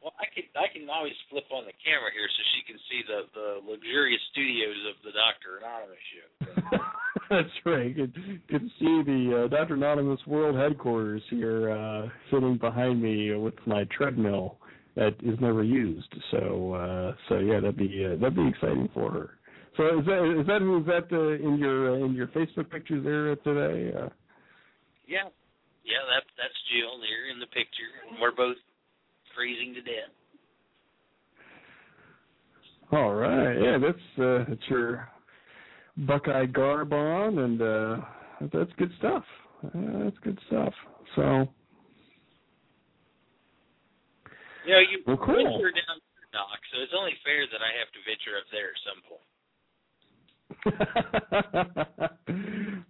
Well, 0.00 0.16
I 0.16 0.24
can 0.32 0.44
I 0.56 0.72
can 0.72 0.88
always 0.88 1.12
flip 1.28 1.44
on 1.52 1.68
the 1.68 1.76
camera 1.84 2.08
here 2.16 2.24
so 2.24 2.40
she 2.56 2.64
can 2.64 2.80
see 2.88 3.04
the 3.04 3.20
the 3.36 3.48
luxurious 3.70 4.20
studios 4.32 4.80
of 4.88 4.96
the 5.04 5.12
Doctor 5.12 5.60
Anonymous 5.60 6.00
show. 6.08 6.30
That's 7.28 7.52
right. 7.66 7.94
You 7.94 8.08
can, 8.08 8.12
you 8.26 8.40
can 8.48 8.70
see 8.80 9.02
the 9.04 9.44
uh, 9.44 9.48
Dr. 9.48 9.74
Anonymous 9.74 10.18
World 10.26 10.56
Headquarters 10.56 11.22
here 11.30 11.70
uh, 11.70 12.08
sitting 12.30 12.56
behind 12.56 13.00
me 13.00 13.32
with 13.34 13.54
my 13.66 13.84
treadmill 13.96 14.56
that 14.96 15.14
is 15.22 15.38
never 15.40 15.62
used. 15.62 16.12
So 16.30 16.74
uh, 16.74 17.14
so 17.28 17.38
yeah, 17.38 17.60
that'd 17.60 17.76
be 17.76 18.04
uh, 18.04 18.16
that'd 18.16 18.36
be 18.36 18.48
exciting 18.48 18.88
for 18.94 19.10
her. 19.10 19.30
So 19.76 20.00
is 20.00 20.06
that 20.06 20.40
is 20.40 20.46
that 20.46 20.62
is 20.62 20.86
that 20.86 21.16
uh, 21.16 21.46
in 21.46 21.58
your 21.58 21.92
uh, 21.94 22.04
in 22.04 22.14
your 22.14 22.26
Facebook 22.28 22.70
pictures 22.70 23.04
there 23.04 23.36
today? 23.36 23.96
Uh, 23.96 24.08
Yeah, 25.06 25.28
yeah, 25.84 26.02
that 26.10 26.24
that's 26.36 26.58
Jill 26.70 26.98
there 27.00 27.30
in 27.32 27.38
the 27.40 27.46
picture, 27.46 27.92
and 28.10 28.20
we're 28.20 28.34
both 28.34 28.56
freezing 29.34 29.74
to 29.74 29.80
death. 29.80 30.12
all 32.92 33.14
right. 33.14 33.54
Yeah, 33.60 33.78
that's 33.78 34.18
uh, 34.20 34.44
that's 34.48 34.68
your 34.68 35.08
Buckeye 35.96 36.46
garb 36.46 36.92
on, 36.92 37.38
and 37.38 37.62
uh, 37.62 37.96
that's 38.52 38.70
good 38.78 38.90
stuff. 38.98 39.24
Uh, 39.64 40.04
that's 40.04 40.18
good 40.22 40.38
stuff. 40.48 40.72
So 41.16 41.48
You 44.66 44.72
know, 44.74 44.80
you 44.80 45.02
Well, 45.06 45.16
cool. 45.16 45.34
venture 45.36 45.72
down 45.72 45.98
there, 45.98 46.28
Doc, 46.32 46.58
so 46.72 46.78
it's 46.82 46.92
only 46.96 47.14
fair 47.24 47.46
that 47.50 47.62
I 47.62 47.72
have 47.80 47.90
to 47.92 47.98
venture 48.04 48.36
up 48.36 48.44
there 48.52 48.70
at 48.70 48.80
some 48.84 49.02
point. 49.08 49.26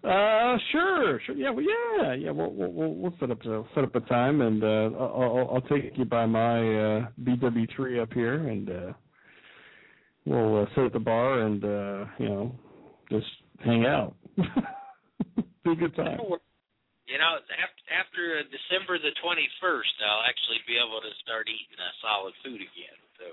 uh, 0.04 0.56
sure, 0.72 1.20
sure. 1.26 1.36
Yeah, 1.36 1.50
well, 1.50 1.64
yeah, 1.64 2.14
yeah. 2.14 2.30
We'll 2.30 2.52
we'll 2.52 2.94
we'll, 2.94 3.14
set 3.20 3.30
up 3.30 3.44
a, 3.44 3.62
set 3.74 3.84
up 3.84 3.94
a 3.94 4.00
time, 4.00 4.40
and 4.40 4.62
uh, 4.64 4.90
I'll 4.98 5.36
I'll- 5.38 5.50
I'll 5.54 5.60
take 5.68 5.96
you 5.96 6.04
by 6.04 6.26
my 6.26 6.58
uh, 6.58 7.06
BW3 7.22 8.02
up 8.02 8.12
here, 8.12 8.48
and 8.48 8.68
uh, 8.70 8.92
we'll 10.24 10.62
uh, 10.62 10.66
sit 10.74 10.84
at 10.84 10.92
the 10.92 10.98
bar 10.98 11.40
and 11.42 11.64
uh, 11.64 12.04
you 12.18 12.28
know 12.28 12.52
just 13.10 13.26
hang 13.64 13.86
out. 13.86 14.14
Be 14.36 15.72
a 15.72 15.76
good 15.76 15.94
time. 15.94 16.18
You 17.06 17.18
know, 17.18 17.36
after 17.36 17.79
after 17.91 18.41
uh, 18.41 18.47
December 18.49 18.97
the 19.03 19.12
twenty 19.20 19.47
first, 19.59 19.93
I'll 20.01 20.24
actually 20.24 20.62
be 20.64 20.78
able 20.78 21.03
to 21.03 21.12
start 21.20 21.51
eating 21.51 21.78
uh, 21.78 21.91
solid 22.01 22.34
food 22.41 22.62
again. 22.62 22.99
So 23.18 23.26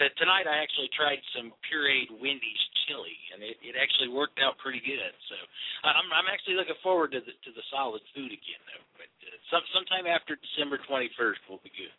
t- 0.00 0.16
tonight, 0.16 0.48
I 0.48 0.60
actually 0.64 0.90
tried 0.96 1.20
some 1.36 1.52
pureed 1.68 2.08
Wendy's 2.16 2.64
chili, 2.88 3.16
and 3.36 3.44
it, 3.44 3.60
it 3.60 3.76
actually 3.76 4.10
worked 4.10 4.40
out 4.40 4.58
pretty 4.58 4.80
good. 4.80 5.12
So 5.28 5.36
I'm 5.84 6.08
I'm 6.10 6.28
actually 6.32 6.56
looking 6.56 6.80
forward 6.82 7.12
to 7.12 7.20
the 7.20 7.32
to 7.32 7.50
the 7.52 7.64
solid 7.68 8.02
food 8.16 8.32
again, 8.32 8.62
though. 8.66 8.84
But 8.96 9.12
uh, 9.24 9.36
some 9.52 9.64
sometime 9.76 10.08
after 10.08 10.34
December 10.34 10.80
twenty 10.88 11.12
first 11.14 11.40
will 11.46 11.60
be 11.62 11.72
good. 11.76 11.94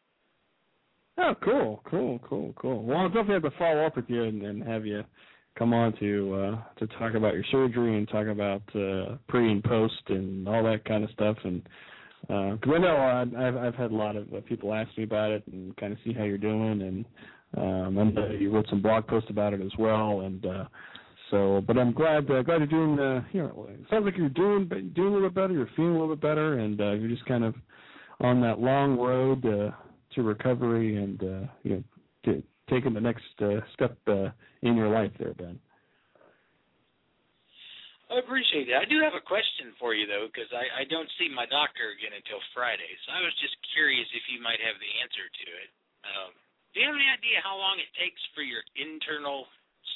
Oh, 1.18 1.36
cool, 1.44 1.84
cool, 1.86 2.20
cool, 2.24 2.54
cool. 2.56 2.84
Well, 2.84 2.98
I'll 2.98 3.10
definitely 3.10 3.46
have 3.46 3.52
to 3.52 3.60
follow 3.60 3.86
up 3.86 3.96
with 3.96 4.10
you 4.10 4.24
and, 4.24 4.42
and 4.42 4.64
have 4.64 4.86
you 4.86 5.04
come 5.58 5.74
on 5.74 5.92
to 6.00 6.34
uh 6.34 6.80
to 6.80 6.88
talk 6.98 7.14
about 7.14 7.34
your 7.34 7.44
surgery 7.52 7.98
and 7.98 8.08
talk 8.08 8.28
about 8.28 8.62
uh 8.74 9.18
pre 9.28 9.52
and 9.52 9.64
post 9.64 10.02
and 10.08 10.48
all 10.48 10.64
that 10.64 10.86
kind 10.86 11.04
of 11.04 11.10
stuff 11.12 11.36
and 11.44 11.62
because 12.28 12.74
I 12.74 12.78
know 12.78 12.96
I, 12.96 13.48
I've 13.48 13.58
I've 13.58 13.76
had 13.76 13.92
a 13.92 13.96
lot 13.96 14.16
of 14.16 14.34
uh, 14.34 14.42
people 14.42 14.74
ask 14.74 14.96
me 14.98 15.04
about 15.04 15.32
it 15.32 15.44
and 15.52 15.76
kind 15.78 15.92
of 15.94 16.00
see 16.06 16.14
how 16.14 16.24
you're 16.24 16.38
doing 16.38 16.82
and 16.82 17.06
um 17.58 17.98
and 17.98 18.18
uh, 18.18 18.30
you 18.30 18.52
wrote 18.52 18.68
some 18.70 18.82
blog 18.82 19.08
posts 19.08 19.30
about 19.30 19.54
it 19.54 19.62
as 19.62 19.72
well 19.78 20.22
and 20.22 20.46
uh 20.46 20.66
so 21.30 21.62
but 21.66 21.78
I'm 21.78 21.92
glad 21.92 22.30
uh, 22.30 22.42
glad 22.44 22.60
you're 22.60 22.68
doing 22.68 23.00
uh 23.00 23.24
you 23.34 23.42
know 23.42 23.68
it 23.70 23.80
sounds 23.90 24.06
like 24.06 24.18
you're 24.18 24.30
doing 24.30 24.68
doing 24.96 25.10
a 25.10 25.14
little 25.14 25.30
bit 25.30 25.36
better 25.36 25.54
you're 25.54 25.70
feeling 25.76 25.96
a 25.96 26.00
little 26.00 26.16
bit 26.16 26.22
better 26.22 26.60
and 26.60 26.80
uh 26.80 26.92
you're 26.92 27.10
just 27.10 27.26
kind 27.26 27.44
of 27.44 27.56
on 28.22 28.40
that 28.42 28.60
long 28.60 28.98
road 28.98 29.46
uh, 29.46 29.72
to 30.14 30.22
recovery 30.22 30.98
and 30.98 31.24
uh 31.24 31.48
you 31.64 31.72
know 31.76 31.84
to, 32.26 32.44
taking 32.70 32.94
the 32.94 33.02
next 33.02 33.24
uh, 33.42 33.60
step 33.74 33.98
uh, 34.08 34.30
in 34.62 34.78
your 34.78 34.88
life 34.88 35.12
there 35.20 35.34
Ben 35.34 35.60
I 38.12 38.20
appreciate 38.20 38.68
it. 38.68 38.76
I 38.76 38.84
do 38.84 39.00
have 39.00 39.16
a 39.16 39.24
question 39.24 39.72
for 39.80 39.96
you 39.96 40.04
though, 40.04 40.28
because 40.28 40.52
I, 40.52 40.84
I 40.84 40.90
don't 40.92 41.08
see 41.16 41.32
my 41.32 41.48
doctor 41.48 41.96
again 41.96 42.12
until 42.12 42.44
Friday. 42.52 42.92
So 43.08 43.16
I 43.16 43.24
was 43.24 43.32
just 43.40 43.56
curious 43.72 44.08
if 44.12 44.28
you 44.28 44.44
might 44.44 44.60
have 44.60 44.76
the 44.84 44.92
answer 45.00 45.24
to 45.24 45.48
it. 45.64 45.70
Um, 46.04 46.32
do 46.76 46.84
you 46.84 46.92
have 46.92 47.00
any 47.00 47.08
idea 47.08 47.40
how 47.40 47.56
long 47.56 47.80
it 47.80 47.88
takes 47.96 48.20
for 48.36 48.44
your 48.44 48.68
internal 48.76 49.48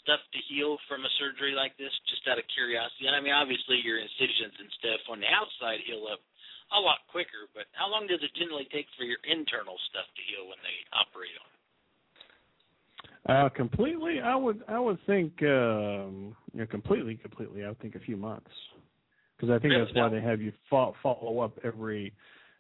stuff 0.04 0.24
to 0.32 0.40
heal 0.48 0.80
from 0.88 1.04
a 1.04 1.12
surgery 1.20 1.52
like 1.52 1.76
this? 1.76 1.92
Just 2.08 2.24
out 2.32 2.40
of 2.40 2.48
curiosity. 2.56 3.12
I 3.12 3.20
mean, 3.20 3.36
obviously 3.36 3.84
your 3.84 4.00
incisions 4.00 4.56
and 4.64 4.72
stuff 4.80 5.04
on 5.12 5.20
the 5.20 5.28
outside 5.28 5.84
heal 5.84 6.08
up 6.08 6.24
a 6.72 6.80
lot 6.80 7.04
quicker, 7.12 7.52
but 7.52 7.68
how 7.76 7.92
long 7.92 8.08
does 8.08 8.24
it 8.24 8.32
generally 8.40 8.68
take 8.72 8.88
for 8.96 9.04
your 9.04 9.20
internal 9.28 9.76
stuff 9.92 10.08
to 10.16 10.24
heal 10.24 10.48
when 10.48 10.60
they 10.64 10.76
operate 10.96 11.36
on? 11.44 11.55
Uh, 13.28 13.50
completely, 13.50 14.20
I 14.22 14.36
would 14.36 14.64
I 14.68 14.80
would 14.80 15.00
think 15.08 15.34
um, 15.42 16.36
you 16.54 16.60
know 16.60 16.66
completely 16.68 17.16
completely 17.16 17.64
I 17.64 17.70
would 17.70 17.80
think 17.80 17.96
a 17.96 18.00
few 18.00 18.18
months 18.18 18.52
because 19.36 19.50
I 19.52 19.58
think 19.60 19.72
Really? 19.72 19.84
that's 19.86 19.96
why 19.96 20.10
they 20.10 20.22
have 20.22 20.42
you 20.42 20.54
fo- 20.70 20.94
follow 21.02 21.40
up 21.40 21.58
every 21.64 22.14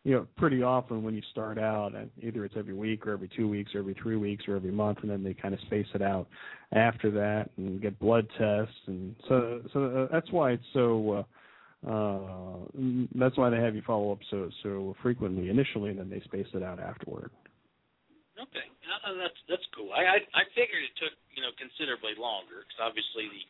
you 0.03 0.15
know 0.15 0.27
pretty 0.37 0.63
often 0.63 1.03
when 1.03 1.13
you 1.13 1.21
start 1.29 1.59
out 1.59 1.93
and 1.93 2.09
either 2.21 2.45
it's 2.45 2.55
every 2.57 2.73
week 2.73 3.05
or 3.05 3.11
every 3.11 3.29
two 3.35 3.47
weeks 3.47 3.75
or 3.75 3.79
every 3.79 3.93
three 4.01 4.15
weeks 4.15 4.45
or 4.47 4.55
every 4.55 4.71
month 4.71 4.99
and 5.03 5.11
then 5.11 5.23
they 5.23 5.35
kind 5.35 5.53
of 5.53 5.59
space 5.61 5.87
it 5.93 6.01
out 6.01 6.27
after 6.71 7.11
that 7.11 7.49
and 7.57 7.79
get 7.79 7.99
blood 7.99 8.27
tests 8.37 8.75
and 8.87 9.15
so 9.27 9.61
so 9.71 9.85
uh, 9.85 10.07
that's 10.11 10.31
why 10.31 10.51
it's 10.51 10.63
so 10.73 11.25
uh, 11.85 11.87
uh, 11.87 12.57
mm, 12.75 13.07
that's 13.13 13.37
why 13.37 13.51
they 13.51 13.57
have 13.57 13.75
you 13.75 13.83
follow 13.85 14.11
up 14.11 14.19
so 14.31 14.49
so 14.63 14.95
frequently 15.03 15.49
initially 15.49 15.91
and 15.91 15.99
then 15.99 16.09
they 16.09 16.21
space 16.21 16.47
it 16.55 16.63
out 16.63 16.79
afterward. 16.79 17.29
Okay. 18.41 18.65
Uh, 19.03 19.15
that's 19.17 19.39
that's 19.49 19.67
cool. 19.73 19.91
I, 19.93 20.19
I 20.19 20.19
I 20.31 20.43
figured 20.53 20.83
it 20.85 20.95
took 20.97 21.13
you 21.33 21.41
know 21.41 21.53
considerably 21.57 22.17
longer 22.17 22.65
because 22.65 22.81
obviously 22.81 23.29
the 23.29 23.43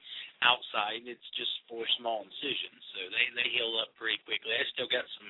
outside 0.44 1.04
it's 1.08 1.30
just 1.36 1.52
four 1.68 1.84
small 2.00 2.24
incisions, 2.24 2.82
so 2.96 3.00
they 3.12 3.26
they 3.36 3.48
heal 3.52 3.76
up 3.80 3.92
pretty 4.00 4.20
quickly. 4.24 4.56
I 4.56 4.64
still 4.72 4.90
got 4.90 5.06
some 5.20 5.30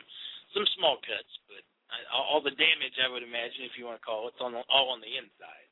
some 0.54 0.66
small 0.78 0.98
cuts, 1.04 1.34
but 1.50 1.64
I, 1.92 1.98
all 2.12 2.42
the 2.42 2.56
damage 2.56 2.96
I 3.02 3.12
would 3.12 3.24
imagine, 3.24 3.66
if 3.68 3.78
you 3.78 3.86
want 3.86 4.00
to 4.00 4.06
call 4.06 4.28
it, 4.28 4.34
it's 4.36 4.42
on 4.42 4.54
the, 4.54 4.64
all 4.70 4.90
on 4.94 5.02
the 5.02 5.14
inside. 5.14 5.66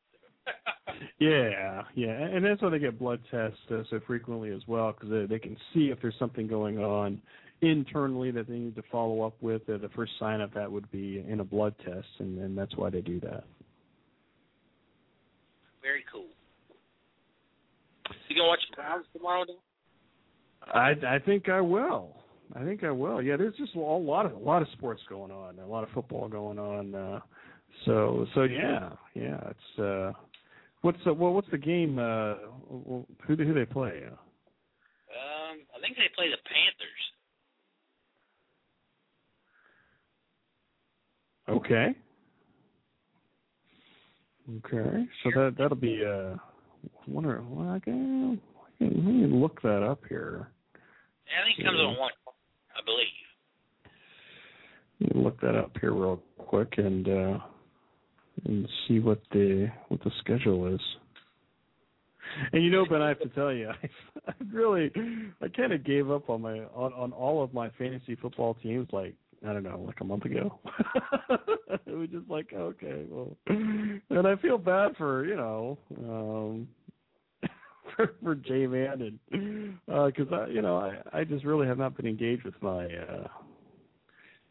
yeah, 1.20 1.84
yeah, 1.96 2.36
and 2.36 2.44
that's 2.44 2.62
why 2.62 2.70
they 2.70 2.80
get 2.80 3.00
blood 3.00 3.20
tests 3.32 3.58
uh, 3.72 3.84
so 3.90 4.00
frequently 4.06 4.52
as 4.52 4.62
well, 4.68 4.92
because 4.92 5.10
they, 5.10 5.26
they 5.26 5.40
can 5.40 5.56
see 5.74 5.88
if 5.88 6.02
there's 6.02 6.18
something 6.20 6.48
going 6.48 6.80
on 6.80 7.22
internally 7.62 8.30
that 8.32 8.48
they 8.48 8.58
need 8.58 8.76
to 8.76 8.84
follow 8.92 9.22
up 9.22 9.36
with. 9.42 9.62
Uh, 9.70 9.78
the 9.78 9.90
first 9.96 10.12
sign 10.20 10.42
of 10.42 10.54
that 10.54 10.70
would 10.70 10.90
be 10.92 11.24
in 11.28 11.40
a 11.40 11.44
blood 11.44 11.74
test, 11.86 12.08
and, 12.20 12.40
and 12.40 12.58
that's 12.58 12.76
why 12.76 12.90
they 12.90 13.02
do 13.02 13.20
that. 13.22 13.46
Very 15.84 16.04
cool. 16.12 16.28
You 18.30 18.38
gonna 18.38 18.48
watch 18.48 18.62
the 18.72 18.76
Browns 18.78 19.06
tomorrow? 19.14 19.44
Then? 19.46 19.58
I 20.74 21.16
I 21.16 21.20
think 21.20 21.50
I 21.50 21.62
will. 21.62 22.16
I 22.56 22.64
think 22.64 22.84
I 22.84 22.92
will. 22.92 23.22
Yeah, 23.22 23.36
there's 23.38 23.56
just 23.58 23.76
a 23.76 23.80
lot 23.80 24.26
of 24.26 24.34
a 24.34 24.40
lot 24.40 24.62
of 24.62 24.68
sports 24.74 25.02
going 25.10 25.32
on, 25.32 25.60
a 25.60 25.68
lot 25.68 25.84
of 25.84 25.90
football 25.90 26.28
going 26.30 26.58
on. 26.58 26.96
Uh, 26.96 27.20
so 27.86 28.26
so 28.34 28.44
yeah, 28.44 28.92
yeah. 29.14 29.40
It's 29.50 29.80
uh, 29.80 30.14
what's 30.82 31.00
the 31.06 31.14
well, 31.14 31.34
what's 31.34 31.50
the 31.52 31.58
game? 31.58 32.00
Uh, 32.00 32.36
who 32.70 33.06
who 33.28 33.54
they 33.54 33.66
play? 33.66 34.04
Um, 34.08 35.60
I 35.76 35.80
think 35.82 35.98
they 35.98 36.10
play 36.16 36.30
the 36.30 36.38
Panthers. 36.48 37.04
Okay. 41.50 41.96
Okay. 44.50 45.06
So 45.24 45.32
that 45.36 45.56
that'll 45.58 45.78
be 45.78 46.04
uh 46.06 46.36
I 46.36 46.90
wonder 47.08 47.42
well 47.48 47.72
I 47.72 47.80
can, 47.80 48.40
I 48.58 48.78
can 48.78 49.06
let 49.06 49.14
me 49.14 49.28
look 49.28 49.62
that 49.62 49.84
up 49.84 50.02
here. 50.10 50.50
I 50.76 51.48
think 51.48 51.60
it 51.60 51.66
comes 51.66 51.80
on 51.80 51.98
one 51.98 52.12
I 52.76 52.82
believe. 52.84 53.08
Let 55.00 55.16
me 55.16 55.24
look 55.24 55.42
that 55.42 55.56
up 55.56 55.72
here 55.80 55.94
real 55.94 56.22
quick 56.38 56.74
and 56.78 57.08
uh 57.08 57.40
and 58.46 58.68
see 58.88 59.00
what 59.00 59.22
the 59.32 59.70
what 59.88 60.02
the 60.04 60.12
schedule 60.20 60.74
is. 60.74 60.82
And 62.52 62.64
you 62.64 62.72
know, 62.72 62.86
Ben, 62.90 63.02
I 63.02 63.10
have 63.10 63.20
to 63.20 63.30
tell 63.30 63.54
you, 63.54 63.70
I, 63.84 63.90
I 64.28 64.34
really, 64.52 64.92
I 65.42 65.48
kind 65.50 65.72
of 65.72 65.84
gave 65.84 66.10
up 66.10 66.30
on 66.30 66.42
my 66.42 66.60
on 66.76 66.94
on 66.94 67.12
all 67.12 67.44
of 67.44 67.54
my 67.54 67.70
fantasy 67.78 68.16
football 68.16 68.56
teams 68.56 68.88
like 68.92 69.16
I 69.48 69.54
don't 69.54 69.64
know, 69.64 69.84
like 69.86 70.00
a 70.00 70.06
month 70.06 70.26
ago. 70.26 70.60
it 71.86 71.96
was 71.96 72.10
just 72.10 72.30
like, 72.30 72.54
okay, 72.54 73.04
well, 73.10 73.36
and 73.48 74.28
I 74.28 74.36
feel 74.38 74.58
bad 74.58 74.96
for 74.98 75.26
you 75.26 75.36
know, 75.36 75.78
um 75.98 76.68
for 77.96 78.14
for 78.24 78.36
J 78.36 78.68
Man 78.68 79.20
and 79.30 79.80
because 79.86 80.32
uh, 80.32 80.36
I, 80.36 80.48
you 80.48 80.62
know, 80.62 80.78
I 80.78 81.20
I 81.20 81.24
just 81.24 81.46
really 81.46 81.68
have 81.68 81.78
not 81.78 81.98
been 81.98 82.08
engaged 82.08 82.44
with 82.44 82.56
my 82.62 82.86
uh 82.86 83.28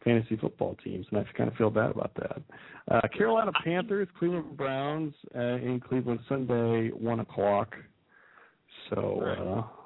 fantasy 0.03 0.35
football 0.35 0.75
teams, 0.83 1.05
and 1.09 1.19
I 1.19 1.37
kind 1.37 1.49
of 1.49 1.55
feel 1.55 1.69
bad 1.69 1.91
about 1.91 2.13
that. 2.15 2.41
Uh 2.91 3.07
Carolina 3.15 3.51
Panthers, 3.63 4.07
Cleveland 4.19 4.55
Browns 4.57 5.13
uh, 5.35 5.39
in 5.39 5.79
Cleveland 5.79 6.19
Sunday, 6.29 6.89
one 6.89 7.19
o'clock. 7.19 7.73
So 8.89 9.21
uh, 9.21 9.83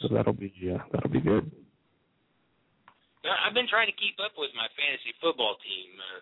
so 0.00 0.08
that'll 0.14 0.32
be 0.32 0.52
uh, 0.74 0.82
that'll 0.92 1.10
be 1.10 1.20
good. 1.20 1.50
I've 3.32 3.56
been 3.56 3.70
trying 3.70 3.90
to 3.90 3.98
keep 3.98 4.18
up 4.22 4.36
with 4.38 4.52
my 4.54 4.68
fantasy 4.78 5.16
football 5.18 5.58
team. 5.64 5.90
Uh, 5.98 6.20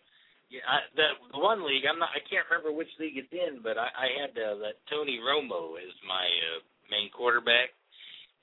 yeah, 0.52 0.64
I, 0.68 0.78
the, 0.94 1.08
the 1.34 1.40
one 1.40 1.64
league 1.64 1.88
I'm 1.88 1.98
not. 1.98 2.12
I 2.14 2.22
can't 2.24 2.46
remember 2.46 2.70
which 2.70 2.90
league 3.00 3.18
it's 3.18 3.32
in, 3.32 3.64
but 3.64 3.80
I, 3.80 3.88
I 3.90 4.08
had 4.22 4.32
uh, 4.36 4.60
that 4.62 4.78
Tony 4.86 5.18
Romo 5.18 5.80
as 5.80 5.94
my 6.06 6.24
uh, 6.24 6.60
main 6.92 7.08
quarterback, 7.10 7.72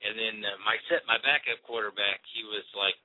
and 0.02 0.14
then 0.18 0.42
uh, 0.44 0.58
my 0.66 0.76
set 0.90 1.06
my 1.06 1.16
backup 1.22 1.62
quarterback 1.64 2.20
he 2.34 2.42
was 2.44 2.66
like 2.74 2.98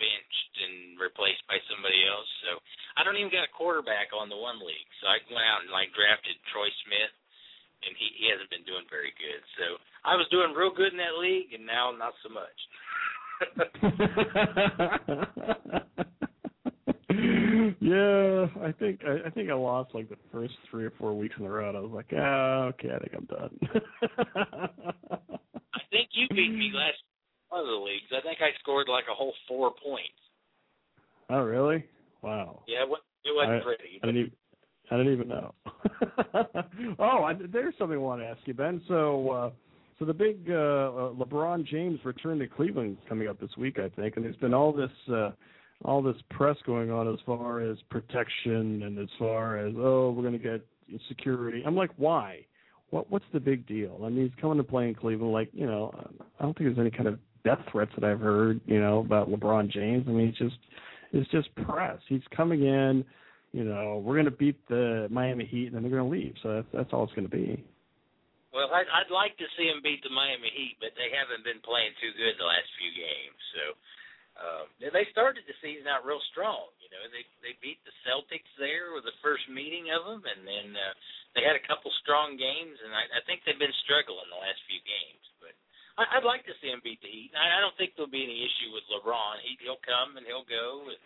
benched 0.00 0.54
and 0.64 0.96
replaced 0.96 1.44
by 1.46 1.60
somebody 1.68 2.04
else. 2.08 2.28
So 2.44 2.58
I 2.98 3.04
don't 3.04 3.20
even 3.20 3.32
got 3.32 3.46
a 3.46 3.52
quarterback 3.54 4.10
on 4.16 4.32
the 4.32 4.40
one 4.40 4.58
league. 4.60 4.90
So 5.00 5.08
I 5.08 5.20
went 5.30 5.46
out 5.46 5.62
and 5.64 5.70
like 5.70 5.94
drafted 5.94 6.36
Troy 6.50 6.68
Smith, 6.84 7.14
and 7.86 7.92
he 7.96 8.12
he 8.18 8.28
hasn't 8.28 8.50
been 8.50 8.66
doing 8.66 8.84
very 8.90 9.14
good. 9.16 9.40
So 9.56 9.78
I 10.02 10.18
was 10.18 10.26
doing 10.34 10.56
real 10.56 10.74
good 10.74 10.92
in 10.92 11.00
that 11.00 11.20
league, 11.20 11.54
and 11.54 11.64
now 11.64 11.94
not 11.94 12.16
so 12.24 12.32
much. 12.32 12.58
yeah, 17.80 18.46
I 18.62 18.72
think 18.78 19.00
I, 19.06 19.26
I 19.26 19.30
think 19.30 19.50
I 19.50 19.54
lost 19.54 19.94
like 19.94 20.08
the 20.08 20.16
first 20.30 20.54
three 20.70 20.84
or 20.84 20.92
four 20.98 21.16
weeks 21.16 21.34
in 21.38 21.46
a 21.46 21.50
row. 21.50 21.74
I 21.74 21.80
was 21.80 21.90
like, 21.92 22.12
ah, 22.16 22.66
okay, 22.68 22.90
I 22.94 22.98
think 22.98 23.14
I'm 23.16 23.24
done. 23.26 23.58
I 25.74 25.80
think 25.90 26.10
you 26.12 26.28
beat 26.28 26.52
me 26.52 26.70
last 26.74 26.98
one 27.48 27.60
of 27.60 27.66
the 27.66 27.72
leagues. 27.72 28.12
I 28.16 28.20
think 28.22 28.38
I 28.40 28.50
scored 28.60 28.88
like 28.88 29.04
a 29.10 29.14
whole 29.14 29.34
four 29.48 29.72
points. 29.82 30.14
Oh, 31.30 31.42
really? 31.42 31.84
Wow. 32.22 32.62
Yeah, 32.66 32.82
it 32.82 32.88
wasn't 32.88 33.62
I, 33.62 33.64
pretty. 33.64 34.00
I 34.02 34.06
didn't 34.06 34.20
even. 34.20 34.32
I 34.92 34.96
didn't 34.96 35.12
even 35.12 35.28
know. 35.28 35.54
oh, 36.98 37.22
I, 37.22 37.34
there's 37.52 37.74
something 37.78 37.96
I 37.96 38.00
want 38.00 38.20
to 38.22 38.26
ask 38.26 38.40
you, 38.44 38.54
Ben. 38.54 38.82
So, 38.88 39.30
uh, 39.30 39.50
so 40.00 40.06
the 40.06 40.14
big 40.14 40.48
uh, 40.48 40.54
uh, 40.54 41.12
LeBron 41.12 41.66
James 41.66 42.00
return 42.04 42.38
to 42.38 42.46
Cleveland 42.46 42.96
coming 43.06 43.28
up 43.28 43.38
this 43.38 43.50
week, 43.58 43.78
I 43.78 43.90
think, 43.90 44.16
and 44.16 44.24
there's 44.24 44.34
been 44.36 44.54
all 44.54 44.72
this 44.72 44.90
uh, 45.12 45.32
all 45.84 46.02
this 46.02 46.16
press 46.30 46.56
going 46.64 46.90
on 46.90 47.06
as 47.12 47.18
far 47.26 47.60
as 47.60 47.76
protection 47.90 48.82
and 48.82 48.98
as 48.98 49.08
far 49.18 49.58
as 49.58 49.74
oh 49.76 50.10
we're 50.10 50.22
going 50.22 50.32
to 50.32 50.38
get 50.38 50.66
security. 51.08 51.62
I'm 51.66 51.76
like, 51.76 51.90
why? 51.98 52.46
What 52.88 53.10
what's 53.10 53.26
the 53.34 53.40
big 53.40 53.66
deal? 53.66 54.00
I 54.02 54.08
mean, 54.08 54.24
he's 54.24 54.40
coming 54.40 54.56
to 54.56 54.64
play 54.64 54.88
in 54.88 54.94
Cleveland. 54.94 55.34
Like, 55.34 55.50
you 55.52 55.66
know, 55.66 55.92
I 56.38 56.44
don't 56.44 56.56
think 56.56 56.74
there's 56.74 56.78
any 56.78 56.90
kind 56.90 57.06
of 57.06 57.18
death 57.44 57.60
threats 57.70 57.92
that 57.94 58.04
I've 58.04 58.20
heard, 58.20 58.58
you 58.64 58.80
know, 58.80 59.00
about 59.00 59.30
LeBron 59.30 59.70
James. 59.70 60.06
I 60.08 60.12
mean, 60.12 60.28
it's 60.28 60.38
just 60.38 60.56
it's 61.12 61.30
just 61.30 61.54
press. 61.66 61.98
He's 62.08 62.22
coming 62.34 62.64
in. 62.64 63.04
You 63.52 63.64
know, 63.64 64.00
we're 64.02 64.14
going 64.14 64.24
to 64.26 64.30
beat 64.30 64.66
the 64.68 65.08
Miami 65.10 65.44
Heat, 65.44 65.66
and 65.66 65.74
then 65.74 65.82
they're 65.82 65.90
going 65.90 66.10
to 66.10 66.16
leave. 66.16 66.34
So 66.42 66.54
that's 66.54 66.68
that's 66.72 66.90
all 66.94 67.04
it's 67.04 67.12
going 67.12 67.28
to 67.28 67.36
be. 67.36 67.64
Well, 68.50 68.66
I'd, 68.74 68.90
I'd 68.90 69.14
like 69.14 69.38
to 69.38 69.46
see 69.54 69.70
them 69.70 69.78
beat 69.78 70.02
the 70.02 70.10
Miami 70.10 70.50
Heat, 70.50 70.82
but 70.82 70.90
they 70.98 71.14
haven't 71.14 71.46
been 71.46 71.62
playing 71.62 71.94
too 72.02 72.10
good 72.18 72.34
the 72.34 72.50
last 72.50 72.66
few 72.82 72.90
games. 72.90 73.40
So 73.54 73.62
uh, 74.40 74.64
they 74.80 75.06
started 75.14 75.46
the 75.46 75.54
season 75.62 75.86
out 75.86 76.02
real 76.02 76.22
strong. 76.34 76.72
You 76.82 76.90
know, 76.90 77.02
they 77.14 77.22
they 77.46 77.54
beat 77.62 77.78
the 77.86 77.94
Celtics 78.02 78.50
there 78.58 78.90
with 78.90 79.06
the 79.06 79.14
first 79.22 79.46
meeting 79.46 79.94
of 79.94 80.02
them, 80.02 80.26
and 80.26 80.42
then 80.42 80.74
uh, 80.74 80.94
they 81.38 81.46
had 81.46 81.54
a 81.54 81.68
couple 81.68 81.94
strong 82.02 82.34
games, 82.34 82.74
and 82.82 82.90
I, 82.90 83.06
I 83.18 83.20
think 83.28 83.46
they've 83.46 83.58
been 83.58 83.74
struggling 83.86 84.26
the 84.26 84.42
last 84.42 84.58
few 84.66 84.82
games. 84.82 85.24
But 85.38 85.54
I, 86.00 86.18
I'd 86.18 86.26
like 86.26 86.42
to 86.50 86.56
see 86.58 86.74
them 86.74 86.82
beat 86.82 86.98
the 87.04 87.12
Heat. 87.12 87.30
I, 87.38 87.58
I 87.58 87.62
don't 87.62 87.76
think 87.78 87.94
there'll 87.94 88.10
be 88.10 88.26
any 88.26 88.42
issue 88.42 88.74
with 88.74 88.82
LeBron. 88.90 89.46
He 89.46 89.54
he'll 89.62 89.82
come 89.86 90.18
and 90.18 90.26
he'll 90.26 90.48
go, 90.48 90.90
and 90.90 91.02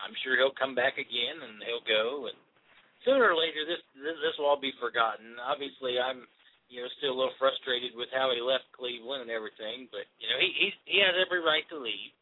I'm 0.00 0.16
sure 0.24 0.40
he'll 0.40 0.56
come 0.56 0.72
back 0.72 0.96
again 0.96 1.44
and 1.44 1.60
he'll 1.60 1.84
go, 1.84 2.32
and 2.32 2.38
sooner 3.04 3.28
or 3.28 3.36
later 3.36 3.68
this 3.68 3.84
this, 3.98 4.16
this 4.24 4.34
will 4.40 4.48
all 4.48 4.60
be 4.60 4.72
forgotten. 4.80 5.36
Obviously, 5.42 6.00
I'm 6.00 6.24
you 6.68 6.82
know 6.82 6.88
still 6.98 7.14
a 7.14 7.18
little 7.18 7.38
frustrated 7.38 7.94
with 7.94 8.10
how 8.10 8.30
he 8.34 8.42
left 8.42 8.70
Cleveland 8.74 9.26
and 9.26 9.32
everything, 9.32 9.86
but 9.94 10.06
you 10.18 10.26
know 10.26 10.38
he 10.38 10.50
he 10.56 10.68
he 10.84 10.98
has 11.02 11.14
every 11.18 11.42
right 11.42 11.66
to 11.70 11.78
leave, 11.78 12.12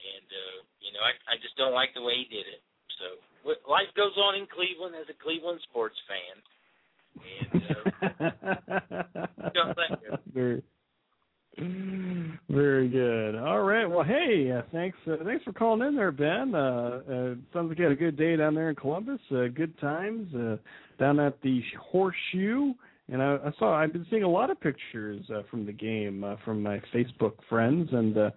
and 0.00 0.28
uh, 0.28 0.56
you 0.80 0.90
know 0.92 1.02
I 1.04 1.12
I 1.28 1.34
just 1.40 1.56
don't 1.56 1.76
like 1.76 1.92
the 1.92 2.04
way 2.04 2.24
he 2.24 2.26
did 2.28 2.48
it. 2.48 2.64
So 2.98 3.06
life 3.68 3.90
goes 3.96 4.16
on 4.16 4.34
in 4.34 4.46
Cleveland 4.46 4.94
as 4.94 5.08
a 5.10 5.16
Cleveland 5.22 5.60
sports 5.68 5.96
fan. 6.08 6.36
And 7.14 7.62
uh, 7.62 9.26
don't 9.54 9.76
let 9.78 10.02
go. 10.02 10.16
Very, 10.32 10.62
very 12.48 12.88
good. 12.88 13.36
All 13.36 13.62
right. 13.62 13.86
Well, 13.86 14.04
hey, 14.04 14.50
uh, 14.50 14.62
thanks. 14.72 14.96
Uh, 15.06 15.16
thanks 15.24 15.44
for 15.44 15.52
calling 15.52 15.86
in 15.86 15.94
there, 15.94 16.12
Ben. 16.12 16.54
Uh, 16.54 16.58
uh, 16.58 17.34
sounds 17.52 17.68
like 17.68 17.78
you 17.78 17.84
had 17.84 17.92
a 17.92 17.96
good 17.96 18.16
day 18.16 18.36
down 18.36 18.54
there 18.54 18.70
in 18.70 18.76
Columbus. 18.76 19.20
Uh, 19.30 19.46
good 19.54 19.78
times 19.80 20.34
uh, 20.34 20.56
down 20.98 21.20
at 21.20 21.40
the 21.42 21.62
Horseshoe. 21.80 22.74
And 23.12 23.22
I, 23.22 23.36
I 23.36 23.52
saw. 23.58 23.74
I've 23.76 23.92
been 23.92 24.06
seeing 24.08 24.22
a 24.22 24.28
lot 24.28 24.50
of 24.50 24.60
pictures 24.60 25.20
uh, 25.28 25.42
from 25.50 25.66
the 25.66 25.72
game 25.72 26.24
uh, 26.24 26.36
from 26.44 26.62
my 26.62 26.80
Facebook 26.94 27.34
friends, 27.50 27.90
and 27.92 28.16
uh, 28.16 28.30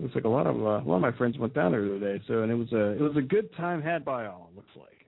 looks 0.00 0.14
like 0.14 0.24
a 0.24 0.28
lot 0.28 0.46
of 0.46 0.56
uh, 0.56 0.82
a 0.82 0.86
lot 0.86 0.96
of 0.96 1.06
my 1.06 1.12
friends 1.12 1.38
went 1.38 1.54
down 1.54 1.70
there 1.70 1.86
today. 1.86 2.22
So, 2.26 2.42
and 2.42 2.50
it 2.50 2.56
was 2.56 2.72
a 2.72 2.98
it 2.98 3.00
was 3.00 3.16
a 3.16 3.22
good 3.22 3.54
time 3.54 3.80
had 3.80 4.04
by 4.04 4.26
all. 4.26 4.50
It 4.50 4.56
Looks 4.56 4.74
like. 4.74 4.98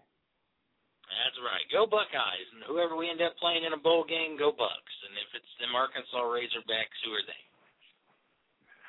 That's 1.10 1.42
right. 1.42 1.66
Go 1.74 1.90
Buckeyes, 1.90 2.48
and 2.54 2.62
whoever 2.70 2.94
we 2.94 3.10
end 3.10 3.18
up 3.18 3.34
playing 3.42 3.66
in 3.66 3.74
a 3.74 3.82
bowl 3.82 4.06
game, 4.06 4.38
go 4.38 4.54
Bucks. 4.54 4.94
And 5.02 5.18
if 5.18 5.34
it's 5.34 5.52
them 5.58 5.74
Arkansas 5.74 6.22
Razorbacks, 6.22 6.98
who 7.02 7.10
are 7.10 7.26
they? 7.26 7.42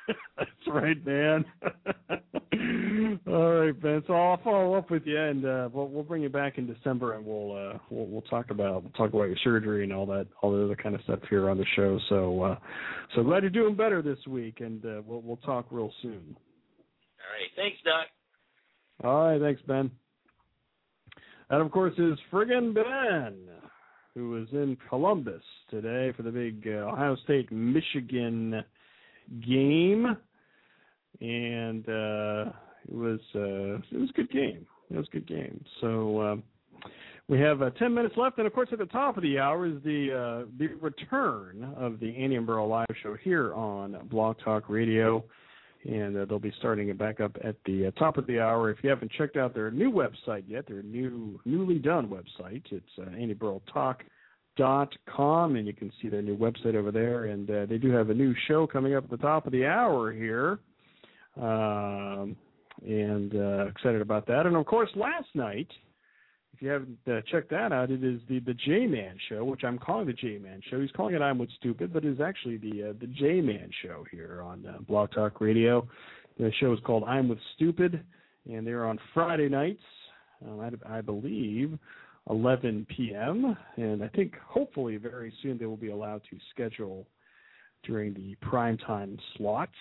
That's 0.38 0.50
right, 0.68 1.04
man. 1.06 1.44
All 3.26 3.54
right, 3.54 3.80
Ben. 3.80 4.02
So 4.06 4.14
I'll 4.14 4.42
follow 4.42 4.74
up 4.74 4.90
with 4.90 5.02
you, 5.06 5.18
and 5.18 5.44
uh, 5.44 5.68
we'll 5.72 5.88
we'll 5.88 6.02
bring 6.02 6.22
you 6.22 6.28
back 6.28 6.58
in 6.58 6.66
December, 6.66 7.14
and 7.14 7.24
we'll 7.24 7.52
uh, 7.56 7.78
we'll 7.90 8.06
we'll 8.06 8.22
talk 8.22 8.50
about 8.50 8.82
we'll 8.82 8.92
talk 8.92 9.10
about 9.12 9.24
your 9.24 9.36
surgery 9.42 9.84
and 9.84 9.92
all 9.92 10.06
that 10.06 10.26
all 10.42 10.52
the 10.52 10.64
other 10.64 10.76
kind 10.76 10.94
of 10.94 11.00
stuff 11.02 11.20
here 11.30 11.48
on 11.48 11.58
the 11.58 11.66
show. 11.76 11.98
So 12.08 12.42
uh, 12.42 12.56
so 13.14 13.22
glad 13.22 13.42
you're 13.42 13.50
doing 13.50 13.74
better 13.76 14.02
this 14.02 14.18
week, 14.26 14.60
and 14.60 14.84
uh, 14.84 15.02
we'll 15.06 15.22
we'll 15.22 15.36
talk 15.38 15.66
real 15.70 15.92
soon. 16.02 16.36
All 17.22 17.30
right. 17.32 17.50
Thanks, 17.56 17.78
Doc. 17.84 18.06
All 19.04 19.28
right. 19.28 19.40
Thanks, 19.40 19.62
Ben. 19.66 19.90
That, 21.50 21.60
of 21.60 21.70
course, 21.70 21.92
is 21.98 22.18
Friggin' 22.32 22.74
Ben, 22.74 23.36
who 24.14 24.30
was 24.30 24.48
in 24.52 24.76
Columbus 24.88 25.42
today 25.68 26.10
for 26.16 26.22
the 26.22 26.30
big 26.30 26.66
uh, 26.66 26.88
Ohio 26.88 27.14
State 27.24 27.52
Michigan 27.52 28.64
game, 29.40 30.16
and 31.20 31.88
uh, 31.88 32.52
it 32.88 32.94
was 32.94 33.20
uh, 33.34 33.78
it 33.90 34.00
was 34.00 34.10
a 34.10 34.14
good 34.14 34.30
game. 34.30 34.66
It 34.90 34.96
was 34.96 35.06
a 35.08 35.12
good 35.12 35.26
game. 35.26 35.64
So. 35.80 36.18
Uh, 36.18 36.36
we 37.28 37.38
have 37.40 37.62
uh, 37.62 37.70
10 37.70 37.94
minutes 37.94 38.16
left, 38.16 38.38
and 38.38 38.46
of 38.46 38.52
course, 38.52 38.68
at 38.72 38.78
the 38.78 38.86
top 38.86 39.16
of 39.16 39.22
the 39.22 39.38
hour 39.38 39.64
is 39.64 39.82
the 39.84 40.44
uh, 40.44 40.50
the 40.58 40.74
return 40.80 41.72
of 41.76 42.00
the 42.00 42.14
Annie 42.16 42.36
and 42.36 42.46
Burl 42.46 42.68
live 42.68 42.86
show 43.02 43.16
here 43.22 43.54
on 43.54 43.96
Blog 44.10 44.36
Talk 44.44 44.68
Radio, 44.68 45.24
and 45.84 46.16
uh, 46.16 46.24
they'll 46.24 46.38
be 46.38 46.52
starting 46.58 46.88
it 46.88 46.98
back 46.98 47.20
up 47.20 47.36
at 47.42 47.56
the 47.64 47.86
uh, 47.86 47.90
top 47.92 48.18
of 48.18 48.26
the 48.26 48.40
hour. 48.40 48.70
If 48.70 48.78
you 48.82 48.90
haven't 48.90 49.12
checked 49.12 49.36
out 49.36 49.54
their 49.54 49.70
new 49.70 49.90
website 49.90 50.44
yet, 50.46 50.66
their 50.66 50.82
new 50.82 51.40
newly 51.44 51.78
done 51.78 52.08
website, 52.08 52.62
it's 52.70 52.84
uh, 52.98 53.10
AnnieBurlTalk.com, 54.58 55.56
and 55.56 55.66
you 55.66 55.72
can 55.72 55.92
see 56.00 56.08
their 56.08 56.22
new 56.22 56.36
website 56.36 56.74
over 56.74 56.90
there. 56.90 57.26
And 57.26 57.50
uh, 57.50 57.66
they 57.66 57.78
do 57.78 57.90
have 57.90 58.10
a 58.10 58.14
new 58.14 58.34
show 58.48 58.66
coming 58.66 58.94
up 58.94 59.04
at 59.04 59.10
the 59.10 59.16
top 59.16 59.46
of 59.46 59.52
the 59.52 59.66
hour 59.66 60.12
here. 60.12 60.58
Um, 61.40 62.36
and 62.86 63.34
uh, 63.34 63.66
excited 63.66 64.00
about 64.00 64.26
that. 64.26 64.46
And 64.46 64.56
of 64.56 64.66
course, 64.66 64.90
last 64.96 65.28
night 65.34 65.68
if 66.54 66.60
you 66.60 66.68
haven't 66.68 66.98
uh, 67.10 67.20
checked 67.30 67.50
that 67.50 67.72
out, 67.72 67.90
it 67.90 68.04
is 68.04 68.20
the 68.28 68.40
the 68.40 68.54
J 68.54 68.86
Man 68.86 69.16
Show, 69.28 69.44
which 69.44 69.64
I'm 69.64 69.78
calling 69.78 70.06
the 70.06 70.12
J 70.12 70.38
Man 70.38 70.60
Show. 70.70 70.80
He's 70.80 70.90
calling 70.92 71.14
it 71.14 71.22
I'm 71.22 71.38
with 71.38 71.50
Stupid, 71.58 71.92
but 71.92 72.04
it's 72.04 72.20
actually 72.20 72.58
the 72.58 72.90
uh, 72.90 72.92
the 73.00 73.06
J 73.06 73.40
Man 73.40 73.70
Show 73.82 74.04
here 74.10 74.42
on 74.44 74.66
uh, 74.66 74.78
Blog 74.86 75.10
Talk 75.12 75.40
Radio. 75.40 75.88
The 76.38 76.52
show 76.60 76.72
is 76.72 76.78
called 76.84 77.04
I'm 77.04 77.28
with 77.28 77.38
Stupid, 77.56 78.02
and 78.50 78.66
they're 78.66 78.86
on 78.86 78.98
Friday 79.14 79.48
nights. 79.48 79.82
Uh, 80.46 80.58
I, 80.58 80.98
I 80.98 81.00
believe 81.00 81.78
11 82.30 82.86
p.m. 82.96 83.56
And 83.76 84.02
I 84.02 84.08
think 84.08 84.34
hopefully 84.46 84.96
very 84.96 85.32
soon 85.42 85.58
they 85.58 85.66
will 85.66 85.76
be 85.76 85.90
allowed 85.90 86.22
to 86.30 86.36
schedule 86.50 87.06
during 87.84 88.14
the 88.14 88.36
prime 88.40 88.78
time 88.78 89.18
slots. 89.36 89.72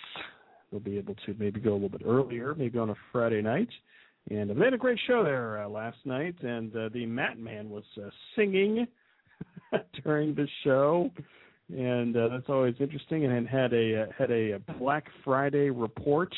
They'll 0.72 0.80
be 0.80 0.98
able 0.98 1.16
to 1.26 1.36
maybe 1.38 1.60
go 1.60 1.72
a 1.72 1.74
little 1.74 1.90
bit 1.90 2.04
earlier, 2.06 2.56
maybe 2.56 2.80
on 2.80 2.90
a 2.90 2.96
Friday 3.12 3.42
night. 3.42 3.70
And 4.30 4.50
they 4.50 4.66
had 4.66 4.74
a 4.74 4.78
great 4.78 5.00
show 5.08 5.24
there 5.24 5.64
uh, 5.64 5.68
last 5.68 5.98
night, 6.06 6.36
and 6.44 6.76
uh, 6.76 6.90
the 6.94 7.06
Mat 7.06 7.40
Man 7.40 7.70
was 7.70 7.84
uh, 7.98 8.10
singing 8.36 8.88
during 10.04 10.36
the 10.36 10.48
show, 10.64 11.10
and 11.70 12.16
uh, 12.16 12.28
that's 12.30 12.48
always 12.48 12.76
interesting. 12.80 13.26
And 13.26 13.48
had 13.48 13.74
a 13.74 14.04
uh, 14.04 14.06
had 14.18 14.30
a, 14.30 14.60
Black 14.78 15.06
Friday 15.26 15.72
report, 15.72 16.34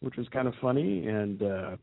which 0.00 0.16
was 0.16 0.26
kind 0.32 0.48
of 0.48 0.54
funny. 0.60 1.06
And 1.06 1.42
uh, 1.42 1.76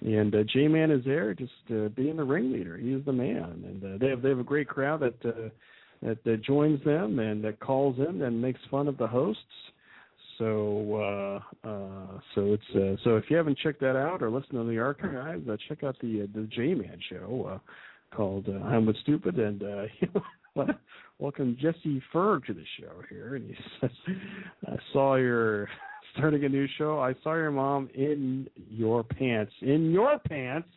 and 0.00 0.34
uh, 0.34 0.44
J 0.44 0.68
Man 0.68 0.90
is 0.90 1.04
there, 1.04 1.34
just 1.34 1.52
uh, 1.70 1.88
being 1.88 2.16
the 2.16 2.24
ringleader. 2.24 2.78
He 2.78 2.92
is 2.92 3.04
the 3.04 3.12
man, 3.12 3.62
and 3.66 3.84
uh, 3.84 3.98
they 3.98 4.08
have 4.08 4.22
they 4.22 4.30
have 4.30 4.38
a 4.38 4.44
great 4.44 4.68
crowd 4.68 5.00
that 5.00 5.28
uh, 5.28 6.14
that 6.24 6.42
joins 6.42 6.82
them 6.84 7.18
and 7.18 7.44
that 7.44 7.60
calls 7.60 7.98
in 7.98 8.22
and 8.22 8.40
makes 8.40 8.60
fun 8.70 8.88
of 8.88 8.98
the 8.98 9.06
hosts 9.06 9.40
so 10.42 11.40
uh, 11.64 11.68
uh, 11.68 12.18
so 12.34 12.52
it's 12.52 12.62
uh, 12.74 12.96
so 13.04 13.16
if 13.16 13.24
you 13.28 13.36
haven't 13.36 13.58
checked 13.58 13.80
that 13.80 13.96
out 13.96 14.22
or 14.22 14.30
listened 14.30 14.52
to 14.52 14.64
the 14.64 14.78
archives, 14.78 15.48
uh, 15.48 15.56
check 15.68 15.84
out 15.84 15.96
the 16.00 16.22
uh, 16.22 16.26
the 16.34 16.48
J 16.48 16.74
Man 16.74 16.98
show 17.08 17.52
uh, 17.54 18.16
called 18.16 18.48
uh, 18.48 18.64
I'm 18.64 18.86
with 18.86 18.96
Stupid 19.02 19.38
and 19.38 19.62
uh, 19.62 20.64
welcome 21.18 21.56
Jesse 21.60 22.02
Ferg 22.12 22.44
to 22.46 22.54
the 22.54 22.64
show 22.80 23.02
here. 23.08 23.36
And 23.36 23.50
he 23.50 23.56
says, 23.80 23.90
"I 24.66 24.76
saw 24.92 25.16
your 25.16 25.68
starting 26.16 26.44
a 26.44 26.48
new 26.48 26.66
show. 26.78 27.00
I 27.00 27.14
saw 27.22 27.34
your 27.34 27.50
mom 27.50 27.90
in 27.94 28.48
your 28.70 29.02
pants. 29.02 29.52
In 29.60 29.90
your 29.90 30.18
pants. 30.18 30.68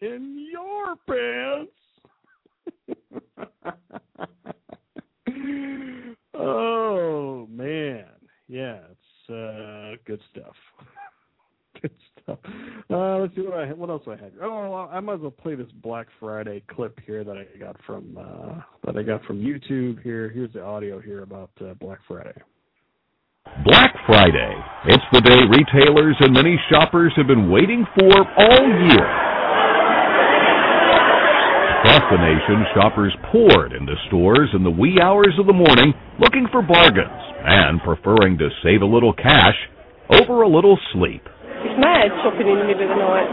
In 0.00 0.48
your 0.50 0.96
pants." 1.06 1.72
Oh 6.34 7.46
man, 7.50 8.06
yeah, 8.48 8.78
it's 8.90 9.30
uh, 9.30 9.96
good 10.04 10.20
stuff. 10.30 10.54
good 11.80 11.90
stuff. 12.22 12.38
Uh, 12.90 13.18
let's 13.18 13.34
see 13.34 13.42
what 13.42 13.58
I 13.58 13.72
what 13.72 13.90
else 13.90 14.02
I 14.08 14.12
had. 14.12 14.32
Oh, 14.42 14.88
I 14.90 14.98
might 15.00 15.14
as 15.14 15.20
well 15.20 15.30
play 15.30 15.54
this 15.54 15.70
Black 15.82 16.06
Friday 16.18 16.62
clip 16.68 16.98
here 17.06 17.22
that 17.22 17.36
I 17.36 17.44
got 17.58 17.76
from 17.86 18.18
uh, 18.18 18.60
that 18.84 18.96
I 18.96 19.02
got 19.02 19.24
from 19.24 19.40
YouTube. 19.40 20.02
Here, 20.02 20.30
here's 20.30 20.52
the 20.52 20.64
audio 20.64 21.00
here 21.00 21.22
about 21.22 21.50
uh, 21.60 21.74
Black 21.74 21.98
Friday. 22.08 22.34
Black 23.60 23.92
Friday. 24.08 24.56
It's 24.88 25.04
the 25.12 25.20
day 25.20 25.44
retailers 25.44 26.16
and 26.20 26.32
many 26.32 26.56
shoppers 26.72 27.12
have 27.20 27.28
been 27.28 27.52
waiting 27.52 27.84
for 27.92 28.16
all 28.16 28.64
year. 28.88 29.06
Across 31.84 32.08
the 32.08 32.16
nation, 32.16 32.64
shoppers 32.72 33.12
poured 33.30 33.76
into 33.76 33.92
stores 34.08 34.48
in 34.56 34.64
the 34.64 34.70
wee 34.70 34.96
hours 35.02 35.36
of 35.38 35.44
the 35.44 35.52
morning 35.52 35.92
looking 36.18 36.48
for 36.50 36.62
bargains 36.62 37.20
and 37.44 37.78
preferring 37.84 38.38
to 38.38 38.48
save 38.64 38.80
a 38.80 38.88
little 38.88 39.12
cash 39.12 39.58
over 40.08 40.42
a 40.42 40.48
little 40.48 40.78
sleep. 40.94 41.20
It's 41.60 41.76
mad 41.76 42.08
shopping 42.24 42.48
in 42.48 42.56
the 42.56 42.64
middle 42.64 42.88
of 42.88 42.96
the 42.96 43.04
night. 43.04 43.28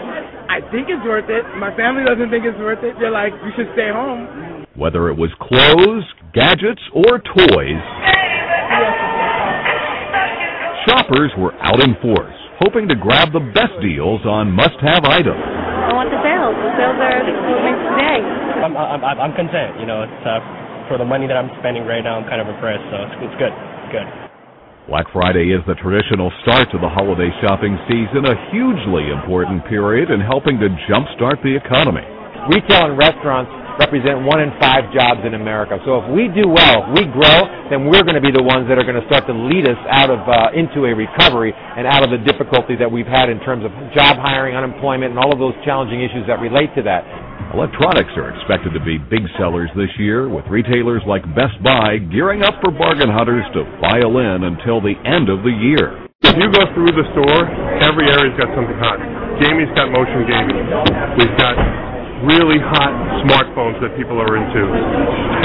I 0.51 0.59
think 0.67 0.91
it's 0.91 1.05
worth 1.07 1.31
it. 1.31 1.47
My 1.55 1.71
family 1.79 2.03
doesn't 2.03 2.29
think 2.29 2.43
it's 2.43 2.59
worth 2.59 2.83
it. 2.83 2.99
They're 2.99 3.09
like, 3.09 3.31
you 3.39 3.55
should 3.55 3.71
stay 3.71 3.87
home. 3.87 4.67
Whether 4.75 5.07
it 5.07 5.15
was 5.15 5.31
clothes, 5.39 6.03
gadgets, 6.35 6.81
or 6.91 7.23
toys, 7.23 7.79
shoppers 10.87 11.31
were 11.37 11.55
out 11.63 11.79
in 11.79 11.95
force, 11.99 12.35
hoping 12.59 12.87
to 12.87 12.95
grab 12.95 13.33
the 13.33 13.43
best 13.55 13.73
deals 13.81 14.21
on 14.27 14.51
must-have 14.51 15.03
items. 15.03 15.39
I 15.39 15.91
want 15.95 16.11
the 16.11 16.21
sales. 16.21 16.55
The 16.55 16.71
sales 16.77 16.97
are 16.99 17.19
what 17.25 17.61
makes 17.65 17.81
the. 17.83 17.99
I'm, 18.59 18.75
I'm, 18.75 19.03
I'm 19.03 19.33
content. 19.35 19.79
You 19.79 19.87
know, 19.87 20.03
it's 20.03 20.23
uh, 20.27 20.43
for 20.91 20.99
the 20.99 21.07
money 21.07 21.27
that 21.27 21.37
I'm 21.39 21.49
spending 21.63 21.87
right 21.87 22.03
now. 22.03 22.19
I'm 22.19 22.27
kind 22.27 22.43
of 22.43 22.51
impressed, 22.51 22.83
so 22.91 22.97
it's, 23.07 23.15
it's 23.29 23.37
good. 23.39 23.53
It's 23.55 23.91
good. 23.95 24.07
Black 24.89 25.05
Friday 25.13 25.53
is 25.53 25.61
the 25.69 25.77
traditional 25.77 26.33
start 26.41 26.65
to 26.73 26.81
the 26.81 26.89
holiday 26.89 27.29
shopping 27.45 27.77
season, 27.85 28.25
a 28.25 28.35
hugely 28.49 29.13
important 29.13 29.61
period 29.69 30.09
in 30.09 30.17
helping 30.19 30.57
to 30.57 30.67
jumpstart 30.89 31.37
the 31.45 31.53
economy. 31.53 32.01
Retail 32.49 32.89
and 32.89 32.97
restaurants 32.97 33.53
represent 33.79 34.19
one 34.27 34.43
in 34.43 34.51
five 34.59 34.91
jobs 34.91 35.23
in 35.23 35.33
America. 35.33 35.79
So 35.87 36.03
if 36.03 36.05
we 36.11 36.27
do 36.27 36.51
well, 36.51 36.83
if 36.91 36.99
we 36.99 37.07
grow, 37.07 37.47
then 37.71 37.87
we're 37.87 38.03
going 38.03 38.19
to 38.19 38.21
be 38.21 38.35
the 38.35 38.43
ones 38.43 38.67
that 38.67 38.75
are 38.75 38.83
going 38.83 38.99
to 38.99 39.07
start 39.07 39.23
to 39.31 39.33
lead 39.33 39.63
us 39.63 39.79
out 39.87 40.11
of 40.11 40.19
uh, 40.27 40.51
into 40.51 40.83
a 40.83 40.91
recovery 40.91 41.55
and 41.55 41.87
out 41.87 42.03
of 42.03 42.11
the 42.11 42.19
difficulty 42.27 42.75
that 42.75 42.91
we've 42.91 43.07
had 43.07 43.31
in 43.31 43.39
terms 43.47 43.63
of 43.63 43.71
job 43.95 44.19
hiring, 44.19 44.59
unemployment, 44.59 45.15
and 45.15 45.19
all 45.19 45.31
of 45.31 45.39
those 45.39 45.55
challenging 45.63 46.03
issues 46.03 46.27
that 46.27 46.43
relate 46.43 46.75
to 46.75 46.83
that. 46.83 47.07
Electronics 47.55 48.13
are 48.19 48.29
expected 48.35 48.77
to 48.77 48.83
be 48.83 49.01
big 49.09 49.25
sellers 49.39 49.71
this 49.73 49.89
year, 49.97 50.29
with 50.29 50.45
retailers 50.51 51.01
like 51.07 51.25
Best 51.33 51.57
Buy 51.65 51.97
gearing 51.97 52.43
up 52.43 52.61
for 52.61 52.69
bargain 52.69 53.09
hunters 53.09 53.41
to 53.57 53.65
file 53.81 54.21
in 54.21 54.45
until 54.45 54.77
the 54.77 54.93
end 55.01 55.33
of 55.33 55.41
the 55.41 55.55
year. 55.55 56.05
If 56.21 56.37
you 56.37 56.51
go 56.51 56.67
through 56.77 56.93
the 56.93 57.07
store, 57.15 57.49
every 57.81 58.05
area's 58.05 58.37
got 58.37 58.53
something 58.53 58.77
hot. 58.77 59.01
Gaming's 59.41 59.73
got 59.73 59.89
motion 59.89 60.27
gaming. 60.29 60.61
We've 61.17 61.33
got 61.41 61.57
really 62.27 62.59
hot 62.59 62.91
smartphones 63.23 63.79
that 63.79 63.95
people 63.95 64.19
are 64.19 64.35
into. 64.35 64.61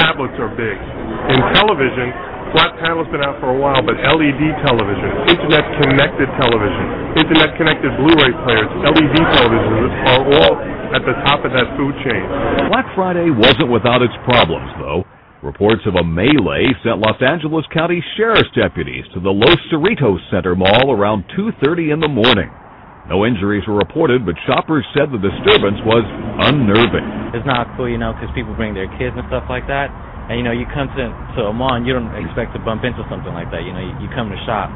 Tablets 0.01 0.35
are 0.39 0.51
big. 0.55 0.75
In 1.31 1.39
television, 1.55 2.11
flat 2.51 2.75
panel's 2.79 3.07
been 3.11 3.23
out 3.23 3.39
for 3.39 3.55
a 3.55 3.57
while, 3.57 3.79
but 3.79 3.95
LED 3.95 4.43
television, 4.63 5.11
internet 5.31 5.65
connected 5.79 6.27
television, 6.35 6.85
internet 7.19 7.55
connected 7.55 7.91
Blu-ray 7.95 8.33
players, 8.43 8.69
LED 8.83 9.15
televisions 9.39 9.91
are 10.11 10.21
all 10.23 10.53
at 10.95 11.01
the 11.03 11.15
top 11.23 11.43
of 11.47 11.51
that 11.55 11.67
food 11.79 11.95
chain. 12.03 12.23
Black 12.71 12.87
Friday 12.95 13.31
wasn't 13.31 13.71
without 13.71 14.03
its 14.03 14.15
problems, 14.27 14.69
though. 14.79 15.03
Reports 15.43 15.81
of 15.85 15.95
a 15.95 16.03
melee 16.03 16.73
sent 16.81 16.99
Los 16.99 17.21
Angeles 17.21 17.65
County 17.71 18.03
Sheriff's 18.17 18.49
deputies 18.55 19.05
to 19.13 19.19
the 19.19 19.29
Los 19.29 19.59
Cerritos 19.71 20.17
Center 20.31 20.55
Mall 20.55 20.91
around 20.91 21.23
2.30 21.37 21.93
in 21.93 21.99
the 21.99 22.07
morning. 22.07 22.49
No 23.05 23.21
injuries 23.21 23.61
were 23.69 23.77
reported, 23.77 24.25
but 24.25 24.33
shoppers 24.49 24.81
said 24.97 25.13
the 25.13 25.21
disturbance 25.21 25.77
was 25.85 26.01
unnerving. 26.49 27.05
It's 27.37 27.45
not 27.45 27.69
cool, 27.77 27.85
you 27.85 28.01
know, 28.01 28.17
because 28.17 28.33
people 28.33 28.57
bring 28.57 28.73
their 28.73 28.89
kids 28.97 29.13
and 29.13 29.21
stuff 29.29 29.45
like 29.45 29.69
that. 29.69 29.93
And, 30.25 30.41
you 30.41 30.43
know, 30.43 30.49
you 30.49 30.65
come 30.73 30.89
to, 30.97 31.13
to 31.37 31.41
a 31.49 31.53
mall 31.53 31.77
and 31.77 31.85
you 31.85 31.93
don't 31.93 32.09
expect 32.17 32.57
to 32.57 32.59
bump 32.65 32.81
into 32.81 33.05
something 33.05 33.29
like 33.29 33.53
that. 33.53 33.61
You 33.61 33.77
know, 33.77 33.83
you, 33.85 33.93
you 34.01 34.09
come 34.09 34.33
to 34.33 34.39
shop. 34.49 34.73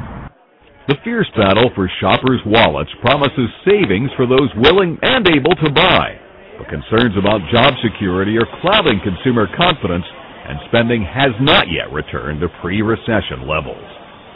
The 0.86 1.02
fierce 1.02 1.30
battle 1.34 1.74
for 1.74 1.90
shoppers' 1.98 2.42
wallets 2.46 2.94
promises 3.02 3.50
savings 3.66 4.14
for 4.14 4.30
those 4.30 4.54
willing 4.62 4.98
and 5.02 5.26
able 5.26 5.58
to 5.66 5.70
buy. 5.74 6.18
But 6.62 6.70
concerns 6.70 7.18
about 7.18 7.42
job 7.50 7.74
security 7.82 8.38
are 8.38 8.50
clouding 8.62 9.02
consumer 9.02 9.50
confidence, 9.58 10.06
and 10.06 10.62
spending 10.70 11.02
has 11.02 11.34
not 11.42 11.66
yet 11.70 11.90
returned 11.94 12.42
to 12.42 12.50
pre-recession 12.62 13.50
levels. 13.50 13.86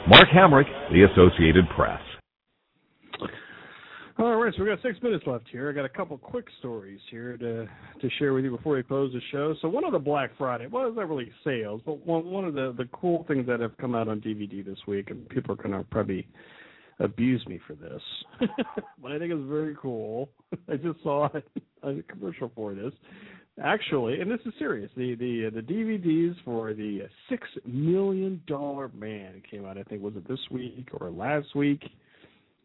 Mark 0.09 0.29
Hamrick, 0.29 0.69
The 0.89 1.05
Associated 1.09 1.69
Press. 1.75 2.01
All 4.24 4.38
right, 4.38 4.53
so 4.55 4.63
we 4.63 4.69
got 4.69 4.82
six 4.82 5.01
minutes 5.03 5.26
left 5.28 5.49
here. 5.51 5.69
I 5.69 5.74
got 5.74 5.84
a 5.84 5.89
couple 5.89 6.17
quick 6.17 6.45
stories 6.59 7.01
here 7.11 7.36
to 7.36 7.67
to 7.99 8.09
share 8.19 8.32
with 8.32 8.45
you 8.45 8.51
before 8.55 8.76
we 8.76 8.82
close 8.84 9.11
the 9.11 9.19
show. 9.34 9.53
So 9.61 9.67
one 9.67 9.84
of 9.84 9.91
the 9.91 9.99
Black 9.99 10.32
Friday, 10.38 10.65
well, 10.67 10.88
it's 10.88 10.95
not 10.95 11.09
really 11.09 11.30
sales, 11.43 11.82
but 11.86 12.07
one 12.07 12.28
one 12.28 12.45
of 12.45 12.53
the 12.53 12.74
the 12.78 12.88
cool 12.93 13.26
things 13.28 13.45
that 13.47 13.59
have 13.59 13.76
come 13.80 13.95
out 13.95 14.07
on 14.07 14.21
DVD 14.21 14.65
this 14.65 14.78
week, 14.88 15.09
and 15.09 15.28
people 15.28 15.51
are 15.51 15.61
going 15.61 15.78
to 15.78 15.84
probably 15.91 16.26
abuse 16.99 17.45
me 17.47 17.59
for 17.67 17.74
this, 17.74 18.01
but 19.01 19.11
I 19.11 19.19
think 19.19 19.34
it's 19.34 19.49
very 19.49 19.76
cool. 19.82 20.30
I 20.69 20.78
just 20.78 21.03
saw 21.03 21.28
a 21.84 22.01
commercial 22.03 22.49
for 22.55 22.74
this. 22.74 22.93
Actually, 23.61 24.21
and 24.21 24.32
this 24.32 24.39
is 24.45 24.53
serious. 24.57 24.89
The 24.95 25.15
the 25.15 25.49
the 25.53 25.61
DVDs 25.61 26.36
for 26.45 26.74
the 26.74 27.09
Six 27.30 27.45
Million 27.65 28.41
Dollar 28.47 28.89
Man 28.97 29.43
came 29.51 29.65
out. 29.65 29.78
I 29.78 29.84
think 29.84 30.01
was 30.01 30.15
it 30.15 30.26
this 30.30 30.39
week 30.49 30.88
or 30.93 31.11
last 31.11 31.53
week? 31.57 31.82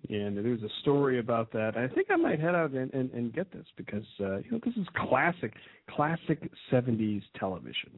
And 0.09 0.37
there's 0.37 0.63
a 0.63 0.71
story 0.81 1.19
about 1.19 1.53
that. 1.53 1.77
I 1.77 1.89
think 1.93 2.07
I 2.11 2.17
might 2.17 2.41
head 2.41 2.55
out 2.55 2.71
and, 2.71 2.93
and, 2.95 3.11
and 3.11 3.35
get 3.35 3.53
this 3.53 3.67
because 3.77 4.05
uh, 4.21 4.37
you 4.39 4.53
know 4.53 4.61
this 4.65 4.75
is 4.77 4.87
classic, 4.97 5.53
classic 5.91 6.51
'70s 6.73 7.23
television. 7.39 7.91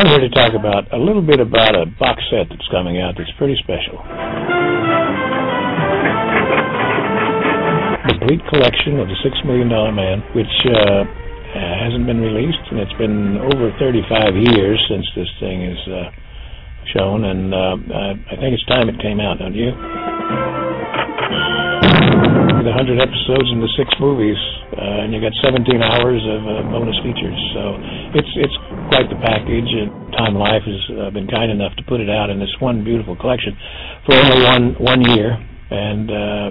I'm 0.00 0.06
here 0.06 0.20
to 0.20 0.30
talk 0.30 0.54
about 0.54 0.92
a 0.92 0.98
little 0.98 1.22
bit 1.22 1.40
about 1.40 1.74
a 1.74 1.86
box 1.98 2.22
set 2.30 2.48
that's 2.50 2.68
coming 2.70 3.00
out 3.00 3.14
that's 3.16 3.30
pretty 3.38 3.56
special. 3.62 3.98
Complete 8.10 8.42
collection 8.50 8.98
of 8.98 9.06
the 9.06 9.14
Six 9.22 9.38
Million 9.46 9.70
Dollar 9.70 9.94
Man, 9.94 10.18
which 10.34 10.50
uh, 10.66 11.06
hasn't 11.54 12.10
been 12.10 12.18
released, 12.18 12.58
and 12.74 12.82
it's 12.82 12.92
been 12.98 13.38
over 13.38 13.70
35 13.78 14.34
years 14.34 14.82
since 14.90 15.06
this 15.14 15.30
thing 15.38 15.62
is 15.62 15.78
uh, 15.86 16.10
shown, 16.90 17.22
and 17.22 17.54
uh, 17.54 17.78
I 18.26 18.34
think 18.34 18.50
it's 18.58 18.66
time 18.66 18.90
it 18.90 18.98
came 18.98 19.22
out, 19.22 19.38
don't 19.38 19.54
you? 19.54 19.70
The 22.66 22.74
100 22.74 22.98
episodes 22.98 23.46
and 23.46 23.62
the 23.62 23.70
six 23.78 23.88
movies, 24.02 24.36
uh, 24.74 25.06
and 25.06 25.14
you 25.14 25.22
got 25.22 25.32
17 25.46 25.62
hours 25.78 26.20
of 26.26 26.40
uh, 26.50 26.66
bonus 26.66 26.98
features. 27.06 27.38
So 27.54 27.78
it's 28.18 28.32
it's 28.36 28.56
quite 28.90 29.06
the 29.06 29.16
package. 29.22 29.70
And 29.70 29.88
Time 30.18 30.34
Life 30.34 30.66
has 30.66 30.82
uh, 30.98 31.10
been 31.14 31.30
kind 31.30 31.50
enough 31.54 31.72
to 31.78 31.82
put 31.86 32.02
it 32.02 32.10
out 32.10 32.28
in 32.28 32.42
this 32.42 32.52
one 32.58 32.82
beautiful 32.84 33.14
collection 33.16 33.56
for 34.04 34.18
only 34.18 34.42
one 34.44 34.66
one 34.82 35.00
year, 35.16 35.38
and 35.70 36.10
uh, 36.10 36.48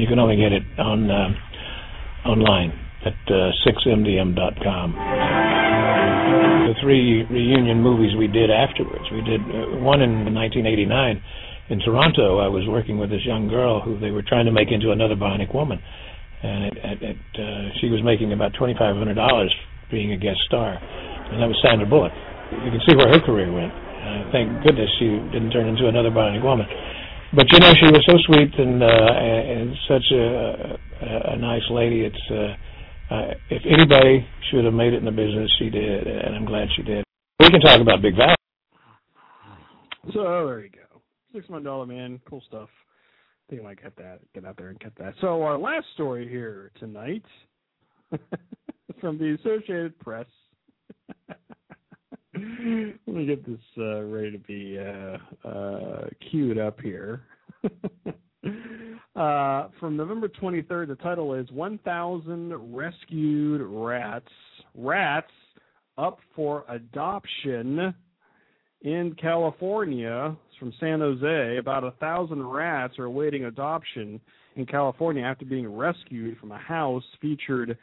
you 0.00 0.06
can 0.06 0.18
only 0.18 0.36
get 0.36 0.52
it 0.52 0.62
on 0.78 1.10
uh, 1.10 2.28
online 2.28 2.72
at 3.04 3.14
uh, 3.28 3.52
6mdm.com. 3.66 4.92
The 6.64 6.74
three 6.80 7.24
reunion 7.28 7.82
movies 7.82 8.16
we 8.16 8.26
did 8.26 8.50
afterwards. 8.50 9.04
We 9.12 9.20
did 9.20 9.40
uh, 9.40 9.76
one 9.84 10.00
in 10.00 10.32
1989 10.32 11.22
in 11.68 11.80
Toronto. 11.80 12.38
I 12.40 12.48
was 12.48 12.64
working 12.68 12.98
with 12.98 13.10
this 13.10 13.24
young 13.24 13.48
girl 13.48 13.80
who 13.80 13.98
they 14.00 14.10
were 14.10 14.22
trying 14.22 14.46
to 14.46 14.52
make 14.52 14.68
into 14.70 14.90
another 14.90 15.14
Bionic 15.14 15.54
Woman, 15.54 15.80
and 16.42 16.64
it, 16.64 16.76
it, 16.76 16.98
it, 17.02 17.16
uh, 17.36 17.68
she 17.80 17.88
was 17.88 18.02
making 18.04 18.32
about 18.32 18.52
twenty 18.54 18.74
five 18.76 18.96
hundred 18.96 19.14
dollars 19.14 19.52
being 19.90 20.12
a 20.12 20.16
guest 20.16 20.40
star, 20.46 20.76
and 20.76 21.40
that 21.40 21.48
was 21.48 21.56
Sandra 21.62 21.86
Bullock. 21.86 22.12
You 22.52 22.70
can 22.70 22.80
see 22.88 22.96
where 22.96 23.08
her 23.08 23.20
career 23.20 23.52
went. 23.52 23.72
Uh, 23.72 24.28
thank 24.32 24.48
goodness 24.64 24.88
she 24.98 25.16
didn't 25.32 25.50
turn 25.50 25.68
into 25.68 25.88
another 25.88 26.10
Bionic 26.10 26.44
Woman. 26.44 26.66
But 27.32 27.46
you 27.50 27.58
know, 27.58 27.72
she 27.74 27.86
was 27.86 28.04
so 28.06 28.16
sweet 28.26 28.54
and 28.58 28.82
uh, 28.82 28.86
and 28.86 29.74
such 29.88 30.04
a, 30.12 30.78
a, 31.32 31.36
nice 31.36 31.62
lady. 31.70 32.02
It's 32.02 32.16
uh, 32.30 33.14
uh, 33.14 33.34
if 33.50 33.62
anybody 33.66 34.26
should 34.50 34.64
have 34.64 34.74
made 34.74 34.92
it 34.92 34.98
in 34.98 35.04
the 35.04 35.10
business, 35.10 35.50
she 35.58 35.70
did, 35.70 36.06
and 36.06 36.36
I'm 36.36 36.44
glad 36.44 36.68
she 36.76 36.82
did. 36.82 37.04
We 37.40 37.50
can 37.50 37.60
talk 37.60 37.80
about 37.80 38.02
Big 38.02 38.16
Val. 38.16 38.34
So 40.12 40.22
there 40.22 40.60
you 40.60 40.70
go. 40.70 41.00
Six 41.32 41.48
Million 41.48 41.64
Dollar 41.64 41.86
Man, 41.86 42.20
cool 42.28 42.42
stuff. 42.46 42.68
I 43.46 43.50
think 43.50 43.62
I 43.62 43.64
might 43.64 43.82
get 43.82 43.96
that, 43.96 44.20
get 44.32 44.44
out 44.44 44.56
there 44.56 44.68
and 44.68 44.78
get 44.78 44.94
that. 44.96 45.14
So 45.20 45.42
our 45.42 45.58
last 45.58 45.86
story 45.94 46.28
here 46.28 46.70
tonight 46.78 47.24
from 49.00 49.18
the 49.18 49.36
Associated 49.40 49.98
Press. 49.98 50.26
Let 52.34 53.16
me 53.16 53.26
get 53.26 53.46
this 53.46 53.60
uh, 53.78 54.02
ready 54.02 54.32
to 54.32 54.38
be 54.38 54.78
uh, 54.78 55.48
uh, 55.48 56.06
queued 56.30 56.58
up 56.58 56.80
here. 56.80 57.22
uh, 59.16 59.68
from 59.78 59.96
November 59.96 60.28
23rd, 60.28 60.88
the 60.88 60.96
title 60.96 61.34
is 61.34 61.50
1,000 61.52 62.74
Rescued 62.74 63.60
Rats. 63.62 64.26
Rats 64.74 65.30
up 65.96 66.18
for 66.34 66.64
adoption 66.68 67.94
in 68.82 69.14
California. 69.20 70.36
It's 70.48 70.58
from 70.58 70.72
San 70.80 71.00
Jose. 71.00 71.56
About 71.58 71.84
a 71.84 71.92
thousand 71.92 72.44
rats 72.44 72.98
are 72.98 73.04
awaiting 73.04 73.44
adoption 73.44 74.20
in 74.56 74.66
California 74.66 75.22
after 75.22 75.44
being 75.44 75.72
rescued 75.72 76.38
from 76.38 76.50
a 76.50 76.58
house 76.58 77.04
featured 77.20 77.78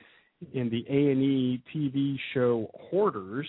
in 0.54 0.70
the 0.70 0.86
A&E 0.90 1.62
TV 1.74 2.18
show 2.34 2.70
Hoarders. 2.90 3.48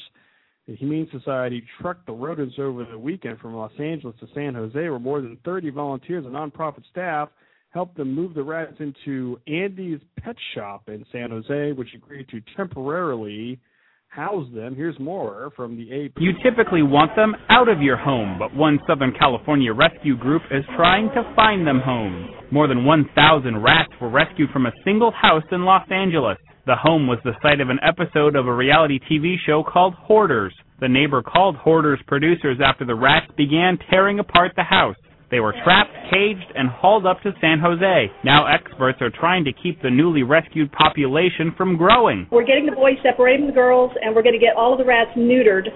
The 0.69 0.77
Humane 0.77 1.09
Society 1.11 1.65
trucked 1.81 2.07
the 2.07 2.13
rodents 2.13 2.55
over 2.59 2.85
the 2.85 2.99
weekend 2.99 3.41
from 3.41 3.55
Los 3.55 3.73
Angeles 3.81 4.15
to 4.21 4.29
San 4.33 4.55
Jose, 4.55 4.75
where 4.75 4.99
more 5.01 5.21
than 5.21 5.37
30 5.45 5.71
volunteers 5.71 6.25
and 6.25 6.35
nonprofit 6.35 6.85
staff 6.89 7.31
helped 7.71 7.97
them 7.97 8.15
move 8.15 8.35
the 8.35 8.45
rats 8.45 8.77
into 8.79 9.41
Andy's 9.49 9.99
Pet 10.21 10.37
Shop 10.55 10.89
in 10.89 11.05
San 11.11 11.31
Jose, 11.31 11.73
which 11.73 11.89
agreed 11.97 12.29
to 12.29 12.41
temporarily 12.57 13.59
house 14.07 14.47
them. 14.55 14.77
Here's 14.77 14.99
more 15.01 15.51
from 15.57 15.77
the 15.77 16.05
AP. 16.05 16.13
You 16.21 16.33
typically 16.45 16.83
want 16.83 17.17
them 17.17 17.35
out 17.49 17.69
of 17.69 17.81
your 17.81 17.97
home, 17.97 18.37
but 18.39 18.55
one 18.55 18.79
Southern 18.87 19.13
California 19.19 19.73
rescue 19.73 20.17
group 20.17 20.43
is 20.53 20.65
trying 20.77 21.09
to 21.09 21.33
find 21.35 21.67
them 21.67 21.81
homes. 21.85 22.29
More 22.53 22.69
than 22.69 22.85
1,000 22.85 23.63
rats 23.63 23.91
were 24.01 24.11
rescued 24.11 24.51
from 24.51 24.67
a 24.67 24.73
single 24.85 25.11
house 25.11 25.45
in 25.51 25.65
Los 25.65 25.91
Angeles. 25.91 26.37
The 26.65 26.77
home 26.77 27.09
was 27.09 27.19
the 27.25 27.35
site 27.43 27.61
of 27.61 27.71
an 27.71 27.81
episode 27.83 28.37
of 28.37 28.47
a 28.47 28.55
reality 28.55 29.01
TV 29.11 29.35
show 29.45 29.65
called 29.65 29.95
Hoarders. 29.95 30.55
The 30.79 30.87
neighbor 30.87 31.21
called 31.21 31.57
Hoarders 31.57 31.99
producers 32.07 32.59
after 32.65 32.85
the 32.85 32.95
rats 32.95 33.27
began 33.37 33.79
tearing 33.91 34.21
apart 34.21 34.53
the 34.55 34.63
house. 34.63 34.95
They 35.33 35.41
were 35.41 35.57
trapped, 35.65 35.91
caged, 36.13 36.53
and 36.55 36.69
hauled 36.69 37.05
up 37.05 37.21
to 37.23 37.33
San 37.41 37.59
Jose. 37.59 38.13
Now 38.23 38.47
experts 38.47 38.99
are 39.03 39.11
trying 39.11 39.43
to 39.47 39.53
keep 39.53 39.83
the 39.83 39.91
newly 39.91 40.23
rescued 40.23 40.71
population 40.71 41.53
from 41.57 41.77
growing. 41.77 42.29
We're 42.31 42.47
getting 42.47 42.67
the 42.67 42.79
boys 42.79 42.99
separated 43.03 43.41
from 43.41 43.47
the 43.49 43.59
girls, 43.59 43.91
and 44.01 44.15
we're 44.15 44.23
going 44.23 44.39
to 44.39 44.47
get 44.47 44.55
all 44.57 44.71
of 44.71 44.79
the 44.79 44.85
rats 44.85 45.11
neutered 45.19 45.67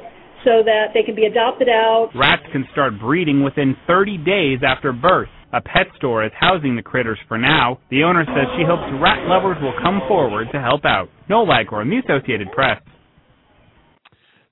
so 0.44 0.62
that 0.62 0.94
they 0.94 1.02
can 1.02 1.16
be 1.16 1.26
adopted 1.26 1.68
out. 1.68 2.10
Rats 2.14 2.46
can 2.52 2.64
start 2.70 3.00
breeding 3.00 3.42
within 3.42 3.76
30 3.88 4.18
days 4.18 4.60
after 4.62 4.92
birth. 4.92 5.30
A 5.56 5.60
pet 5.62 5.86
store 5.96 6.22
is 6.22 6.32
housing 6.38 6.76
the 6.76 6.82
critters 6.82 7.18
for 7.28 7.38
now. 7.38 7.78
The 7.90 8.04
owner 8.04 8.26
says 8.26 8.46
she 8.58 8.64
hopes 8.68 8.82
rat 9.00 9.26
lovers 9.26 9.56
will 9.62 9.72
come 9.82 10.02
forward 10.06 10.48
to 10.52 10.60
help 10.60 10.84
out. 10.84 11.08
Noel 11.30 11.48
Leghorn, 11.48 11.88
the 11.88 11.96
Associated 12.04 12.52
Press. 12.52 12.78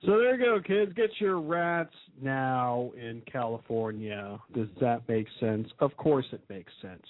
So 0.03 0.17
there 0.17 0.35
you 0.35 0.43
go, 0.43 0.59
kids. 0.65 0.93
Get 0.93 1.11
your 1.19 1.39
rats 1.39 1.93
now 2.19 2.91
in 2.99 3.21
California. 3.31 4.39
Does 4.55 4.67
that 4.81 5.07
make 5.07 5.27
sense? 5.39 5.67
Of 5.77 5.95
course 5.95 6.25
it 6.31 6.41
makes 6.49 6.73
sense. 6.81 7.05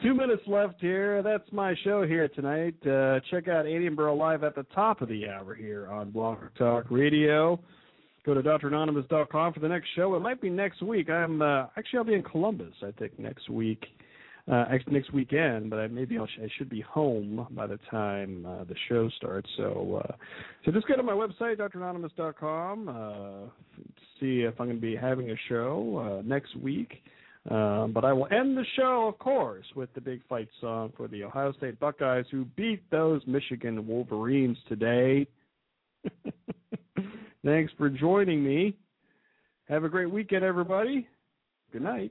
Two 0.00 0.14
minutes 0.14 0.42
left 0.46 0.80
here. 0.80 1.24
That's 1.24 1.50
my 1.50 1.74
show 1.82 2.06
here 2.06 2.28
tonight. 2.28 2.76
Uh, 2.86 3.18
check 3.32 3.48
out 3.48 3.64
AnnieBurl 3.64 4.16
Live 4.16 4.44
at 4.44 4.54
the 4.54 4.66
top 4.76 5.02
of 5.02 5.08
the 5.08 5.28
hour 5.28 5.56
here 5.56 5.88
on 5.90 6.12
Blog 6.12 6.38
Talk 6.56 6.84
Radio. 6.88 7.58
Go 8.26 8.34
to 8.34 8.42
dranonymous.com 8.42 9.52
for 9.52 9.60
the 9.60 9.68
next 9.68 9.86
show. 9.94 10.16
It 10.16 10.20
might 10.20 10.40
be 10.40 10.50
next 10.50 10.82
week. 10.82 11.08
I'm 11.08 11.40
uh, 11.40 11.66
actually 11.76 11.98
I'll 11.98 12.04
be 12.04 12.14
in 12.14 12.24
Columbus. 12.24 12.74
I 12.82 12.90
think 12.98 13.16
next 13.20 13.48
week, 13.48 13.86
uh, 14.50 14.64
next 14.88 15.12
weekend. 15.12 15.70
But 15.70 15.78
I, 15.78 15.86
maybe 15.86 16.18
I'll, 16.18 16.26
I 16.42 16.48
should 16.58 16.68
be 16.68 16.80
home 16.80 17.46
by 17.52 17.68
the 17.68 17.78
time 17.88 18.44
uh, 18.44 18.64
the 18.64 18.74
show 18.88 19.08
starts. 19.16 19.48
So, 19.56 20.02
uh, 20.02 20.12
so 20.64 20.72
just 20.72 20.88
go 20.88 20.96
to 20.96 21.04
my 21.04 21.12
website, 21.12 21.58
dranonymous.com. 21.58 22.88
Uh, 22.88 23.48
see 24.18 24.40
if 24.40 24.60
I'm 24.60 24.66
going 24.66 24.80
to 24.80 24.82
be 24.82 24.96
having 24.96 25.30
a 25.30 25.36
show 25.48 26.18
uh, 26.18 26.22
next 26.26 26.56
week. 26.56 27.04
Um, 27.48 27.92
but 27.92 28.04
I 28.04 28.12
will 28.12 28.26
end 28.32 28.56
the 28.56 28.66
show, 28.74 29.06
of 29.06 29.20
course, 29.20 29.66
with 29.76 29.94
the 29.94 30.00
big 30.00 30.20
fight 30.28 30.48
song 30.60 30.92
for 30.96 31.06
the 31.06 31.22
Ohio 31.22 31.52
State 31.52 31.78
Buckeyes, 31.78 32.24
who 32.32 32.44
beat 32.56 32.82
those 32.90 33.22
Michigan 33.24 33.86
Wolverines 33.86 34.58
today. 34.68 35.28
Thanks 37.46 37.72
for 37.78 37.88
joining 37.88 38.42
me. 38.42 38.74
Have 39.68 39.84
a 39.84 39.88
great 39.88 40.10
weekend, 40.10 40.42
everybody. 40.42 41.06
Good 41.72 41.82
night. 41.82 42.10